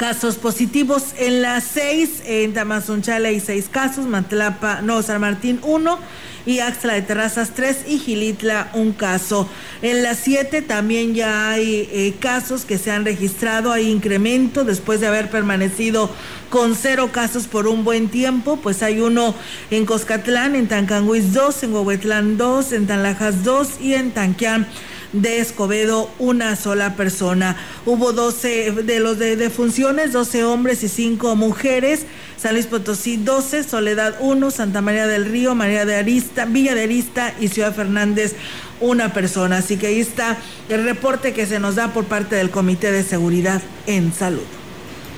casos 0.00 0.36
positivos. 0.36 1.12
En 1.18 1.42
las 1.42 1.62
seis, 1.62 2.22
en 2.24 2.54
Tamazunchale 2.54 3.28
hay 3.28 3.38
seis 3.38 3.68
casos, 3.70 4.06
Mantlapa, 4.06 4.80
no, 4.80 5.02
San 5.02 5.20
Martín 5.20 5.60
uno 5.62 5.98
y 6.46 6.60
Axla 6.60 6.94
de 6.94 7.02
Terrazas 7.02 7.50
3 7.50 7.84
y 7.86 7.98
Gilitla 7.98 8.70
un 8.72 8.94
caso. 8.94 9.46
En 9.82 10.02
las 10.02 10.20
7 10.20 10.62
también 10.62 11.14
ya 11.14 11.50
hay 11.50 11.86
eh, 11.92 12.14
casos 12.18 12.64
que 12.64 12.78
se 12.78 12.90
han 12.90 13.04
registrado, 13.04 13.72
hay 13.72 13.90
incremento 13.90 14.64
después 14.64 15.00
de 15.00 15.06
haber 15.06 15.28
permanecido 15.28 16.08
con 16.48 16.76
cero 16.76 17.10
casos 17.12 17.46
por 17.46 17.68
un 17.68 17.84
buen 17.84 18.08
tiempo, 18.08 18.56
pues 18.56 18.82
hay 18.82 19.02
uno 19.02 19.34
en 19.70 19.84
Coscatlán, 19.84 20.56
en 20.56 20.66
Tancanguis 20.66 21.34
2, 21.34 21.64
en 21.64 21.74
Huehuetlán 21.74 22.38
2, 22.38 22.72
en 22.72 22.86
Tanlajas 22.86 23.44
2 23.44 23.82
y 23.82 23.92
en 23.92 24.12
Tanquián 24.12 24.66
de 25.12 25.40
Escobedo 25.40 26.10
una 26.18 26.56
sola 26.56 26.96
persona. 26.96 27.56
Hubo 27.86 28.12
12 28.12 28.72
de 28.82 29.00
los 29.00 29.18
de 29.18 29.36
defunciones, 29.36 30.12
12 30.12 30.44
hombres 30.44 30.82
y 30.82 30.88
5 30.88 31.36
mujeres. 31.36 32.06
San 32.36 32.54
Luis 32.54 32.66
Potosí 32.66 33.16
12, 33.16 33.64
Soledad 33.64 34.16
1, 34.20 34.50
Santa 34.50 34.80
María 34.80 35.06
del 35.06 35.26
Río, 35.26 35.54
María 35.54 35.84
de 35.84 35.96
Arista, 35.96 36.46
Villa 36.46 36.74
de 36.74 36.84
Arista 36.84 37.34
y 37.40 37.48
Ciudad 37.48 37.74
Fernández 37.74 38.34
una 38.80 39.12
persona. 39.12 39.58
Así 39.58 39.76
que 39.76 39.88
ahí 39.88 40.00
está 40.00 40.38
el 40.68 40.84
reporte 40.84 41.32
que 41.32 41.46
se 41.46 41.60
nos 41.60 41.74
da 41.74 41.92
por 41.92 42.04
parte 42.04 42.36
del 42.36 42.50
Comité 42.50 42.92
de 42.92 43.02
Seguridad 43.02 43.62
en 43.86 44.12
Salud. 44.12 44.46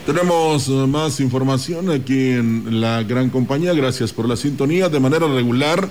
Tenemos 0.07 0.67
eh, 0.67 0.73
más 0.89 1.21
información 1.21 1.89
aquí 1.91 2.31
en 2.31 2.81
la 2.81 3.05
gran 3.05 3.31
compañía. 3.31 3.73
Gracias 3.73 4.13
por 4.13 4.29
la 4.29 4.37
sintonía. 4.37 4.89
De 4.89 4.99
manera 4.99 5.29
regular, 5.29 5.89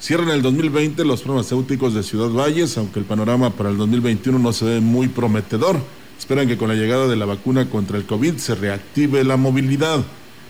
cierran 0.00 0.30
el 0.30 0.42
2020 0.42 1.04
los 1.04 1.22
farmacéuticos 1.22 1.94
de 1.94 2.02
Ciudad 2.02 2.30
Valles, 2.30 2.76
aunque 2.78 2.98
el 2.98 3.04
panorama 3.04 3.50
para 3.50 3.70
el 3.70 3.76
2021 3.76 4.38
no 4.38 4.52
se 4.52 4.64
ve 4.64 4.80
muy 4.80 5.08
prometedor. 5.08 5.80
Esperan 6.18 6.48
que 6.48 6.56
con 6.56 6.68
la 6.68 6.74
llegada 6.74 7.06
de 7.08 7.16
la 7.16 7.26
vacuna 7.26 7.68
contra 7.68 7.98
el 7.98 8.06
COVID 8.06 8.36
se 8.36 8.54
reactive 8.54 9.24
la 9.24 9.36
movilidad. 9.36 10.04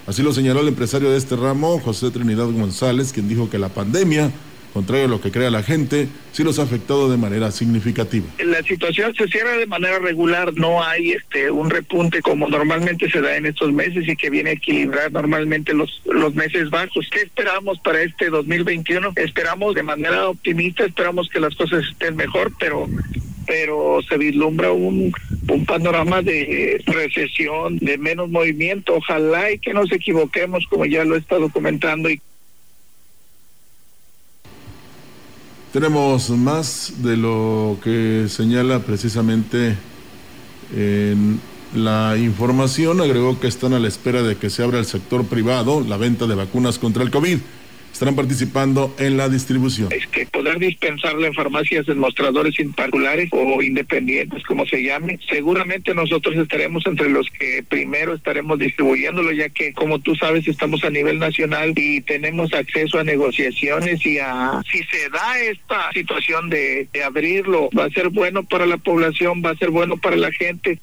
Así 0.06 0.22
lo 0.22 0.32
señaló 0.32 0.60
el 0.60 0.68
empresario 0.68 1.10
de 1.10 1.18
este 1.18 1.34
ramo, 1.34 1.80
José 1.80 2.10
Trinidad 2.10 2.46
González, 2.46 3.12
quien 3.12 3.28
dijo 3.28 3.50
que 3.50 3.58
la 3.58 3.68
pandemia, 3.68 4.30
contrario 4.76 5.06
a 5.06 5.08
lo 5.08 5.22
que 5.22 5.30
crea 5.30 5.50
la 5.50 5.62
gente, 5.62 6.06
sí 6.32 6.44
los 6.44 6.58
ha 6.58 6.64
afectado 6.64 7.10
de 7.10 7.16
manera 7.16 7.50
significativa. 7.50 8.26
La 8.44 8.62
situación 8.62 9.14
se 9.14 9.26
cierra 9.26 9.56
de 9.56 9.64
manera 9.64 9.98
regular, 10.00 10.52
no 10.52 10.84
hay 10.84 11.12
este 11.12 11.50
un 11.50 11.70
repunte 11.70 12.20
como 12.20 12.46
normalmente 12.46 13.10
se 13.10 13.22
da 13.22 13.38
en 13.38 13.46
estos 13.46 13.72
meses 13.72 14.06
y 14.06 14.14
que 14.16 14.28
viene 14.28 14.50
a 14.50 14.52
equilibrar 14.52 15.10
normalmente 15.10 15.72
los, 15.72 16.02
los 16.04 16.34
meses 16.34 16.68
bajos. 16.68 17.08
¿Qué 17.10 17.20
esperamos 17.22 17.78
para 17.78 18.02
este 18.02 18.28
2021? 18.28 19.14
Esperamos 19.16 19.74
de 19.74 19.82
manera 19.82 20.28
optimista, 20.28 20.84
esperamos 20.84 21.30
que 21.30 21.40
las 21.40 21.54
cosas 21.54 21.82
estén 21.90 22.14
mejor, 22.14 22.52
pero 22.60 22.86
pero 23.46 24.00
se 24.06 24.18
vislumbra 24.18 24.72
un, 24.72 25.10
un 25.48 25.64
panorama 25.64 26.20
de 26.20 26.82
recesión, 26.84 27.78
de 27.78 27.96
menos 27.96 28.28
movimiento. 28.28 28.96
Ojalá 28.96 29.52
y 29.52 29.58
que 29.58 29.72
nos 29.72 29.90
equivoquemos, 29.90 30.66
como 30.66 30.84
ya 30.84 31.02
lo 31.04 31.14
he 31.14 31.18
estado 31.18 31.48
comentando. 31.48 32.10
Y... 32.10 32.20
Tenemos 35.76 36.30
más 36.30 36.94
de 37.02 37.18
lo 37.18 37.76
que 37.84 38.28
señala 38.30 38.78
precisamente 38.78 39.76
en 40.74 41.38
la 41.74 42.16
información. 42.16 43.02
Agregó 43.02 43.38
que 43.38 43.46
están 43.46 43.74
a 43.74 43.78
la 43.78 43.86
espera 43.86 44.22
de 44.22 44.36
que 44.36 44.48
se 44.48 44.62
abra 44.62 44.78
el 44.78 44.86
sector 44.86 45.26
privado 45.26 45.84
la 45.86 45.98
venta 45.98 46.26
de 46.26 46.34
vacunas 46.34 46.78
contra 46.78 47.02
el 47.02 47.10
COVID 47.10 47.40
estarán 47.96 48.14
participando 48.14 48.94
en 48.98 49.16
la 49.16 49.30
distribución. 49.30 49.90
Es 49.90 50.06
que 50.08 50.26
poder 50.26 50.58
dispensarlo 50.58 51.24
en 51.24 51.32
farmacias 51.32 51.88
en 51.88 51.98
mostradores 51.98 52.54
particulares 52.76 53.30
o 53.32 53.62
independientes, 53.62 54.42
como 54.44 54.66
se 54.66 54.82
llame, 54.82 55.18
seguramente 55.26 55.94
nosotros 55.94 56.36
estaremos 56.36 56.86
entre 56.86 57.08
los 57.08 57.26
que 57.30 57.64
primero 57.66 58.14
estaremos 58.14 58.58
distribuyéndolo, 58.58 59.32
ya 59.32 59.48
que 59.48 59.72
como 59.72 59.98
tú 59.98 60.14
sabes 60.14 60.46
estamos 60.46 60.84
a 60.84 60.90
nivel 60.90 61.18
nacional 61.18 61.72
y 61.74 62.02
tenemos 62.02 62.52
acceso 62.52 62.98
a 62.98 63.04
negociaciones 63.04 64.04
y 64.04 64.18
a 64.18 64.60
si 64.70 64.82
se 64.84 65.08
da 65.08 65.40
esta 65.40 65.90
situación 65.92 66.50
de, 66.50 66.88
de 66.92 67.02
abrirlo, 67.02 67.70
va 67.76 67.86
a 67.86 67.90
ser 67.90 68.10
bueno 68.10 68.42
para 68.42 68.66
la 68.66 68.76
población, 68.76 69.42
va 69.42 69.52
a 69.52 69.56
ser 69.56 69.70
bueno 69.70 69.96
para 69.96 70.16
la 70.16 70.30
gente. 70.32 70.80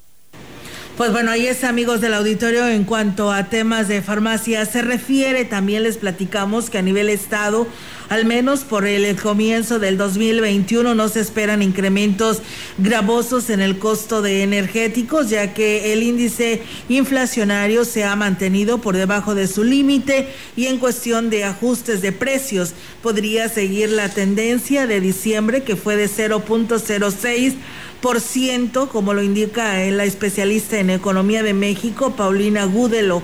Pues 0.98 1.12
bueno, 1.12 1.32
ahí 1.32 1.48
es 1.48 1.64
amigos 1.64 2.02
del 2.02 2.14
auditorio 2.14 2.68
en 2.68 2.84
cuanto 2.84 3.32
a 3.32 3.46
temas 3.46 3.88
de 3.88 4.04
farmacia 4.04 4.64
se 4.68 4.84
refiere, 4.84 5.44
también 5.44 5.82
les 5.82 5.98
platicamos 5.98 6.70
que 6.70 6.78
a 6.78 6.84
nivel 6.84 7.10
estado, 7.10 7.66
al 8.10 8.26
menos 8.26 8.60
por 8.60 8.86
el 8.86 9.20
comienzo 9.20 9.80
del 9.80 9.98
2021 9.98 10.94
no 10.94 11.10
se 11.10 11.22
esperan 11.22 11.64
incrementos 11.64 12.44
gravosos 12.78 13.50
en 13.50 13.62
el 13.62 13.80
costo 13.80 14.22
de 14.22 14.44
energéticos, 14.44 15.32
ya 15.32 15.56
que 15.56 15.94
el 15.94 16.04
índice 16.04 16.62
inflacionario 16.89 17.86
se 17.86 18.04
ha 18.04 18.16
mantenido 18.16 18.78
por 18.78 18.96
debajo 18.96 19.34
de 19.34 19.48
su 19.48 19.64
límite 19.64 20.28
y 20.56 20.68
en 20.68 20.78
cuestión 20.78 21.32
de 21.32 21.44
ajustes 21.44 22.04
de 22.04 22.12
precios 22.12 22.74
podría 23.02 23.50
seguir 23.50 23.89
la 23.89 24.10
tendencia 24.10 24.86
de 24.86 25.02
diciembre 25.02 25.64
que 25.64 25.76
fue 25.76 25.96
de 25.96 26.06
0.06 26.06 27.56
por 28.04 28.20
ciento, 28.20 28.89
como 28.89 29.14
lo 29.14 29.24
indica 29.24 29.78
la 29.86 30.04
especialista 30.04 30.78
en 30.78 30.89
economía 30.89 31.41
de 31.41 31.54
México, 31.54 32.18
Paulina 32.18 32.66
Gúdelo. 32.66 33.24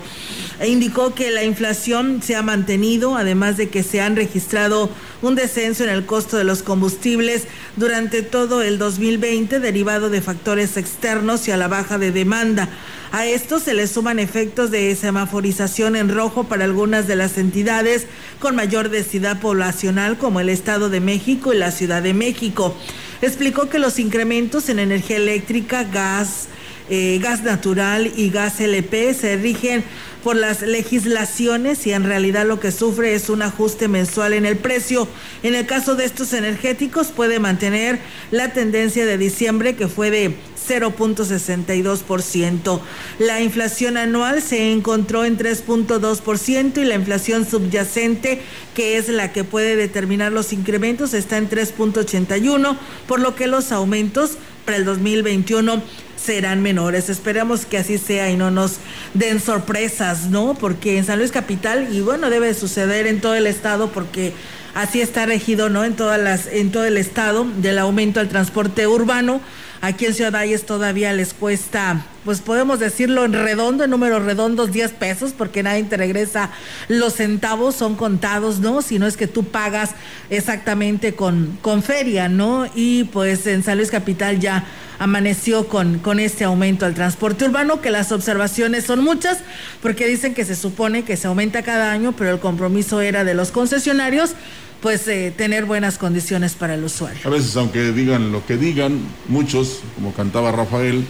E 0.58 0.68
indicó 0.68 1.14
que 1.14 1.30
la 1.30 1.44
inflación 1.44 2.22
se 2.22 2.34
ha 2.34 2.40
mantenido, 2.40 3.14
además 3.14 3.58
de 3.58 3.68
que 3.68 3.82
se 3.82 4.00
han 4.00 4.16
registrado 4.16 4.88
un 5.20 5.34
descenso 5.34 5.84
en 5.84 5.90
el 5.90 6.06
costo 6.06 6.38
de 6.38 6.44
los 6.44 6.62
combustibles 6.62 7.46
durante 7.76 8.22
todo 8.22 8.62
el 8.62 8.78
2020 8.78 9.60
derivado 9.60 10.08
de 10.08 10.22
factores 10.22 10.78
externos 10.78 11.46
y 11.46 11.50
a 11.50 11.58
la 11.58 11.68
baja 11.68 11.98
de 11.98 12.10
demanda. 12.10 12.70
A 13.12 13.26
esto 13.26 13.58
se 13.58 13.74
le 13.74 13.88
suman 13.88 14.20
efectos 14.20 14.70
de 14.70 14.94
semaforización 14.94 15.96
en 15.96 16.08
rojo 16.08 16.44
para 16.44 16.64
algunas 16.64 17.08
de 17.08 17.16
las 17.16 17.38
entidades 17.38 18.06
con 18.38 18.54
mayor 18.54 18.88
densidad 18.88 19.40
poblacional 19.40 20.16
como 20.16 20.38
el 20.38 20.48
Estado 20.48 20.90
de 20.90 21.00
México 21.00 21.52
y 21.52 21.58
la 21.58 21.72
Ciudad 21.72 22.02
de 22.02 22.14
México 22.14 22.76
explicó 23.20 23.68
que 23.68 23.80
los 23.80 23.98
incrementos 23.98 24.68
en 24.68 24.78
energía 24.78 25.16
eléctrica, 25.16 25.84
gas, 25.84 26.46
eh, 26.88 27.18
gas 27.20 27.42
natural 27.42 28.12
y 28.16 28.30
gas 28.30 28.60
LP 28.60 29.12
se 29.14 29.36
rigen 29.36 29.84
por 30.22 30.36
las 30.36 30.62
legislaciones 30.62 31.86
y 31.86 31.92
en 31.92 32.04
realidad 32.04 32.46
lo 32.46 32.60
que 32.60 32.72
sufre 32.72 33.14
es 33.14 33.28
un 33.28 33.42
ajuste 33.42 33.88
mensual 33.88 34.34
en 34.34 34.46
el 34.46 34.56
precio. 34.56 35.08
En 35.42 35.54
el 35.54 35.66
caso 35.66 35.96
de 35.96 36.04
estos 36.04 36.32
energéticos 36.32 37.08
puede 37.08 37.38
mantener 37.38 37.98
la 38.30 38.52
tendencia 38.52 39.06
de 39.06 39.18
diciembre 39.18 39.76
que 39.76 39.88
fue 39.88 40.10
de 40.10 40.34
0.62%. 40.68 42.80
La 43.18 43.40
inflación 43.40 43.96
anual 43.96 44.42
se 44.42 44.72
encontró 44.72 45.24
en 45.24 45.38
3.2% 45.38 46.78
y 46.78 46.84
la 46.84 46.94
inflación 46.94 47.48
subyacente, 47.48 48.42
que 48.74 48.96
es 48.96 49.08
la 49.08 49.32
que 49.32 49.44
puede 49.44 49.76
determinar 49.76 50.32
los 50.32 50.52
incrementos, 50.52 51.14
está 51.14 51.38
en 51.38 51.48
3.81, 51.48 52.76
por 53.06 53.20
lo 53.20 53.34
que 53.34 53.46
los 53.46 53.72
aumentos 53.72 54.36
para 54.64 54.76
el 54.76 54.84
2021 54.84 55.82
serán 56.16 56.62
menores. 56.62 57.08
Esperamos 57.08 57.66
que 57.66 57.78
así 57.78 57.98
sea 57.98 58.30
y 58.30 58.36
no 58.36 58.50
nos 58.50 58.76
den 59.14 59.40
sorpresas, 59.40 60.26
¿no? 60.26 60.54
Porque 60.54 60.98
en 60.98 61.04
San 61.04 61.18
Luis 61.18 61.32
Capital, 61.32 61.88
y 61.92 62.00
bueno, 62.00 62.30
debe 62.30 62.54
suceder 62.54 63.06
en 63.06 63.20
todo 63.20 63.34
el 63.34 63.46
estado 63.46 63.90
porque 63.90 64.32
así 64.74 65.00
está 65.00 65.26
regido, 65.26 65.68
¿no? 65.68 65.84
En 65.84 65.96
todas 65.96 66.20
las, 66.20 66.46
en 66.46 66.70
todo 66.70 66.84
el 66.84 66.96
estado 66.96 67.46
del 67.56 67.78
aumento 67.78 68.20
al 68.20 68.28
transporte 68.28 68.86
urbano. 68.86 69.40
Aquí 69.82 70.04
en 70.04 70.12
Ciudad 70.12 70.32
Valles 70.32 70.66
todavía 70.66 71.14
les 71.14 71.32
cuesta, 71.32 72.04
pues 72.26 72.40
podemos 72.40 72.80
decirlo 72.80 73.24
en 73.24 73.32
redondo, 73.32 73.82
en 73.82 73.90
números 73.90 74.22
redondos, 74.24 74.72
10 74.72 74.92
pesos, 74.92 75.32
porque 75.32 75.62
nadie 75.62 75.84
te 75.84 75.96
regresa 75.96 76.50
los 76.88 77.14
centavos, 77.14 77.76
son 77.76 77.96
contados, 77.96 78.58
¿no? 78.58 78.82
Si 78.82 78.98
no 78.98 79.06
es 79.06 79.16
que 79.16 79.26
tú 79.26 79.44
pagas 79.44 79.92
exactamente 80.28 81.14
con, 81.14 81.58
con 81.62 81.82
feria, 81.82 82.28
¿no? 82.28 82.68
Y 82.74 83.04
pues 83.04 83.46
en 83.46 83.62
San 83.62 83.78
Luis 83.78 83.90
Capital 83.90 84.38
ya 84.38 84.66
amaneció 84.98 85.66
con, 85.66 85.98
con 85.98 86.20
este 86.20 86.44
aumento 86.44 86.84
al 86.84 86.92
transporte 86.92 87.46
urbano, 87.46 87.80
que 87.80 87.90
las 87.90 88.12
observaciones 88.12 88.84
son 88.84 89.02
muchas, 89.02 89.38
porque 89.80 90.06
dicen 90.06 90.34
que 90.34 90.44
se 90.44 90.56
supone 90.56 91.04
que 91.04 91.16
se 91.16 91.26
aumenta 91.26 91.62
cada 91.62 91.90
año, 91.90 92.12
pero 92.12 92.32
el 92.32 92.38
compromiso 92.38 93.00
era 93.00 93.24
de 93.24 93.32
los 93.32 93.50
concesionarios 93.50 94.34
pues 94.80 95.06
eh, 95.08 95.32
tener 95.36 95.64
buenas 95.64 95.98
condiciones 95.98 96.54
para 96.54 96.74
el 96.74 96.84
usuario. 96.84 97.20
A 97.24 97.28
veces, 97.30 97.56
aunque 97.56 97.92
digan 97.92 98.32
lo 98.32 98.44
que 98.46 98.56
digan, 98.56 99.00
muchos, 99.28 99.80
como 99.94 100.12
cantaba 100.12 100.52
Rafael, 100.52 101.04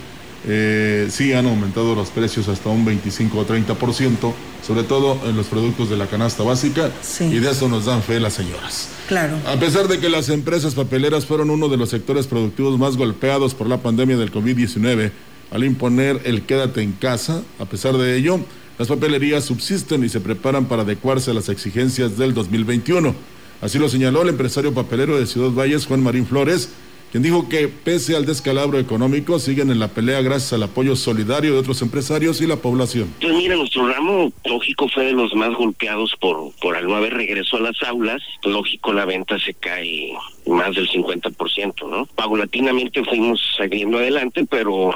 eh, 0.46 1.08
sí 1.10 1.32
han 1.32 1.46
aumentado 1.46 1.94
los 1.94 2.08
precios 2.08 2.48
hasta 2.48 2.70
un 2.70 2.84
25 2.84 3.38
o 3.38 3.46
30%, 3.46 4.32
sobre 4.66 4.84
todo 4.84 5.18
en 5.28 5.36
los 5.36 5.46
productos 5.46 5.90
de 5.90 5.96
la 5.96 6.06
canasta 6.06 6.42
básica, 6.42 6.90
y 7.20 7.38
de 7.38 7.50
eso 7.50 7.68
nos 7.68 7.84
dan 7.84 8.02
fe 8.02 8.18
las 8.20 8.34
señoras. 8.34 8.88
Claro. 9.06 9.36
A 9.46 9.56
pesar 9.56 9.88
de 9.88 9.98
que 9.98 10.08
las 10.08 10.28
empresas 10.28 10.74
papeleras 10.74 11.26
fueron 11.26 11.50
uno 11.50 11.68
de 11.68 11.76
los 11.76 11.90
sectores 11.90 12.26
productivos 12.26 12.78
más 12.78 12.96
golpeados 12.96 13.54
por 13.54 13.68
la 13.68 13.78
pandemia 13.78 14.16
del 14.16 14.32
COVID-19, 14.32 15.10
al 15.50 15.64
imponer 15.64 16.22
el 16.24 16.42
quédate 16.42 16.80
en 16.82 16.92
casa, 16.92 17.42
a 17.58 17.64
pesar 17.66 17.96
de 17.98 18.16
ello, 18.16 18.40
las 18.78 18.88
papelerías 18.88 19.44
subsisten 19.44 20.04
y 20.04 20.08
se 20.08 20.20
preparan 20.20 20.66
para 20.66 20.82
adecuarse 20.82 21.32
a 21.32 21.34
las 21.34 21.50
exigencias 21.50 22.16
del 22.16 22.32
2021. 22.32 23.14
Así 23.60 23.78
lo 23.78 23.88
señaló 23.88 24.22
el 24.22 24.30
empresario 24.30 24.72
papelero 24.72 25.18
de 25.18 25.26
Ciudad 25.26 25.50
Valles, 25.50 25.86
Juan 25.86 26.02
Marín 26.02 26.26
Flores, 26.26 26.72
quien 27.10 27.22
dijo 27.24 27.48
que 27.48 27.66
pese 27.66 28.14
al 28.14 28.24
descalabro 28.24 28.78
económico, 28.78 29.40
siguen 29.40 29.70
en 29.70 29.80
la 29.80 29.88
pelea 29.88 30.22
gracias 30.22 30.52
al 30.52 30.62
apoyo 30.62 30.94
solidario 30.94 31.52
de 31.52 31.58
otros 31.58 31.82
empresarios 31.82 32.40
y 32.40 32.46
la 32.46 32.56
población. 32.56 33.12
Pues 33.20 33.34
mira, 33.34 33.56
nuestro 33.56 33.88
ramo 33.88 34.32
lógico 34.44 34.88
fue 34.88 35.06
de 35.06 35.12
los 35.12 35.34
más 35.34 35.52
golpeados 35.54 36.14
por, 36.20 36.52
por 36.60 36.76
al 36.76 36.86
no 36.86 36.94
haber 36.94 37.14
regreso 37.14 37.56
a 37.56 37.60
las 37.60 37.82
aulas. 37.82 38.22
Lógico, 38.44 38.92
la 38.92 39.06
venta 39.06 39.40
se 39.40 39.54
cae 39.54 40.12
más 40.46 40.74
del 40.76 40.88
50%, 40.88 41.90
¿no? 41.90 42.06
Paulatinamente 42.14 43.04
fuimos 43.04 43.40
saliendo 43.56 43.98
adelante, 43.98 44.46
pero 44.48 44.94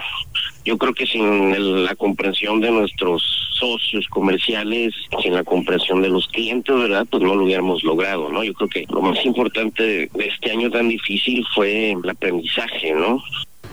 yo 0.65 0.79
creo 0.79 0.95
que 0.95 1.07
sin 1.07 1.85
la 1.85 1.95
comprensión 1.95 2.61
de 2.61 2.71
nuestros 2.71 3.23
socios 3.59 4.07
comerciales, 4.09 4.95
sin 5.23 5.35
la 5.35 5.45
comprensión 5.45 6.03
de 6.03 6.09
los 6.09 6.27
clientes, 6.29 6.75
¿verdad? 6.75 7.07
Pues 7.11 7.23
no 7.23 7.35
lo 7.35 7.45
hubiéramos 7.45 7.83
logrado, 7.85 8.31
¿no? 8.31 8.43
Yo 8.43 8.55
creo 8.55 8.69
que 8.69 8.87
lo 8.89 9.03
más 9.03 9.25
importante 9.25 9.83
de 10.13 10.27
este 10.27 10.51
año 10.51 10.71
tan 10.71 10.89
difícil 10.89 11.45
fue 11.55 11.93
el 11.93 12.09
aprendizaje, 12.09 12.93
¿no? 12.93 13.23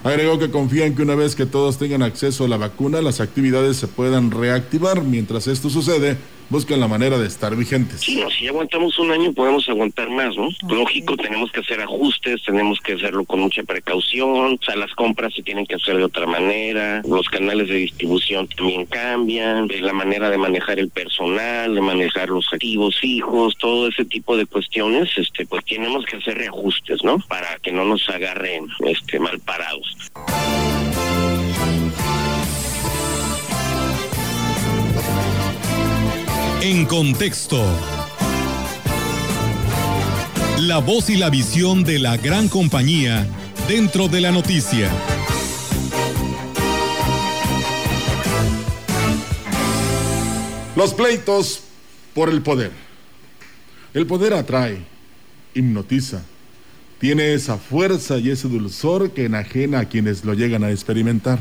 Agregó 0.03 0.39
que 0.39 0.49
confía 0.49 0.85
en 0.85 0.95
que 0.95 1.03
una 1.03 1.15
vez 1.15 1.35
que 1.35 1.45
todos 1.45 1.77
tengan 1.77 2.01
acceso 2.01 2.45
a 2.45 2.47
la 2.47 2.57
vacuna, 2.57 3.01
las 3.01 3.21
actividades 3.21 3.77
se 3.77 3.87
puedan 3.87 4.31
reactivar. 4.31 5.03
Mientras 5.03 5.47
esto 5.47 5.69
sucede, 5.69 6.17
buscan 6.51 6.81
la 6.81 6.87
manera 6.87 7.17
de 7.17 7.27
estar 7.27 7.55
vigentes. 7.55 8.01
Sí, 8.01 8.19
no, 8.21 8.29
si 8.29 8.45
aguantamos 8.45 8.99
un 8.99 9.09
año 9.09 9.31
podemos 9.31 9.67
aguantar 9.69 10.09
más, 10.09 10.35
¿no? 10.35 10.49
Lógico, 10.69 11.15
tenemos 11.15 11.49
que 11.49 11.61
hacer 11.61 11.79
ajustes, 11.79 12.43
tenemos 12.43 12.81
que 12.81 12.93
hacerlo 12.93 13.23
con 13.23 13.39
mucha 13.39 13.63
precaución, 13.63 14.59
o 14.61 14.65
sea, 14.65 14.75
las 14.75 14.91
compras 14.93 15.33
se 15.33 15.43
tienen 15.43 15.65
que 15.65 15.75
hacer 15.75 15.95
de 15.95 16.03
otra 16.03 16.27
manera, 16.27 17.01
los 17.07 17.29
canales 17.29 17.69
de 17.69 17.75
distribución 17.75 18.49
también 18.49 18.85
cambian, 18.85 19.69
la 19.79 19.93
manera 19.93 20.29
de 20.29 20.37
manejar 20.37 20.77
el 20.77 20.89
personal, 20.89 21.73
de 21.73 21.81
manejar 21.81 22.29
los 22.29 22.45
activos 22.53 22.99
fijos, 22.99 23.57
todo 23.57 23.87
ese 23.87 24.03
tipo 24.03 24.35
de 24.35 24.45
cuestiones, 24.45 25.09
este, 25.17 25.45
pues 25.45 25.63
tenemos 25.63 26.05
que 26.05 26.17
hacer 26.17 26.37
reajustes, 26.37 27.01
¿no? 27.03 27.17
Para 27.29 27.57
que 27.59 27.71
no 27.71 27.85
nos 27.85 28.07
agarren, 28.09 28.67
este, 28.85 29.19
mal 29.19 29.39
parados. 29.39 29.95
En 36.63 36.85
contexto. 36.85 37.59
La 40.59 40.77
voz 40.77 41.09
y 41.09 41.15
la 41.15 41.31
visión 41.31 41.83
de 41.83 41.97
la 41.97 42.17
gran 42.17 42.49
compañía 42.49 43.27
dentro 43.67 44.07
de 44.07 44.21
la 44.21 44.31
noticia. 44.31 44.91
Los 50.75 50.93
pleitos 50.93 51.63
por 52.13 52.29
el 52.29 52.43
poder. 52.43 52.69
El 53.95 54.05
poder 54.05 54.35
atrae, 54.35 54.83
hipnotiza, 55.55 56.21
tiene 56.99 57.33
esa 57.33 57.57
fuerza 57.57 58.19
y 58.19 58.29
ese 58.29 58.47
dulzor 58.47 59.13
que 59.13 59.25
enajena 59.25 59.79
a 59.79 59.85
quienes 59.85 60.23
lo 60.23 60.35
llegan 60.35 60.63
a 60.63 60.69
experimentar. 60.69 61.39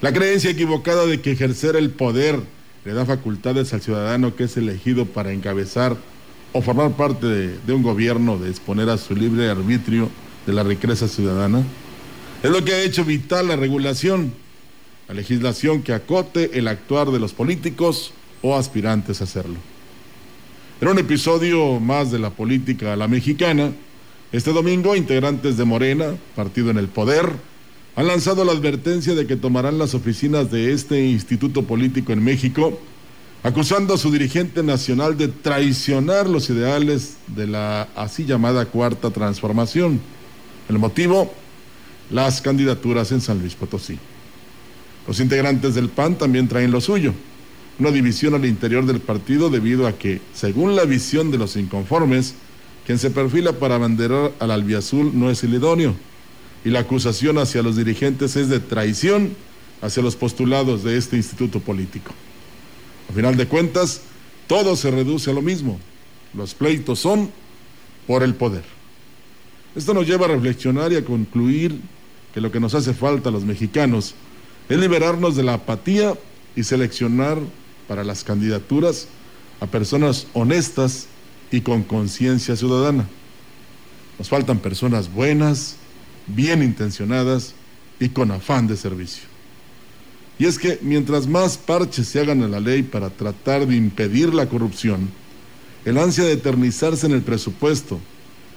La 0.00 0.12
creencia 0.12 0.50
equivocada 0.50 1.06
de 1.06 1.20
que 1.20 1.32
ejercer 1.32 1.74
el 1.74 1.90
poder 1.90 2.54
le 2.86 2.92
da 2.92 3.04
facultades 3.04 3.74
al 3.74 3.82
ciudadano 3.82 4.36
que 4.36 4.44
es 4.44 4.56
elegido 4.56 5.06
para 5.06 5.32
encabezar 5.32 5.96
o 6.52 6.62
formar 6.62 6.92
parte 6.92 7.26
de, 7.26 7.72
un 7.72 7.82
gobierno, 7.82 8.38
de 8.38 8.48
exponer 8.48 8.88
a 8.90 8.96
su 8.96 9.16
libre 9.16 9.50
arbitrio 9.50 10.08
de 10.46 10.52
la 10.52 10.62
riqueza 10.62 11.08
ciudadana, 11.08 11.64
es 12.44 12.48
lo 12.48 12.64
que 12.64 12.74
ha 12.74 12.82
hecho 12.82 13.04
vital 13.04 13.48
la 13.48 13.56
regulación, 13.56 14.32
la 15.08 15.14
legislación 15.14 15.82
que 15.82 15.94
acote 15.94 16.56
el 16.60 16.68
actuar 16.68 17.10
de 17.10 17.18
los 17.18 17.32
políticos 17.32 18.12
o 18.40 18.54
aspirantes 18.54 19.20
a 19.20 19.24
hacerlo. 19.24 19.56
En 20.80 20.86
un 20.86 21.00
episodio 21.00 21.80
más 21.80 22.12
de 22.12 22.20
la 22.20 22.30
política 22.30 22.92
a 22.92 22.96
la 22.96 23.08
mexicana, 23.08 23.72
este 24.30 24.52
domingo, 24.52 24.94
integrantes 24.94 25.56
de 25.56 25.64
Morena, 25.64 26.14
partido 26.36 26.70
en 26.70 26.78
el 26.78 26.86
poder, 26.86 27.32
han 27.96 28.06
lanzado 28.06 28.44
la 28.44 28.52
advertencia 28.52 29.14
de 29.14 29.26
que 29.26 29.36
tomarán 29.36 29.78
las 29.78 29.94
oficinas 29.94 30.50
de 30.50 30.72
este 30.72 31.02
instituto 31.02 31.62
político 31.62 32.12
en 32.12 32.22
México, 32.22 32.78
acusando 33.42 33.94
a 33.94 33.98
su 33.98 34.10
dirigente 34.12 34.62
nacional 34.62 35.16
de 35.16 35.28
traicionar 35.28 36.28
los 36.28 36.50
ideales 36.50 37.16
de 37.26 37.46
la 37.46 37.88
así 37.96 38.26
llamada 38.26 38.66
cuarta 38.66 39.10
transformación. 39.10 39.98
El 40.68 40.78
motivo, 40.78 41.32
las 42.10 42.42
candidaturas 42.42 43.12
en 43.12 43.22
San 43.22 43.38
Luis 43.38 43.54
Potosí. 43.54 43.98
Los 45.08 45.18
integrantes 45.18 45.74
del 45.74 45.88
PAN 45.88 46.16
también 46.16 46.48
traen 46.48 46.72
lo 46.72 46.82
suyo, 46.82 47.14
una 47.78 47.90
división 47.90 48.34
al 48.34 48.44
interior 48.44 48.84
del 48.84 49.00
partido 49.00 49.48
debido 49.48 49.86
a 49.86 49.92
que, 49.92 50.20
según 50.34 50.76
la 50.76 50.84
visión 50.84 51.30
de 51.30 51.38
los 51.38 51.56
inconformes, 51.56 52.34
quien 52.84 52.98
se 52.98 53.10
perfila 53.10 53.52
para 53.52 53.76
abanderar 53.76 54.32
al 54.38 54.50
albiazul 54.50 55.18
no 55.18 55.30
es 55.30 55.42
el 55.44 55.54
idóneo, 55.54 55.94
y 56.66 56.70
la 56.70 56.80
acusación 56.80 57.38
hacia 57.38 57.62
los 57.62 57.76
dirigentes 57.76 58.34
es 58.34 58.48
de 58.48 58.58
traición 58.58 59.36
hacia 59.80 60.02
los 60.02 60.16
postulados 60.16 60.82
de 60.82 60.96
este 60.96 61.16
instituto 61.16 61.60
político. 61.60 62.10
A 63.08 63.12
final 63.12 63.36
de 63.36 63.46
cuentas, 63.46 64.00
todo 64.48 64.74
se 64.74 64.90
reduce 64.90 65.30
a 65.30 65.32
lo 65.32 65.42
mismo. 65.42 65.78
Los 66.34 66.54
pleitos 66.54 66.98
son 66.98 67.30
por 68.08 68.24
el 68.24 68.34
poder. 68.34 68.64
Esto 69.76 69.94
nos 69.94 70.08
lleva 70.08 70.26
a 70.26 70.30
reflexionar 70.30 70.92
y 70.92 70.96
a 70.96 71.04
concluir 71.04 71.78
que 72.34 72.40
lo 72.40 72.50
que 72.50 72.58
nos 72.58 72.74
hace 72.74 72.94
falta 72.94 73.28
a 73.28 73.32
los 73.32 73.44
mexicanos 73.44 74.16
es 74.68 74.76
liberarnos 74.76 75.36
de 75.36 75.44
la 75.44 75.54
apatía 75.54 76.14
y 76.56 76.64
seleccionar 76.64 77.38
para 77.86 78.02
las 78.02 78.24
candidaturas 78.24 79.06
a 79.60 79.66
personas 79.66 80.26
honestas 80.32 81.06
y 81.52 81.60
con 81.60 81.84
conciencia 81.84 82.56
ciudadana. 82.56 83.06
Nos 84.18 84.28
faltan 84.28 84.58
personas 84.58 85.12
buenas, 85.12 85.76
bien 86.26 86.62
intencionadas 86.62 87.54
y 88.00 88.08
con 88.08 88.30
afán 88.30 88.66
de 88.66 88.76
servicio. 88.76 89.24
Y 90.38 90.44
es 90.44 90.58
que 90.58 90.78
mientras 90.82 91.26
más 91.26 91.56
parches 91.56 92.08
se 92.08 92.20
hagan 92.20 92.42
a 92.42 92.48
la 92.48 92.60
ley 92.60 92.82
para 92.82 93.10
tratar 93.10 93.66
de 93.66 93.76
impedir 93.76 94.34
la 94.34 94.48
corrupción, 94.48 95.08
el 95.84 95.98
ansia 95.98 96.24
de 96.24 96.32
eternizarse 96.32 97.06
en 97.06 97.12
el 97.12 97.22
presupuesto, 97.22 97.98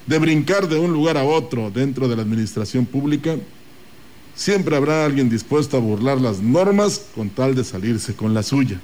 de 0.05 0.19
brincar 0.19 0.67
de 0.67 0.77
un 0.77 0.91
lugar 0.91 1.17
a 1.17 1.23
otro 1.23 1.71
dentro 1.71 2.07
de 2.07 2.15
la 2.15 2.23
administración 2.23 2.85
pública, 2.85 3.37
siempre 4.35 4.75
habrá 4.75 5.05
alguien 5.05 5.29
dispuesto 5.29 5.77
a 5.77 5.79
burlar 5.79 6.19
las 6.19 6.39
normas 6.41 7.05
con 7.15 7.29
tal 7.29 7.55
de 7.55 7.63
salirse 7.63 8.13
con 8.13 8.33
la 8.33 8.43
suya. 8.43 8.79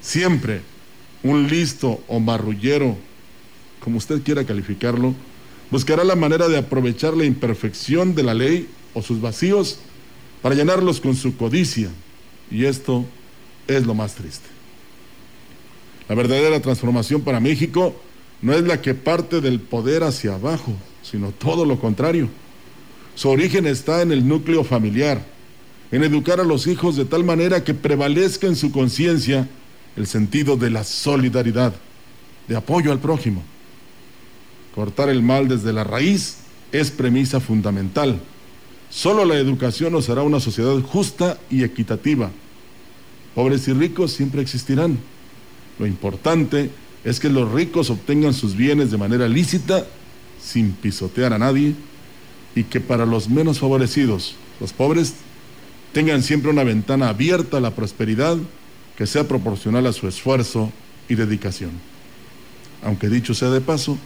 Siempre 0.00 0.62
un 1.22 1.48
listo 1.48 2.02
o 2.08 2.20
marrullero, 2.20 2.96
como 3.80 3.98
usted 3.98 4.22
quiera 4.22 4.44
calificarlo, 4.44 5.14
buscará 5.72 6.04
la 6.04 6.16
manera 6.16 6.48
de 6.48 6.58
aprovechar 6.58 7.16
la 7.16 7.24
imperfección 7.24 8.14
de 8.14 8.22
la 8.22 8.34
ley 8.34 8.68
o 8.92 9.00
sus 9.00 9.22
vacíos 9.22 9.78
para 10.42 10.54
llenarlos 10.54 11.00
con 11.00 11.16
su 11.16 11.34
codicia. 11.34 11.88
Y 12.50 12.66
esto 12.66 13.06
es 13.66 13.86
lo 13.86 13.94
más 13.94 14.14
triste. 14.14 14.46
La 16.10 16.14
verdadera 16.14 16.60
transformación 16.60 17.22
para 17.22 17.40
México 17.40 17.96
no 18.42 18.52
es 18.52 18.64
la 18.64 18.82
que 18.82 18.92
parte 18.92 19.40
del 19.40 19.60
poder 19.60 20.02
hacia 20.02 20.34
abajo, 20.34 20.74
sino 21.02 21.30
todo 21.30 21.64
lo 21.64 21.80
contrario. 21.80 22.28
Su 23.14 23.30
origen 23.30 23.66
está 23.66 24.02
en 24.02 24.12
el 24.12 24.28
núcleo 24.28 24.64
familiar, 24.64 25.24
en 25.90 26.04
educar 26.04 26.38
a 26.38 26.44
los 26.44 26.66
hijos 26.66 26.96
de 26.96 27.06
tal 27.06 27.24
manera 27.24 27.64
que 27.64 27.72
prevalezca 27.72 28.46
en 28.46 28.56
su 28.56 28.72
conciencia 28.72 29.48
el 29.96 30.06
sentido 30.06 30.58
de 30.58 30.68
la 30.68 30.84
solidaridad, 30.84 31.72
de 32.46 32.56
apoyo 32.56 32.92
al 32.92 32.98
prójimo. 32.98 33.42
Cortar 34.74 35.08
el 35.08 35.22
mal 35.22 35.48
desde 35.48 35.72
la 35.72 35.84
raíz 35.84 36.36
es 36.72 36.90
premisa 36.90 37.40
fundamental. 37.40 38.20
Solo 38.90 39.24
la 39.24 39.36
educación 39.36 39.92
nos 39.92 40.08
hará 40.08 40.22
una 40.22 40.40
sociedad 40.40 40.78
justa 40.80 41.38
y 41.50 41.62
equitativa. 41.62 42.30
Pobres 43.34 43.68
y 43.68 43.72
ricos 43.72 44.12
siempre 44.12 44.42
existirán. 44.42 44.98
Lo 45.78 45.86
importante 45.86 46.70
es 47.04 47.18
que 47.18 47.28
los 47.28 47.50
ricos 47.52 47.90
obtengan 47.90 48.34
sus 48.34 48.56
bienes 48.56 48.90
de 48.90 48.98
manera 48.98 49.28
lícita, 49.28 49.86
sin 50.42 50.72
pisotear 50.72 51.32
a 51.32 51.38
nadie, 51.38 51.74
y 52.54 52.64
que 52.64 52.80
para 52.80 53.06
los 53.06 53.28
menos 53.28 53.58
favorecidos, 53.58 54.36
los 54.60 54.72
pobres, 54.72 55.14
tengan 55.92 56.22
siempre 56.22 56.50
una 56.50 56.64
ventana 56.64 57.08
abierta 57.08 57.58
a 57.58 57.60
la 57.60 57.74
prosperidad 57.74 58.36
que 58.96 59.06
sea 59.06 59.26
proporcional 59.26 59.86
a 59.86 59.92
su 59.92 60.06
esfuerzo 60.08 60.70
y 61.08 61.14
dedicación. 61.14 61.70
Aunque 62.82 63.08
dicho 63.08 63.34
sea 63.34 63.50
de 63.50 63.60
paso, 63.60 63.98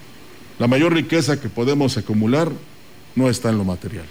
la 0.58 0.66
mayor 0.66 0.94
riqueza 0.94 1.40
que 1.40 1.48
podemos 1.48 1.96
acumular 1.96 2.50
no 3.14 3.28
está 3.28 3.50
en 3.50 3.58
lo 3.58 3.64
material. 3.64 4.06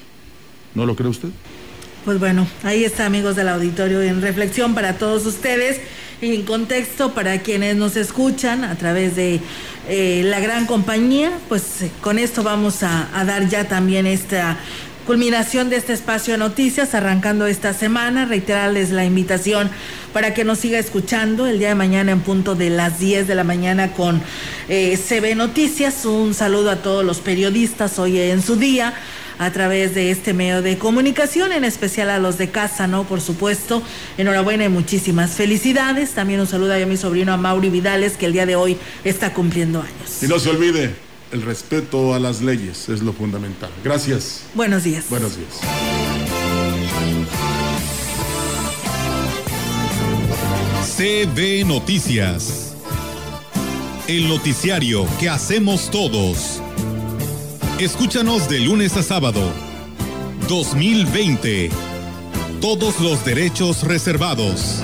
¿No 0.73 0.85
lo 0.85 0.95
cree 0.95 1.09
usted? 1.09 1.29
Pues 2.03 2.19
bueno, 2.19 2.47
ahí 2.63 2.83
está 2.83 3.05
amigos 3.05 3.35
del 3.35 3.49
auditorio 3.49 4.01
en 4.03 4.21
reflexión 4.21 4.75
para 4.75 4.97
todos 4.97 5.25
ustedes 5.25 5.79
y 6.21 6.35
en 6.35 6.43
contexto 6.43 7.13
para 7.13 7.39
quienes 7.39 7.75
nos 7.75 7.95
escuchan 7.95 8.63
a 8.63 8.75
través 8.75 9.15
de 9.15 9.39
eh, 9.89 10.21
la 10.23 10.39
gran 10.39 10.67
compañía. 10.67 11.31
Pues 11.49 11.81
eh, 11.81 11.91
con 12.01 12.19
esto 12.19 12.43
vamos 12.43 12.83
a, 12.83 13.09
a 13.19 13.25
dar 13.25 13.49
ya 13.49 13.67
también 13.67 14.05
esta 14.05 14.57
culminación 15.05 15.69
de 15.69 15.77
este 15.77 15.93
espacio 15.93 16.33
de 16.33 16.39
noticias, 16.39 16.95
arrancando 16.95 17.45
esta 17.45 17.73
semana, 17.73 18.25
reiterarles 18.25 18.89
la 18.89 19.05
invitación 19.05 19.69
para 20.11 20.33
que 20.33 20.43
nos 20.43 20.59
siga 20.59 20.79
escuchando 20.79 21.45
el 21.47 21.59
día 21.59 21.69
de 21.69 21.75
mañana 21.75 22.11
en 22.11 22.21
punto 22.21 22.55
de 22.55 22.71
las 22.71 22.99
10 22.99 23.27
de 23.27 23.35
la 23.35 23.43
mañana 23.43 23.91
con 23.91 24.21
eh, 24.67 24.97
CB 24.97 25.35
Noticias. 25.35 26.05
Un 26.05 26.33
saludo 26.33 26.71
a 26.71 26.77
todos 26.77 27.05
los 27.05 27.19
periodistas 27.19 27.99
hoy 27.99 28.19
en 28.19 28.41
su 28.41 28.55
día 28.55 28.93
a 29.37 29.51
través 29.51 29.93
de 29.93 30.11
este 30.11 30.33
medio 30.33 30.61
de 30.61 30.77
comunicación, 30.77 31.51
en 31.51 31.65
especial 31.65 32.09
a 32.09 32.19
los 32.19 32.37
de 32.37 32.49
casa, 32.49 32.87
¿no? 32.87 33.03
Por 33.03 33.21
supuesto, 33.21 33.83
enhorabuena 34.17 34.65
y 34.65 34.69
muchísimas 34.69 35.31
felicidades. 35.31 36.11
También 36.11 36.39
un 36.39 36.47
saludo 36.47 36.73
a 36.73 36.85
mi 36.85 36.97
sobrino 36.97 37.33
a 37.33 37.37
Mauri 37.37 37.69
Vidales, 37.69 38.17
que 38.17 38.25
el 38.25 38.33
día 38.33 38.45
de 38.45 38.55
hoy 38.55 38.77
está 39.03 39.33
cumpliendo 39.33 39.81
años. 39.81 40.23
Y 40.23 40.27
no 40.27 40.39
se 40.39 40.49
olvide, 40.49 41.04
el 41.35 41.41
respeto 41.41 42.13
a 42.13 42.19
las 42.19 42.41
leyes 42.41 42.87
es 42.87 43.01
lo 43.01 43.11
fundamental. 43.11 43.69
Gracias. 43.83 44.43
Buenos 44.53 44.85
días. 44.85 45.05
Buenos 45.09 45.35
días. 45.35 45.59
CB 50.95 51.65
Noticias. 51.65 52.77
El 54.07 54.29
noticiario 54.29 55.05
que 55.19 55.27
hacemos 55.27 55.91
todos. 55.91 56.61
Escúchanos 57.79 58.47
de 58.47 58.61
lunes 58.61 58.95
a 58.95 59.03
sábado. 59.03 59.51
2020. 60.47 61.69
Todos 62.61 63.01
los 63.01 63.25
derechos 63.25 63.83
reservados. 63.83 64.81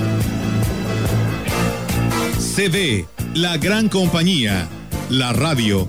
CB, 2.56 3.06
la 3.32 3.56
gran 3.56 3.88
compañía. 3.88 4.68
La 5.08 5.32
radio 5.32 5.88